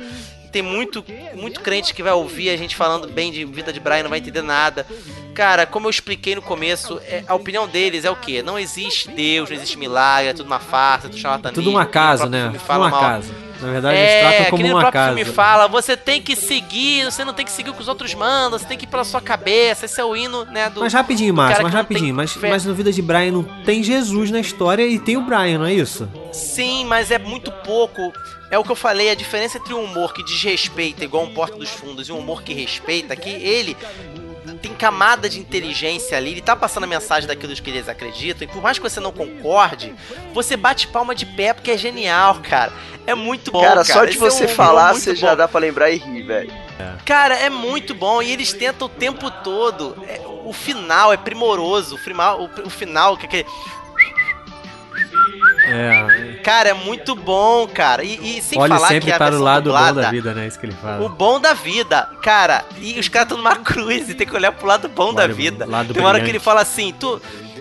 [0.50, 1.04] Tem muito,
[1.34, 4.18] muito crente que vai ouvir a gente falando bem de vida de Brian, não vai
[4.18, 4.86] entender nada.
[5.34, 8.42] Cara, como eu expliquei no começo, é- a opinião deles é o quê?
[8.42, 11.62] Não existe Deus, não existe milagre, é tudo uma farsa, tudo charlatanismo.
[11.62, 12.58] Tudo um acaso, o próprio né?
[12.58, 13.00] Tudo fala um mal.
[13.04, 13.47] acaso.
[13.60, 15.16] Na verdade, eles É, tratam que como nem um o próprio acaso.
[15.16, 18.14] filme fala, você tem que seguir, você não tem que seguir o que os outros
[18.14, 20.92] mandam, você tem que ir pela sua cabeça, esse é o hino, né, do Mas
[20.92, 22.14] rapidinho, Márcio, mas que rapidinho.
[22.14, 22.48] Mas, fé.
[22.50, 25.66] mas no Vida de Brian não tem Jesus na história e tem o Brian, não
[25.66, 26.08] é isso?
[26.32, 28.12] Sim, mas é muito pouco.
[28.50, 31.56] É o que eu falei, a diferença entre um humor que desrespeita, igual um Porta
[31.56, 33.76] dos Fundos, e um humor que respeita, que ele
[34.58, 38.50] tem camada de inteligência ali, ele tá passando a mensagem daquilo que eles acreditam, e
[38.50, 39.94] por mais que você não concorde,
[40.34, 42.72] você bate palma de pé porque é genial, cara.
[43.06, 43.84] É muito bom, cara, cara.
[43.84, 45.16] só de Esse é você um humor falar, você bom.
[45.16, 46.52] já dá pra lembrar e rir, velho.
[47.04, 49.96] Cara, é muito bom e eles tentam o tempo todo.
[50.06, 51.94] É, o final é primoroso.
[51.94, 53.46] O final, o, o final que é aquele.
[55.66, 56.40] É.
[56.42, 58.02] Cara, é muito bom, cara.
[58.02, 60.10] E, e sem Olhe falar sempre que a para o versão lado bom dublada, da
[60.10, 60.46] vida, né?
[60.46, 61.04] Isso que ele fala.
[61.04, 62.64] O bom da vida, cara.
[62.80, 65.34] E os caras estão numa cruz e tem que olhar pro lado bom da Lado-
[65.34, 65.66] vida.
[65.66, 66.30] tem uma hora que brilhante.
[66.30, 67.20] ele fala assim: tu,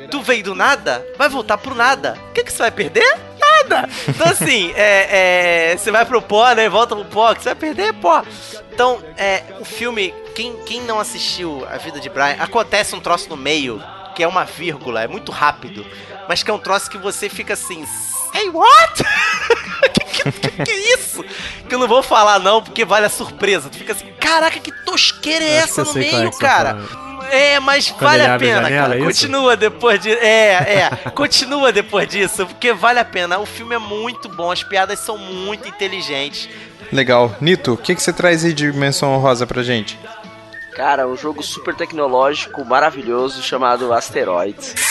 [0.10, 2.18] tu veio do nada, vai voltar pro nada.
[2.30, 3.18] O que, que você vai perder?
[3.40, 3.90] Nada.
[4.08, 6.70] Então, assim, é, é, você vai pro pó, né?
[6.70, 8.24] Volta pro pó, o que você vai perder é pó.
[8.72, 13.28] Então, é, o filme, quem, quem não assistiu A Vida de Brian, acontece um troço
[13.28, 13.82] no meio,
[14.18, 15.86] que é uma vírgula, é muito rápido,
[16.28, 17.86] mas que é um troço que você fica assim,
[18.34, 19.04] Hey, what?
[19.94, 21.24] que, que, que, que é isso?
[21.70, 23.70] Que eu não vou falar não, porque vale a surpresa.
[23.70, 26.74] Tu fica assim, caraca, que tosqueira é essa no meio, é cara?
[26.74, 29.00] Tá é, mas Quando vale a pena, a janela, cara.
[29.00, 30.12] É continua depois de.
[30.12, 31.10] É, é.
[31.12, 33.38] continua depois disso, porque vale a pena.
[33.38, 36.50] O filme é muito bom, as piadas são muito inteligentes.
[36.92, 37.36] Legal.
[37.40, 40.00] Nito, o que, que você traz aí de menção honrosa pra gente?
[40.78, 44.76] Cara, um jogo super tecnológico, maravilhoso, chamado Asteroids.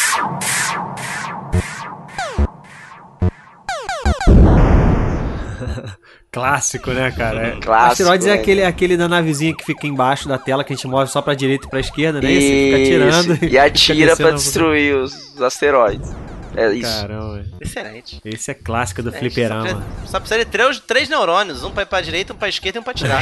[6.33, 7.57] Clássico, né, cara?
[7.63, 7.93] Clássico.
[7.93, 10.89] Asteroides é, é aquele, aquele da navezinha que fica embaixo da tela que a gente
[10.89, 12.33] move só pra direita e pra esquerda, né?
[12.33, 13.39] E você fica tirando.
[13.45, 16.11] E, e atira pra destruir os asteroides.
[16.57, 17.01] É isso.
[17.01, 17.45] Caramba.
[17.61, 18.21] Excelente.
[18.25, 19.35] Esse é clássico do Excelente.
[19.35, 19.85] fliperama.
[20.01, 21.63] Só, só precisa de três, três neurônios.
[21.63, 23.21] Um pra ir pra direita, um pra esquerda e um pra tirar.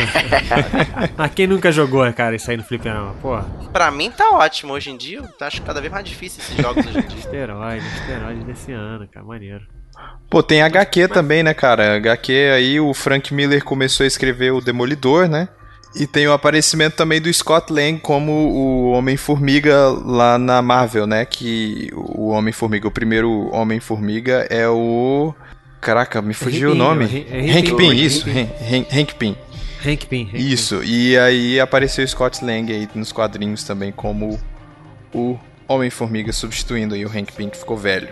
[1.16, 3.14] Mas quem nunca jogou, cara, isso aí no fliperama?
[3.20, 3.44] Porra.
[3.72, 4.72] Pra mim tá ótimo.
[4.72, 7.18] Hoje em dia, eu acho cada vez mais difícil esses jogos hoje em dia.
[7.18, 9.26] Asteroide, asteroide desse ano, cara.
[9.26, 9.62] Maneiro.
[10.30, 11.96] Pô, tem HQ também, né, cara?
[11.96, 15.48] HQ aí o Frank Miller começou a escrever o Demolidor, né?
[15.94, 21.24] E tem o aparecimento também do Scott Lang como o Homem-Formiga lá na Marvel, né?
[21.24, 25.32] Que o Homem-Formiga, o primeiro Homem-Formiga é o.
[25.80, 27.04] Caraca, me fugiu o nome.
[27.04, 28.26] Hank Pym, isso.
[28.92, 29.36] Hank Pym.
[29.86, 30.30] Hank Pym.
[30.32, 34.40] Isso, e aí apareceu o Scott Lang aí nos quadrinhos também como
[35.14, 35.38] o
[35.68, 38.08] Homem-Formiga, substituindo aí o Hank Pym que ficou velho.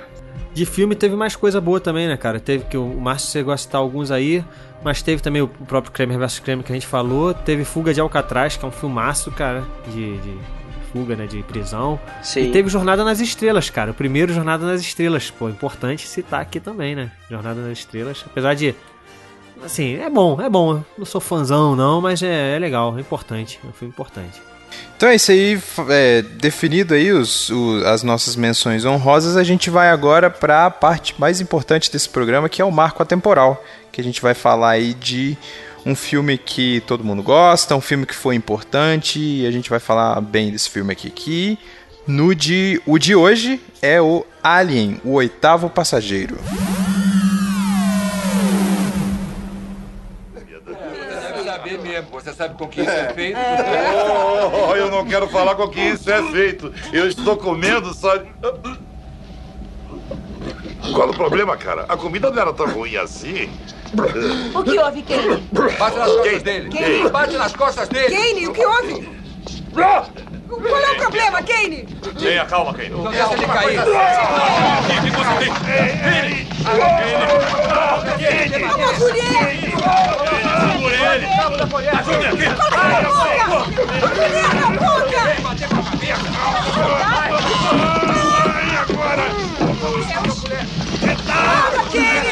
[0.54, 2.38] De filme teve mais coisa boa também, né, cara?
[2.38, 4.44] Teve que o Márcio chegou a citar alguns aí,
[4.84, 7.32] mas teve também o próprio Kramer vs Kramer que a gente falou.
[7.32, 10.38] Teve Fuga de Alcatraz, que é um filmaço, cara, de, de
[10.92, 11.98] fuga, né, de prisão.
[12.22, 12.42] Sim.
[12.42, 13.92] E teve Jornada nas Estrelas, cara.
[13.92, 17.10] O primeiro Jornada nas Estrelas, pô, importante citar aqui também, né?
[17.30, 18.74] Jornada nas Estrelas, apesar de
[19.64, 20.82] assim, é bom, é bom.
[20.98, 24.40] Não sou fãzão não, mas é, é legal, é importante, é um filme importante.
[24.96, 29.68] Então é isso aí, é, definido aí os, o, as nossas menções honrosas, a gente
[29.68, 34.00] vai agora para a parte mais importante desse programa, que é o marco atemporal, que
[34.00, 35.36] a gente vai falar aí de
[35.84, 39.80] um filme que todo mundo gosta, um filme que foi importante, e a gente vai
[39.80, 41.58] falar bem desse filme aqui, que
[42.06, 46.38] no de, o de hoje é o Alien, o oitavo passageiro.
[52.22, 53.36] Você sabe com que isso é feito?
[53.36, 56.72] Oh, eu não quero falar com que isso é feito.
[56.92, 58.16] Eu estou comendo só.
[60.94, 61.84] Qual o problema, cara?
[61.88, 63.50] A comida não era tão ruim assim.
[64.54, 65.36] O que houve, Kane?
[65.78, 66.70] Bate nas costas dele.
[66.70, 67.10] Kane.
[67.10, 68.16] Bate nas costas dele.
[68.16, 69.08] Kane, o que houve?
[70.60, 71.86] Qual é o problema, Kane?
[72.18, 72.90] Tenha calma, Kane.
[72.90, 73.80] Não deixa ele cair.
[73.80, 73.84] O
[75.02, 75.52] que você tem?
[75.52, 76.46] Kane!
[78.18, 78.62] Kane!
[78.62, 79.44] Vamos, mulher!
[80.72, 81.26] Segura ele!
[81.88, 82.46] Ajude aqui!
[84.02, 85.22] Mulher na boca!
[85.42, 86.28] Bater com a cabeça!
[87.06, 87.30] Ai,
[88.82, 89.24] agora!
[91.26, 92.30] Para, Kane!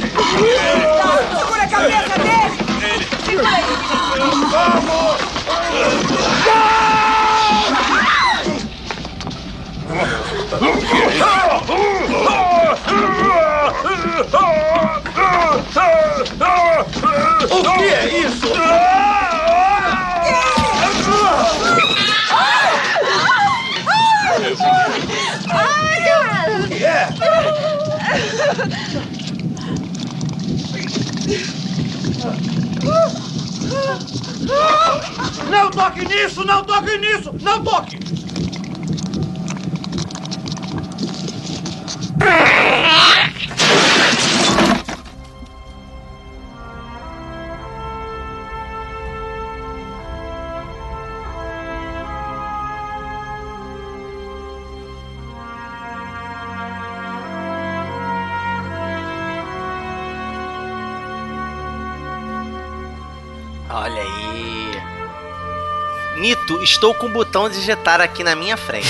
[0.00, 0.87] Segura
[17.58, 18.46] O que é isso?
[26.80, 27.08] É?
[35.50, 36.44] Não toque nisso!
[36.44, 37.34] Não toque nisso!
[37.42, 37.98] Não toque!
[66.28, 68.86] Nito, estou com o botão de digitar aqui na minha frente.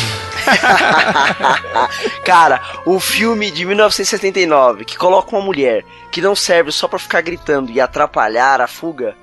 [2.26, 7.20] Cara, o filme de 1979 que coloca uma mulher que não serve só para ficar
[7.20, 9.16] gritando e atrapalhar a fuga,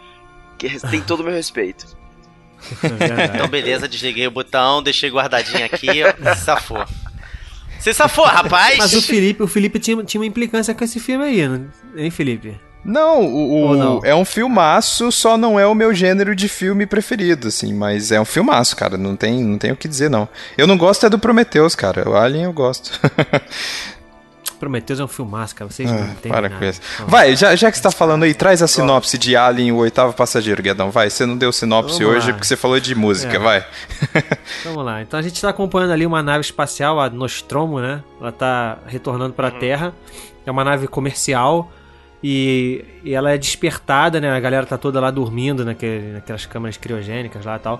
[0.57, 1.85] que tem todo o meu respeito.
[3.35, 6.85] então beleza, desliguei o botão, deixei guardadinho aqui, ó, safou.
[7.77, 8.77] Você safou, rapaz!
[8.77, 12.57] Mas o Felipe, o Felipe tinha, tinha uma implicância com esse filme aí, hein, Felipe?
[12.85, 14.01] Não, o, o não?
[14.03, 18.21] é um filmaço, só não é o meu gênero de filme preferido, assim, mas é
[18.21, 20.29] um filmaço, cara, não tem, não tem o que dizer, não.
[20.55, 22.99] Eu não gosto é do Prometheus, cara, o Alien eu gosto.
[24.59, 25.69] Prometheus é um filmaço, cara.
[25.69, 26.55] Vocês Ah, não entendem para nada.
[26.55, 26.79] com isso.
[27.07, 30.13] Vai, já, já que você tá falando aí, traz a sinopse de Alien, o oitavo
[30.13, 30.89] passageiro, Guedão.
[30.91, 32.33] Vai, você não deu sinopse Vamos hoje lá.
[32.33, 33.39] porque você falou de música, É.
[33.39, 33.65] vai.
[34.63, 35.01] Vamos lá.
[35.01, 38.01] Então a gente tá acompanhando ali uma nave espacial, a Nostromo, né?
[38.19, 39.93] Ela tá retornando pra Terra.
[40.45, 41.69] É uma nave comercial.
[42.27, 44.31] E, e ela é despertada, né?
[44.35, 47.79] A galera tá toda lá dormindo naquele, naquelas câmaras criogênicas lá e tal.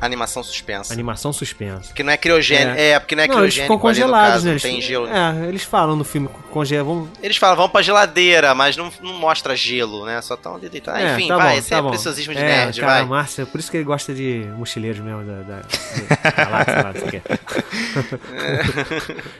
[0.00, 0.92] Animação suspensa.
[0.92, 1.88] Animação suspensa.
[1.88, 2.78] Porque não é criogênico.
[2.78, 3.74] É, porque não é eles criogênico.
[3.74, 4.50] ficam ali no congelados, caso, né?
[4.50, 5.08] não Eles, tem gelo.
[5.08, 7.08] É, eles falam no filme congelam.
[7.20, 10.20] Eles falam, vamos pra geladeira, mas não, não mostra gelo, né?
[10.22, 11.00] Só tão ali deitados.
[11.00, 11.88] É, Enfim, tá vai, bom, esse tá é bom.
[11.90, 13.04] preciosismo de É, nerd, cara, vai.
[13.06, 17.22] Márcio, por isso que ele gosta de mochileiros mesmo da, da, da não quê.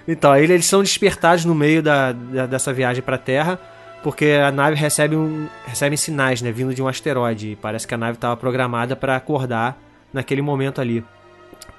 [0.08, 3.58] então, aí eles são despertados no meio da, da- dessa viagem pra Terra,
[4.04, 7.52] porque a nave recebe, um, recebe sinais, né, vindo de um asteroide.
[7.52, 9.76] E parece que a nave estava programada pra acordar
[10.12, 11.02] naquele momento ali.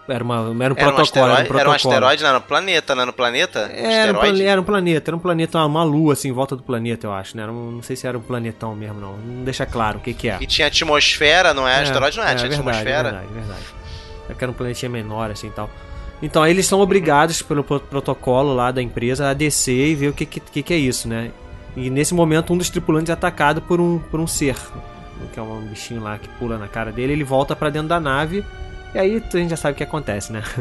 [0.07, 1.93] Era, uma, era um Era um, protocolo, asteroide, era um era um protocolo.
[1.93, 3.60] asteroide, não era um planeta, não era um planeta?
[3.60, 6.56] Um Era um, era um planeta, era um planeta, uma, uma lua assim, em volta
[6.56, 7.43] do planeta, eu acho, né?
[7.43, 9.18] Era um- não sei se era um planetão mesmo, não.
[9.18, 10.38] Não deixa claro o que que é.
[10.41, 11.81] E tinha atmosfera, não é?
[11.81, 13.03] asteroide não é, tinha verdade, atmosfera.
[13.11, 13.64] verdade, verdade.
[14.30, 15.69] É que era um planetinha menor, assim, tal.
[16.22, 20.14] Então, eles são obrigados pelo pro- protocolo lá da empresa a descer e ver o
[20.14, 21.31] que que, que que é isso, né?
[21.76, 24.56] E nesse momento, um dos tripulantes é atacado por um, por um ser,
[25.34, 27.99] que é um bichinho lá que pula na cara dele, ele volta pra dentro da
[27.99, 28.45] nave,
[28.93, 30.41] e aí a gente já sabe o que acontece, né?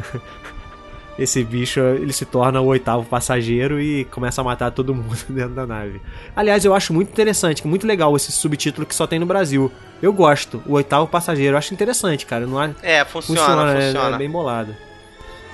[1.16, 5.54] Esse bicho, ele se torna o oitavo passageiro e começa a matar todo mundo dentro
[5.54, 6.02] da nave.
[6.34, 9.70] Aliás, eu acho muito interessante, que muito legal esse subtítulo que só tem no Brasil.
[10.02, 12.44] Eu gosto, o oitavo passageiro, eu acho interessante, cara.
[12.48, 14.16] Não é, É, funciona, é- funciona.
[14.16, 14.74] É, bem bolado.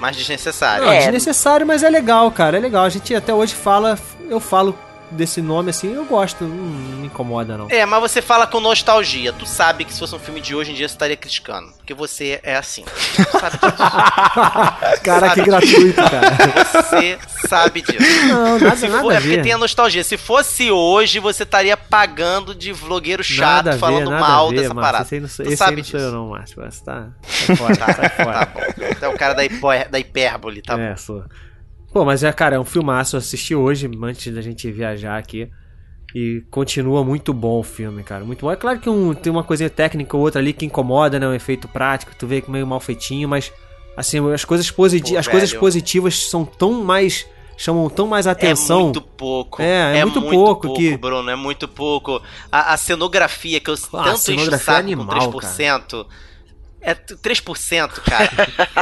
[0.01, 0.87] Mais desnecessário.
[0.87, 2.57] Não, desnecessário, mas é legal, cara.
[2.57, 2.87] É legal.
[2.87, 3.99] A gente até hoje fala,
[4.31, 4.75] eu falo
[5.11, 7.67] desse nome assim, eu gosto, não me incomoda não.
[7.71, 9.33] É, mas você fala com nostalgia.
[9.33, 11.69] Tu sabe que se fosse um filme de hoje em dia você estaria criticando.
[11.79, 12.85] Porque você é assim.
[12.85, 13.77] Tu sabe disso.
[15.03, 15.47] Cara, Sabe que disso.
[15.47, 16.83] gratuito, cara.
[16.83, 17.19] Você
[17.49, 18.27] sabe disso.
[18.29, 19.43] Não, nada- Se nada for- a é porque ver.
[19.43, 20.05] tem a nostalgia.
[20.05, 24.57] Se fosse hoje, você estaria pagando de vlogueiro chato nada ver, falando nada mal ver,
[24.63, 24.93] dessa Márcio.
[24.93, 25.05] parada.
[25.05, 25.91] Esse aí não, tu esse aí sabe não disso.
[25.93, 26.63] sou eu não, Márcio.
[26.63, 28.47] Você tá, sai fora, sai fora.
[28.47, 29.07] Tá bom.
[29.07, 30.97] É o cara da, hipó- da hipérbole, tá é, bom.
[30.97, 31.25] sou.
[31.93, 33.17] Pô, mas é, cara, é um filmaço.
[33.17, 35.49] Eu assisti hoje, antes da gente viajar aqui.
[36.15, 38.25] E continua muito bom o filme, cara.
[38.25, 38.51] Muito bom.
[38.51, 41.27] É claro que um- tem uma coisinha técnica ou outra ali que incomoda, né?
[41.29, 43.53] Um efeito prático, tu vê que meio mal feitinho, mas
[43.97, 47.27] assim, as coisas, Pô, as coisas positivas são tão mais.
[47.57, 48.79] chamam tão mais atenção.
[48.81, 49.61] É muito pouco.
[49.63, 52.21] É, é muito pouco que- Bruno, é muito pouco.
[52.51, 56.07] A, a cenografia que eu Ah, tanto encho o cenografia é saco animal, com 3%.
[56.83, 58.31] É t- 3%, cara.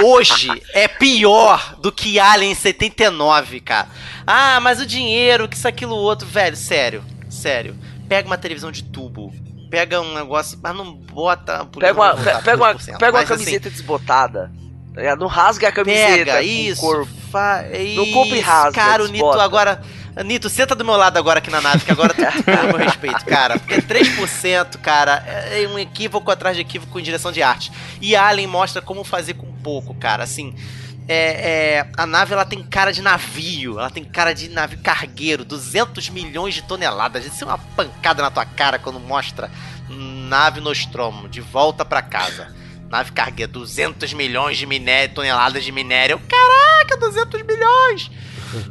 [0.05, 3.89] Hoje é pior do que Alien 79, cara.
[4.27, 6.27] Ah, mas o dinheiro, que isso, aquilo, outro.
[6.27, 7.05] Velho, sério.
[7.29, 7.77] Sério.
[8.09, 9.33] Pega uma televisão de tubo.
[9.71, 11.65] Pega um negócio, mas não bota.
[11.79, 14.51] Pega uma, não pega uma, 3%, pega uma assim, camiseta desbotada.
[14.95, 15.17] tá?
[15.17, 16.81] Não rasga a camiseta Pega, isso.
[16.81, 17.11] corpo.
[17.31, 17.63] Fa...
[17.95, 19.83] Não compra e rasga, Cara, o Nito agora.
[20.25, 22.77] Nito, senta do meu lado agora aqui na nave, que agora tu tem o meu
[22.77, 23.59] respeito, cara.
[23.59, 27.71] Porque 3%, cara, é um equívoco atrás de equívoco em direção de arte.
[28.01, 30.25] E Alien mostra como fazer com pouco, cara.
[30.25, 30.55] Assim,
[31.07, 31.15] é,
[31.79, 36.11] é, a nave ela tem cara de navio, ela tem cara de navio cargueiro, 200
[36.11, 37.25] milhões de toneladas.
[37.25, 39.51] Isso é uma pancada na tua cara quando mostra
[39.89, 42.55] nave Nostromo de volta pra casa.
[42.91, 46.21] Nave cargueira, 200 milhões de minério, toneladas de minério.
[46.29, 48.11] Caraca, 200 milhões!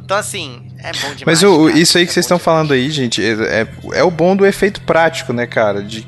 [0.04, 1.22] Então, assim, é bom demais.
[1.26, 1.78] Mas o, cara.
[1.78, 3.32] isso aí que vocês estão falando aí, gente, é,
[3.62, 5.82] é, é o bom do efeito prático, né, cara?
[5.82, 6.06] De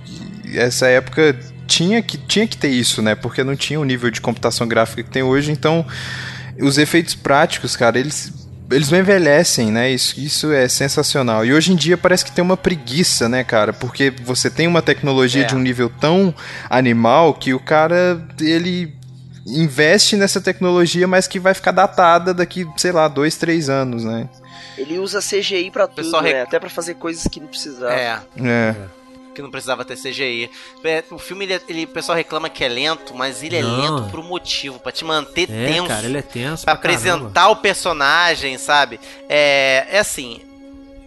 [0.54, 1.36] essa época
[1.66, 3.14] tinha que, tinha que ter isso, né?
[3.14, 5.86] Porque não tinha o nível de computação gráfica que tem hoje, então
[6.60, 8.32] os efeitos práticos, cara, eles
[8.72, 9.90] eles não envelhecem, né?
[9.90, 11.44] Isso, isso é sensacional.
[11.44, 13.72] E hoje em dia parece que tem uma preguiça, né, cara?
[13.72, 15.46] Porque você tem uma tecnologia É.
[15.46, 16.32] de um nível tão
[16.68, 18.94] animal que o cara, ele
[19.46, 24.28] investe nessa tecnologia, mas que vai ficar datada daqui, sei lá, dois, três anos, né?
[24.76, 26.30] Ele usa CGI pra tudo, pessoal né?
[26.32, 27.92] rec- Até pra fazer coisas que não precisava.
[27.94, 28.74] É, É.
[29.34, 30.50] que não precisava ter CGI.
[30.84, 33.76] É, O filme, ele, ele- o pessoal reclama que é lento, mas ele é Não.
[33.98, 35.86] lento por um motivo, pra te manter É, tenso.
[35.88, 38.98] cara, ele é tenso Pra pra apresentar o personagem, sabe?
[39.28, 40.40] É, é assim,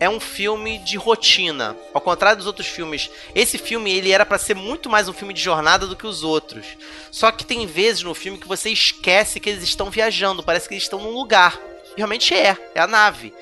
[0.04, 1.78] é um filme de rotina.
[1.94, 5.34] Ao contrário dos outros filmes, esse filme ele era pra ser muito mais um filme
[5.34, 6.66] de jornada do que os outros.
[7.10, 10.74] Só que tem vezes no filme que você esquece que eles estão viajando, parece que
[10.74, 11.58] eles estão num lugar.
[11.94, 13.34] E realmente é, é a nave.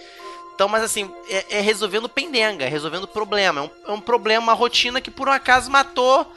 [0.53, 3.61] Então, mas assim, é, é resolvendo pendenga, é resolvendo problema.
[3.61, 6.31] É um, é um problema, uma rotina que por um acaso matou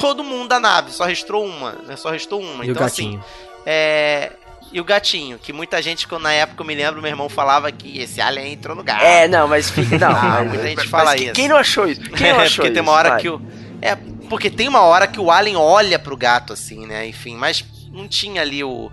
[0.00, 0.92] todo mundo da nave.
[0.92, 1.96] Só restou uma, né?
[1.96, 2.64] Só restou uma.
[2.64, 3.20] E o então, assim,
[3.66, 4.30] é.
[4.72, 7.70] E o gatinho, que muita gente, quando na época eu me lembro, meu irmão falava
[7.72, 9.02] que esse alien entrou no gato.
[9.02, 9.98] É, não, mas fica.
[9.98, 11.32] Não, Ah, muita gente mas fala que- isso.
[11.32, 12.00] Quem não achou isso?
[12.02, 13.20] Quem não É, achou porque tem uma hora Vai.
[13.20, 13.40] que o.
[13.80, 13.96] É,
[14.28, 17.06] porque tem uma hora que o Alien olha pro gato, assim, né?
[17.06, 18.90] Enfim, mas não tinha ali o.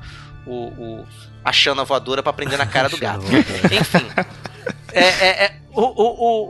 [0.47, 1.06] o, o
[1.43, 3.23] a chana voadora pra prender na cara do gato.
[3.72, 4.07] Enfim.
[4.91, 6.06] É, é, é, o, o,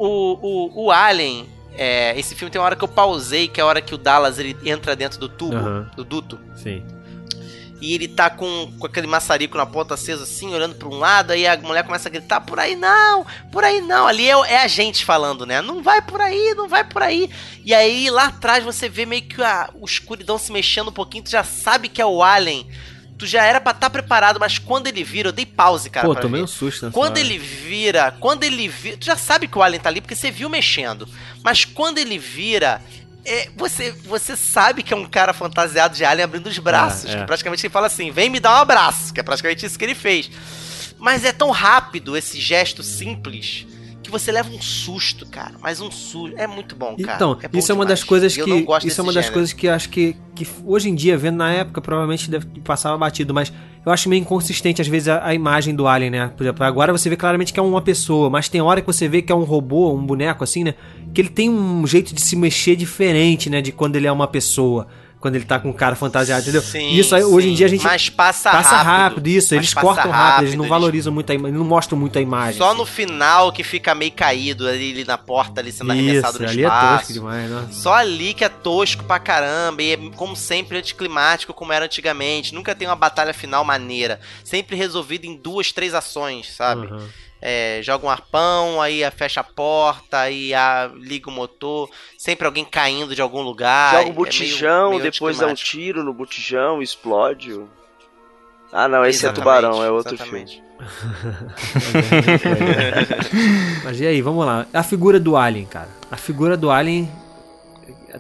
[0.06, 3.64] o, o, o Alien, é, esse filme tem uma hora que eu pausei, que é
[3.64, 5.92] a hora que o Dallas ele entra dentro do tubo, Aham.
[5.98, 6.40] do duto.
[6.56, 6.82] Sim.
[7.86, 11.30] E ele tá com, com aquele maçarico na ponta acesa assim, olhando pra um lado,
[11.30, 14.08] aí a mulher começa a gritar, por aí não, por aí não.
[14.08, 15.62] Ali é, é a gente falando, né?
[15.62, 17.30] Não vai por aí, não vai por aí.
[17.64, 21.26] E aí lá atrás você vê meio que a, o escuridão se mexendo um pouquinho,
[21.26, 22.68] tu já sabe que é o Alien.
[23.20, 26.08] Tu já era pra estar preparado, mas quando ele vira, eu dei pause, cara.
[26.08, 26.46] Pô, tomei ver.
[26.46, 27.20] um susto Quando hora.
[27.20, 30.32] ele vira, quando ele vira, tu já sabe que o Alien tá ali porque você
[30.32, 31.08] viu mexendo.
[31.44, 32.82] Mas quando ele vira,
[33.26, 37.10] é, você, você sabe que é um cara fantasiado de Alien abrindo os braços.
[37.10, 37.20] é.
[37.20, 39.14] Que praticamente ele fala assim: vem me dar um abraço.
[39.14, 40.30] Que é praticamente isso que ele fez.
[40.98, 43.66] Mas é tão rápido esse gesto simples
[44.18, 45.54] você leva um susto, cara.
[45.62, 46.36] Mas um susto.
[46.38, 47.16] É muito bom, cara.
[47.16, 48.00] Então, é bom isso é uma demais.
[48.00, 48.42] das coisas que
[48.88, 49.34] isso é uma das gênero.
[49.34, 52.96] coisas que eu acho que, que hoje em dia vendo na época provavelmente deve passar
[52.98, 53.52] batido, mas
[53.86, 56.32] eu acho meio inconsistente às vezes a, a imagem do alien, né?
[56.36, 59.08] Por exemplo, agora você vê claramente que é uma pessoa, mas tem hora que você
[59.08, 60.74] vê que é um robô, um boneco assim, né?
[61.14, 64.28] Que ele tem um jeito de se mexer diferente, né, de quando ele é uma
[64.28, 64.88] pessoa.
[65.26, 66.62] Quando ele tá com um cara fantasiado, entendeu?
[66.62, 67.56] Sim, isso aí, hoje em sim.
[67.56, 69.28] dia a gente Mas passa passa rápido, rápido.
[69.28, 72.22] isso, eles cortam rápido, eles não rápido, valorizam muito a imagem, não mostram muito a
[72.22, 72.60] imagem.
[72.60, 76.44] Só no final que fica meio caído ali, ali na porta, ali sendo arremessado Isso,
[76.44, 76.98] no ali é espaço.
[77.00, 77.68] tosco demais, né?
[77.72, 79.82] Só ali que é tosco pra caramba.
[79.82, 82.54] E é, como sempre, anticlimático, como era antigamente.
[82.54, 84.20] Nunca tem uma batalha final maneira.
[84.44, 86.86] Sempre resolvido em duas, três ações, sabe?
[86.86, 87.08] Uhum.
[87.42, 91.90] É, joga um arpão, aí fecha a porta, aí a- liga o motor.
[92.18, 93.92] Sempre alguém caindo de algum lugar.
[93.92, 97.62] Joga é o meio- botijão, meio depois dá um tiro no botijão, explode.
[98.74, 100.64] Ah, não, esse Exatamente, é Tubarão, é outro exatamente.
[103.84, 104.66] Mas e aí, vamos lá.
[104.74, 105.90] A figura do Alien, cara.
[106.12, 107.10] A figura do Alien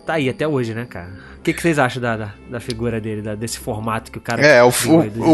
[0.05, 1.11] tá aí até hoje, né, cara?
[1.45, 4.21] O que, que vocês acham da, da, da figura dele, da- desse formato que o
[4.21, 4.71] cara É, o- o-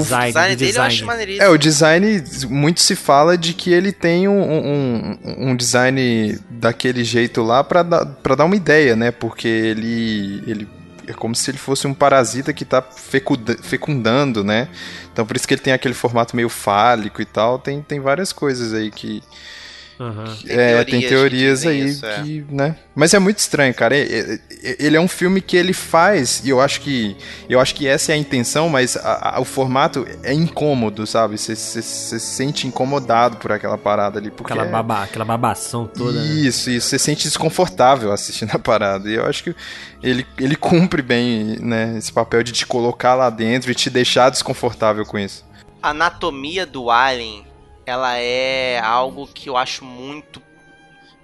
[0.02, 1.46] design, design dele eu acho maneiríssimo.
[1.46, 5.18] É, o design, muito se fala de que ele tem um, um,
[5.52, 9.10] um design daquele jeito lá pra dar, pra dar uma ideia, né?
[9.10, 10.68] Porque ele, ele
[11.08, 14.68] é como se ele fosse um parasita que tá fecunda- fecundando, né?
[15.14, 17.58] Então por isso que ele tem aquele formato meio fálico e tal.
[17.58, 19.24] Tem, tem várias coisas aí que.
[20.46, 22.22] Tem é, tem teorias que teorias aí isso, é.
[22.24, 22.76] que, né?
[22.96, 23.96] Mas é muito estranho, cara.
[23.96, 24.34] É- é-
[24.64, 27.16] é- Ele é um filme que ele faz, e eu acho que
[27.50, 31.38] eu acho que essa é a intenção, mas a- a- o formato é incômodo, sabe?
[31.38, 36.22] Você se sente incomodado por aquela parada ali, porque Aquela, é- baba, aquela babação toda.
[36.22, 36.26] né?
[36.34, 39.10] isso, isso, você se sente desconfortável assistindo a parada.
[39.10, 39.56] E eu acho que
[40.04, 44.30] ele, ele cumpre bem, né, esse papel de te colocar lá dentro e te deixar
[44.30, 45.44] desconfortável com isso.
[45.82, 47.44] A anatomia do Alien,
[47.92, 50.42] ela é algo que eu acho muito.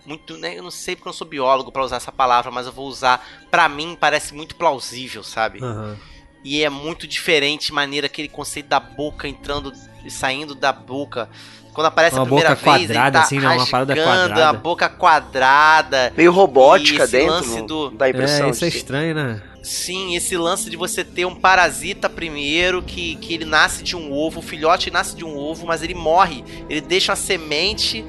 [0.05, 0.57] Muito, né?
[0.57, 2.87] Eu não sei porque eu não sou biólogo pra usar essa palavra, mas eu vou
[2.87, 3.25] usar.
[3.51, 5.59] Pra mim, parece muito plausível, sabe?
[5.61, 5.97] Aham.
[6.43, 9.73] E é muito diferente maneira aquele conceito da boca entrando
[10.05, 11.27] e saindo da boca.
[11.73, 13.47] Quando aparece Uma a primeira boca vez, quadrada, tá assim, né?
[13.49, 14.49] Uma parada quadrada.
[14.49, 16.13] a boca quadrada.
[16.15, 19.41] Meio robótica E esse dentro, lance do- dá a impressão É, isso é estranho, né?
[19.67, 24.13] Sim, esse lance de você ter um parasita primeiro, que, que ele nasce de um
[24.13, 26.41] ovo, o filhote nasce de um ovo, mas ele morre.
[26.69, 28.05] Ele deixa uma semente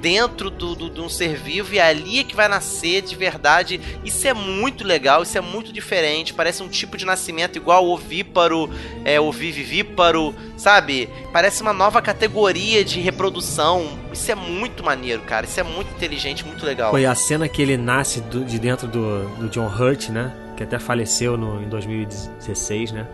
[0.00, 3.14] dentro do, do- de um ser vivo e é ali é que vai nascer de
[3.16, 3.80] verdade.
[4.04, 6.32] Isso é muito legal, isso é muito diferente.
[6.34, 8.70] Parece um tipo de nascimento igual o ovíparo,
[9.04, 11.08] é, o vivíparo, sabe?
[11.32, 13.98] Parece uma nova categoria de reprodução.
[14.12, 15.44] Isso é muito maneiro, cara.
[15.46, 16.90] Isso é muito inteligente, muito legal.
[16.90, 20.32] Foi a cena que ele nasce do- de dentro do, do John Hurt, né?
[20.56, 23.06] Que até faleceu no, em 2016, né?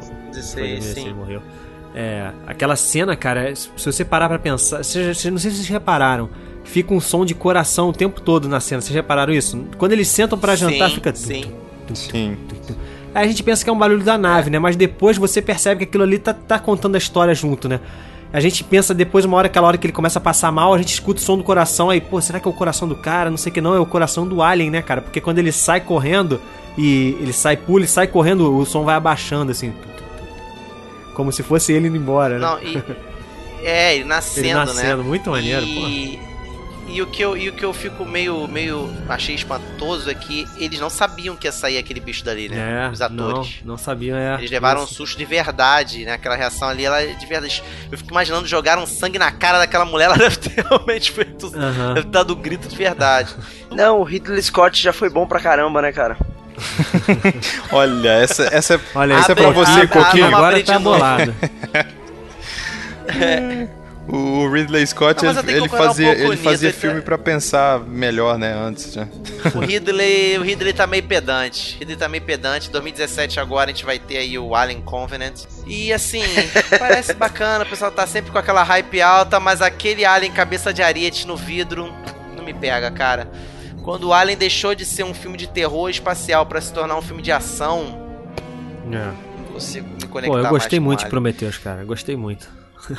[0.00, 1.12] Foi 16, 2016 sim.
[1.14, 1.42] morreu.
[1.94, 6.28] É, aquela cena, cara, se você parar pra pensar, vocês, não sei se vocês repararam,
[6.64, 8.80] fica um som de coração o tempo todo na cena.
[8.80, 9.64] Vocês repararam isso?
[9.78, 11.14] Quando eles sentam pra jantar, Sim, fica.
[11.14, 11.44] sim.
[11.94, 12.36] Sim.
[13.14, 14.58] Aí a gente pensa que é um barulho da nave, né?
[14.58, 17.80] Mas depois você percebe que aquilo ali tá, tá contando a história junto, né?
[18.30, 20.78] A gente pensa depois, uma hora, aquela hora que ele começa a passar mal, a
[20.78, 23.30] gente escuta o som do coração, aí, pô, será que é o coração do cara?
[23.30, 25.00] Não sei o que não, é o coração do alien, né, cara?
[25.00, 26.38] Porque quando ele sai correndo,
[26.78, 29.74] e ele sai, pula e sai correndo, o som vai abaixando, assim.
[31.14, 32.46] Como se fosse ele indo embora, né?
[32.46, 32.82] Não, e.
[33.60, 35.08] É, ele nascendo, Ele nascendo, né?
[35.08, 36.20] muito maneiro, e,
[36.86, 38.88] E o que eu, e o que eu fico meio, meio.
[39.08, 42.86] Achei espantoso é que eles não sabiam que ia sair aquele bicho dali, né?
[42.86, 43.56] É, Os atores.
[43.64, 44.36] Não, não sabiam, é.
[44.36, 44.94] Eles levaram um Isso.
[44.94, 46.12] susto de verdade, né?
[46.12, 47.62] Aquela reação ali, ela é de verdade.
[47.90, 51.48] Eu fico imaginando jogaram sangue na cara daquela mulher, ela deve ter realmente feito.
[51.48, 51.94] Aham.
[51.94, 53.34] Deve ter dado um grito de verdade.
[53.72, 56.16] Não, o Ridley Scott já foi bom pra caramba, né, cara?
[57.72, 60.24] Olha, essa, essa, Olha, essa é pra você, abre- Coquinho.
[60.24, 61.34] abre- Agora tá bolado.
[64.10, 67.18] O Ridley Scott, Não, ele, um fazia, pouco ele nisso, fazia ele tá- filme pra
[67.18, 68.96] pensar melhor, né, antes.
[68.96, 69.06] Né?
[69.54, 71.76] O Ridley, o Ridley tá meio pedante.
[71.76, 72.70] O Ridley tá meio pedante.
[72.70, 75.42] 2017 agora a gente vai ter aí o Alien Covenant.
[75.66, 76.22] E assim,
[76.78, 80.82] parece bacana, o pessoal tá sempre com aquela hype alta, mas aquele Alien cabeça de
[80.82, 81.92] ariete no vidro
[82.34, 83.30] não me pega, cara.
[83.88, 87.00] Quando o Alien deixou de ser um filme de terror espacial pra se tornar um
[87.00, 87.98] filme de ação,
[88.92, 89.12] É.
[89.50, 91.08] consigo me conectar Pô, eu gostei muito o de.
[91.08, 91.84] Prometheus, cara.
[91.86, 92.46] Gostei muito.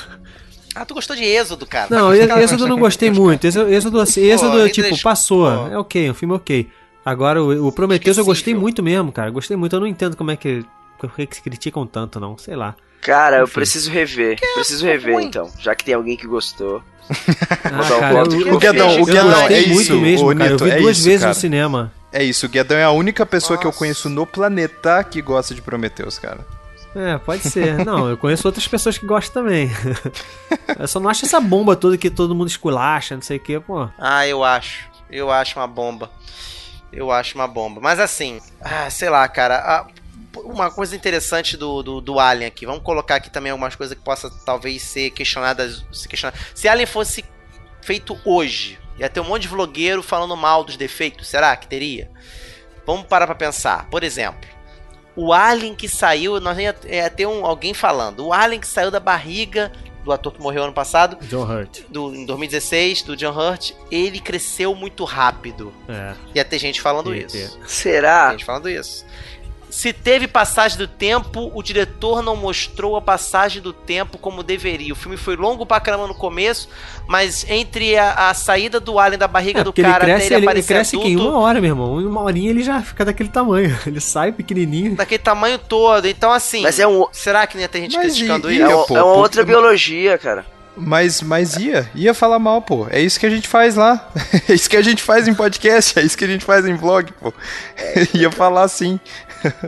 [0.76, 1.88] Ah, tu gostou de Êxodo, cara.
[1.90, 3.46] Não, Êxodo eu não gostei muito.
[3.46, 5.46] Êxodo, assim, Êxodo, Ridley tipo, passou.
[5.46, 5.68] pô.
[5.68, 6.70] É ok, um filme ok.
[7.04, 9.30] Agora, o, o Prometheus eu gostei muito mesmo, cara.
[9.32, 9.76] Gostei muito.
[9.76, 10.64] Eu não entendo como é que,
[11.08, 12.38] por que que se criticam tanto, não.
[12.38, 12.76] Sei lá.
[13.02, 13.54] Cara, eu Enfim.
[13.54, 14.38] preciso rever.
[14.56, 15.50] Preciso rever, então.
[15.60, 16.84] Já que tem alguém que gostou.
[17.64, 20.52] Ah, cara, eu- que O eu Guedão, o Guedão, é muito isso, mesmo, cara.
[20.52, 21.34] Eu vi é duas isso, vezes cara.
[21.34, 21.94] no cinema.
[22.12, 25.56] É isso, o Guedão é a única pessoa que eu conheço no planeta que gosta
[25.56, 26.46] de Prometheus, cara.
[26.96, 27.78] É, pode ser.
[27.86, 29.70] Não, eu conheço outras pessoas que gostam também.
[30.80, 33.60] Eu só não acho essa bomba toda que todo mundo esculacha, não sei o que,
[33.60, 33.88] pô.
[33.98, 34.88] Ah, eu acho.
[35.12, 36.10] Eu acho uma bomba.
[36.92, 37.80] Eu acho uma bomba.
[37.82, 39.56] Mas assim, ah, sei lá, cara.
[39.58, 39.88] ah,
[40.46, 42.66] uma coisa interessante do, do, do Alien aqui.
[42.66, 45.84] Vamos colocar aqui também algumas coisas que possa talvez ser questionadas.
[45.92, 46.34] Se, questionar.
[46.54, 47.24] se Alien fosse
[47.82, 51.28] feito hoje, ia ter um monte de vlogueiro falando mal dos defeitos.
[51.28, 52.10] Será que teria?
[52.86, 53.90] Vamos parar pra pensar.
[53.90, 54.50] Por exemplo,
[55.16, 58.26] o Alien que saiu, nós ia, ia ter um, alguém falando.
[58.26, 59.72] O Alien que saiu da barriga
[60.04, 61.82] do ator que morreu ano passado, John Hurt.
[61.90, 65.74] do, em 2016, do John Hurt, ele cresceu muito rápido.
[65.88, 66.16] É.
[66.36, 67.60] Ia ter gente falando Ia isso.
[67.60, 67.68] ter.
[67.68, 68.30] Será?
[68.30, 69.06] Tem gente falando isso.
[69.70, 74.92] Se teve passagem do tempo, o diretor não mostrou a passagem do tempo como deveria.
[74.92, 76.68] O filme foi longo pra caramba no começo,
[77.08, 80.14] mas entre a, a saída do alien da barriga É, do porque ele cara até
[80.14, 82.02] cresce, ele ele, ele aparecer cresce que em adulto, uma hora, meu irmão.
[82.02, 83.78] Em uma horinha ele já fica daquele tamanho.
[83.86, 84.96] Ele sai pequenininho.
[84.96, 86.08] daquele tamanho todo.
[86.08, 87.06] Então, assim, Mas é um.
[87.12, 88.66] será que não ia ter gente Mas criticando e- isso?
[88.66, 89.48] É, um- pô, é uma pô, outra pô.
[89.48, 90.46] biologia, cara.
[90.82, 92.88] Mas, mas ia, ia falar mal, pô.
[92.90, 94.10] É isso que a gente faz lá.
[94.50, 96.74] É isso que a gente faz em podcast, é isso que a gente faz em
[96.76, 97.32] vlog, pô.
[98.18, 99.00] ia falar assim.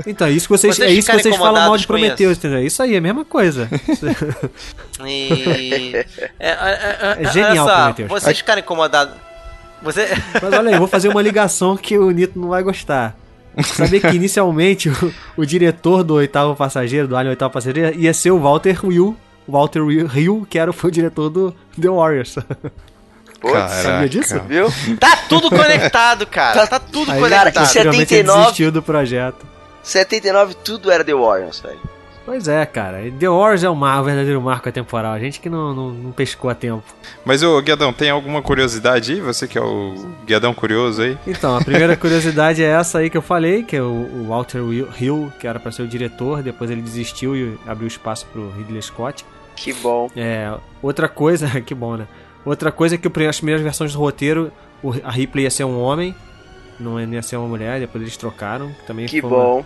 [0.05, 2.59] Então, é isso que vocês, Vocês é isso que vocês falam mal de Prometheus, entendeu?
[2.59, 3.69] É isso aí, é a mesma coisa.
[5.03, 5.95] E...
[6.39, 8.09] É, é, é, É genial, olha só, Prometheus.
[8.09, 9.15] Vocês ficarem incomodados.
[9.81, 10.07] Você...
[10.39, 13.15] Mas olha aí, eu vou fazer uma ligação que o Nito não vai gostar.
[13.63, 18.31] Sabia que inicialmente o, o diretor do oitavo passageiro, do Alien oitavo passageiro, ia ser
[18.31, 19.17] o Walter Hill.
[19.47, 19.81] O Walter
[20.15, 22.35] Hill, que era, foi o diretor do The Warriors.
[23.41, 24.39] Putz, Sabia disso?
[24.47, 24.71] viu?
[24.99, 26.67] Tá tudo conectado, cara.
[26.67, 27.51] Tá tudo Aí, conectado.
[27.51, 28.39] cara, que ele 79.
[28.39, 29.50] desistiu do projeto.
[29.83, 31.79] 79 tudo era The Warriors, velho.
[32.23, 32.99] Pois é, cara.
[33.19, 35.11] The Warriors é um, mar, um verdadeiro marco temporal.
[35.13, 36.83] A gente que não, não, não pescou a tempo.
[37.25, 39.19] Mas, ô, Guedão, tem alguma curiosidade aí?
[39.21, 41.17] Você que é o Guedão curioso aí?
[41.25, 44.59] Então, a primeira curiosidade é essa aí que eu falei, que é o, o Walter
[44.99, 48.81] Hill, que era pra ser o diretor, depois ele desistiu e abriu espaço pro Ridley
[48.83, 49.25] Scott.
[49.55, 50.07] Que bom.
[50.15, 52.07] É, outra coisa, que bom, né?
[52.45, 54.51] Outra coisa é que o- as primeiras versões do roteiro,
[54.83, 56.15] o- a Ripley ia ser um homem,
[56.79, 58.71] não ia ser uma mulher, depois eles trocaram.
[58.71, 59.65] que Também Que foi bom.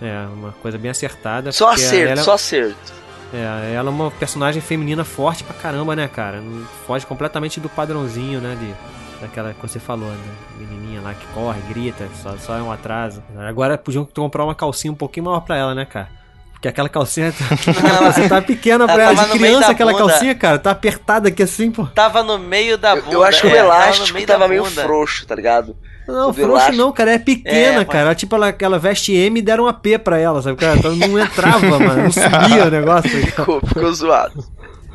[0.00, 1.52] Uma, é, uma coisa bem acertada.
[1.52, 2.92] Só acerto, ela, só acerto.
[3.32, 6.40] É, ela é uma personagem feminina forte pra caramba, né, cara?
[6.40, 10.18] Não- Foge completamente do padrãozinho, né, de, daquela que você falou, né?
[10.58, 13.22] Menininha lá que corre, grita, só, só é um atraso.
[13.38, 16.08] Agora podiam comprar uma calcinha um pouquinho maior pra ela, né, cara?
[16.52, 17.44] Porque aquela calcinha tá,
[18.12, 20.08] você tá pequena pra Ela tava De criança, aquela bunda.
[20.08, 21.86] calcinha, cara, tá apertada aqui assim, pô.
[21.86, 23.12] Tava no meio da bunda.
[23.12, 25.74] Eu acho que o é, tava no elástico meio tava da meio frouxo, tá ligado?
[26.10, 28.00] Não, frouxo não, cara, é pequena, É, cara.
[28.00, 30.56] Ela, tipo, ela, ela veste M e deram uma P pra ela, sabe?
[30.56, 32.02] Cara, então não entrava, mano.
[32.02, 33.10] Não subia o negócio.
[33.10, 34.44] Ficou, ficou zoado.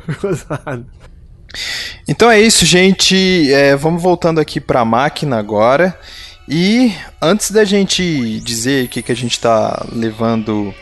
[0.06, 0.86] Ficou zoado.
[2.06, 3.52] Então é isso, gente.
[3.52, 5.98] É, vamos voltando aqui pra máquina agora.
[6.48, 10.72] E antes da gente dizer o que, que a gente tá levando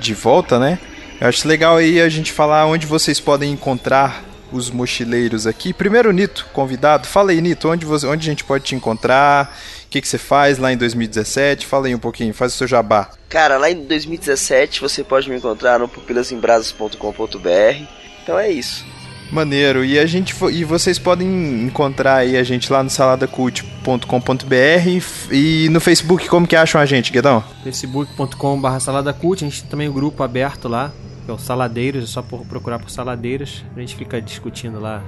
[0.00, 0.78] de volta, né?
[1.20, 5.72] Eu acho legal aí a gente falar onde vocês podem encontrar os mochileiros aqui.
[5.72, 7.06] Primeiro, Nito, convidado.
[7.06, 9.56] Fala aí, Nito, onde, você, onde a gente pode te encontrar?
[9.86, 11.66] O que, que você faz lá em 2017?
[11.66, 13.10] Fala aí um pouquinho, faz o seu jabá.
[13.28, 17.86] Cara, lá em 2017 você pode me encontrar no pupilasembrasas.com.br.
[18.22, 18.84] Então é isso.
[19.32, 19.82] Maneiro.
[19.82, 25.80] E a gente e vocês podem encontrar aí a gente lá no saladacult.com.br e no
[25.80, 27.42] Facebook como que acham a gente, Guedão?
[27.64, 30.92] facebook.com.br saladacult, a gente tem também o grupo aberto lá,
[31.24, 35.02] que é o Saladeiros, é só por- procurar por Saladeiros, a gente fica discutindo lá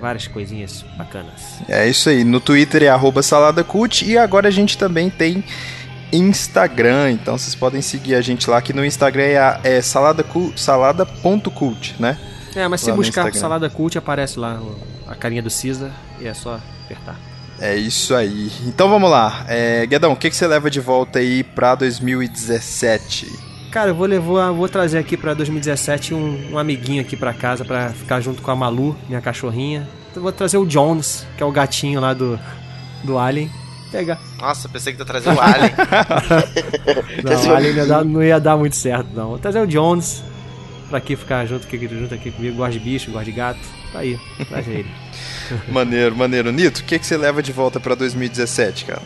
[0.00, 1.60] várias coisinhas bacanas.
[1.68, 2.24] É isso aí.
[2.24, 5.42] No Twitter é arroba saladacult e agora a gente também tem
[6.12, 11.96] Instagram, então vocês podem seguir a gente lá, que no Instagram é, é saladacu- salada.cult,
[11.98, 12.18] né?
[12.54, 13.40] É, mas se Lá no buscar Instagram.
[13.40, 14.60] Salada Cult aparece lá
[15.08, 15.90] a carinha do Cisa
[16.20, 17.18] e é só apertar.
[17.60, 18.50] É isso aí.
[18.66, 19.44] Então vamos lá.
[19.48, 23.26] É, Guedão, o que, que você leva de volta aí pra 2017?
[23.74, 27.64] Cara, eu vou levar, vou trazer aqui pra 2017 um, um amiguinho aqui pra casa
[27.64, 29.88] pra ficar junto com a Malu, minha cachorrinha.
[30.14, 32.38] Eu vou trazer o Jones, que é o gatinho lá do,
[33.02, 33.50] do Alien.
[33.90, 34.20] Pegar.
[34.38, 35.72] Nossa, pensei que tu trazia o Alien.
[37.24, 39.30] não, o Alien não ia, dar, não ia dar muito certo, não.
[39.30, 40.22] Vou trazer o Jones
[40.88, 42.56] pra aqui ficar junto aqui, junto aqui comigo.
[42.56, 43.58] Gosta de bicho, gosta de gato.
[43.92, 44.16] Tá aí,
[44.48, 44.88] traz ele.
[45.68, 46.52] maneiro, maneiro.
[46.52, 49.02] Nito, o que, que você leva de volta pra 2017, cara?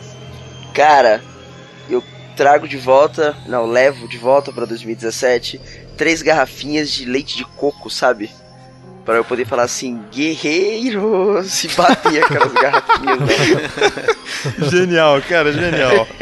[0.75, 1.23] Cara,
[1.89, 2.03] eu
[2.39, 5.59] trago de volta, não, levo de volta pra 2017
[5.97, 8.31] três garrafinhas de leite de coco, sabe?
[9.03, 13.19] Pra eu poder falar assim, guerreiros, e bater aquelas garrafinhas.
[13.19, 13.27] Né?
[14.71, 16.07] genial, cara, genial.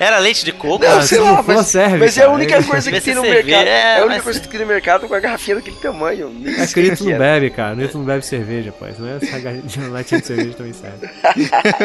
[0.00, 0.82] Era leite de coco?
[0.82, 3.66] Não, sei lá, mas, serve, mas é a única coisa que tem no mercado.
[3.66, 6.34] é, É, a única mas- coisa que tem no mercado com a garrafinha daquele tamanho.
[6.58, 7.74] É que o Nito não bebe, cara.
[7.74, 8.86] O Nito não bebe cerveja, pô.
[8.98, 11.06] Não é essa latinha de cerveja também serve.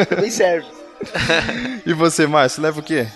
[0.06, 0.77] Também serve.
[1.86, 3.06] E você, Márcio, leva o quê?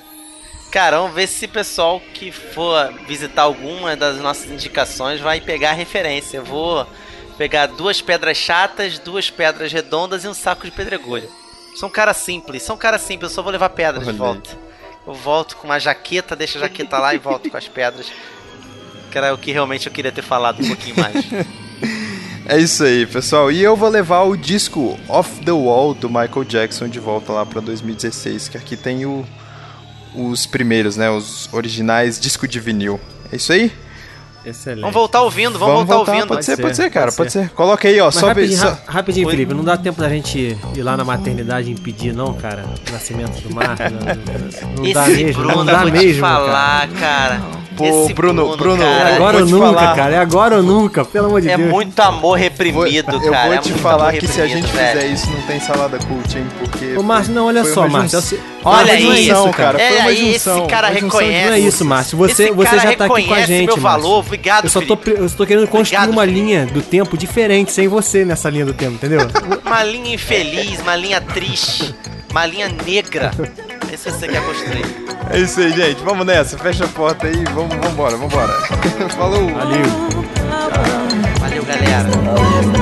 [0.70, 5.70] Cara, vamos ver se o pessoal que for visitar alguma das nossas indicações vai pegar
[5.70, 6.38] a referência.
[6.38, 6.86] Eu vou
[7.36, 11.28] pegar duas pedras chatas, duas pedras redondas e um saco de pedregulho.
[11.76, 14.14] Sou um cara simples, sou um cara simples, eu só vou levar pedras de Olha
[14.14, 14.18] aí.
[14.18, 14.58] volta.
[15.06, 18.10] Eu volto com uma jaqueta, deixo a jaqueta lá e volto com as pedras.
[19.10, 21.16] Que era o que realmente eu queria ter falado um pouquinho mais.
[22.46, 23.52] É isso aí, pessoal.
[23.52, 27.46] E eu vou levar o disco Off the Wall do Michael Jackson de volta lá
[27.46, 29.24] pra 2016, que aqui tem o,
[30.14, 31.08] os primeiros, né?
[31.08, 33.00] Os originais disco de vinil.
[33.30, 33.72] É isso aí?
[34.44, 34.80] Excelente.
[34.80, 36.26] Vamos voltar ouvindo, vamos, voltar, ouvindo.
[36.26, 37.44] Pode ser, Pode ser, cara, pode ser.
[37.44, 37.50] ser.
[37.50, 39.30] Coloca aí, ó, Mas só, rapidinho, só- rapidinho Oi.
[39.32, 42.64] Felipe, não dá tempo da gente ir lá na maternidade e impedir, não, cara?
[42.88, 43.82] O nascimento do Marco.
[43.82, 46.12] Não, não dá Esse mesmo, Bruno, não dá eu vou mesmo.
[46.14, 47.40] te falar, cara.
[47.76, 49.96] Pô, Esse Bruno, Bruno, cara, eu Agora ou nunca, falar.
[49.96, 50.14] cara.
[50.14, 51.70] É agora ou nunca, pelo amor de É Deus.
[51.70, 53.44] muito amor reprimido, eu cara.
[53.46, 55.00] vou é te falar que se a gente velho.
[55.00, 56.46] fizer isso, não tem salada cult, hein?
[56.58, 56.94] Porque.
[56.98, 58.20] Ô, Márcio, não, olha só, Márcio.
[58.20, 59.80] você- Olha junção, isso, cara.
[59.80, 60.58] É, Foi uma aí junção.
[60.58, 61.46] esse cara uma junção de- reconhece.
[61.48, 62.18] Não é isso, Márcio.
[62.18, 64.22] Você, cara já tá aqui com a gente, meu valor.
[64.32, 65.20] Obrigado, Eu só tô, Felipe.
[65.20, 66.40] eu só tô querendo construir Obrigado, uma Felipe.
[66.40, 69.20] linha do tempo diferente, sem você nessa linha do tempo, entendeu?
[69.62, 71.94] Uma linha infeliz, uma linha triste,
[72.30, 73.30] uma linha negra.
[73.92, 74.86] Esse você quer construir.
[75.30, 76.02] É isso aí, gente.
[76.02, 76.56] Vamos nessa.
[76.56, 77.44] Fecha a porta aí.
[77.52, 78.52] Vamos, vambora, vambora.
[79.18, 79.48] Falou.
[79.50, 79.82] Valeu.
[81.38, 82.81] Valeu, galera.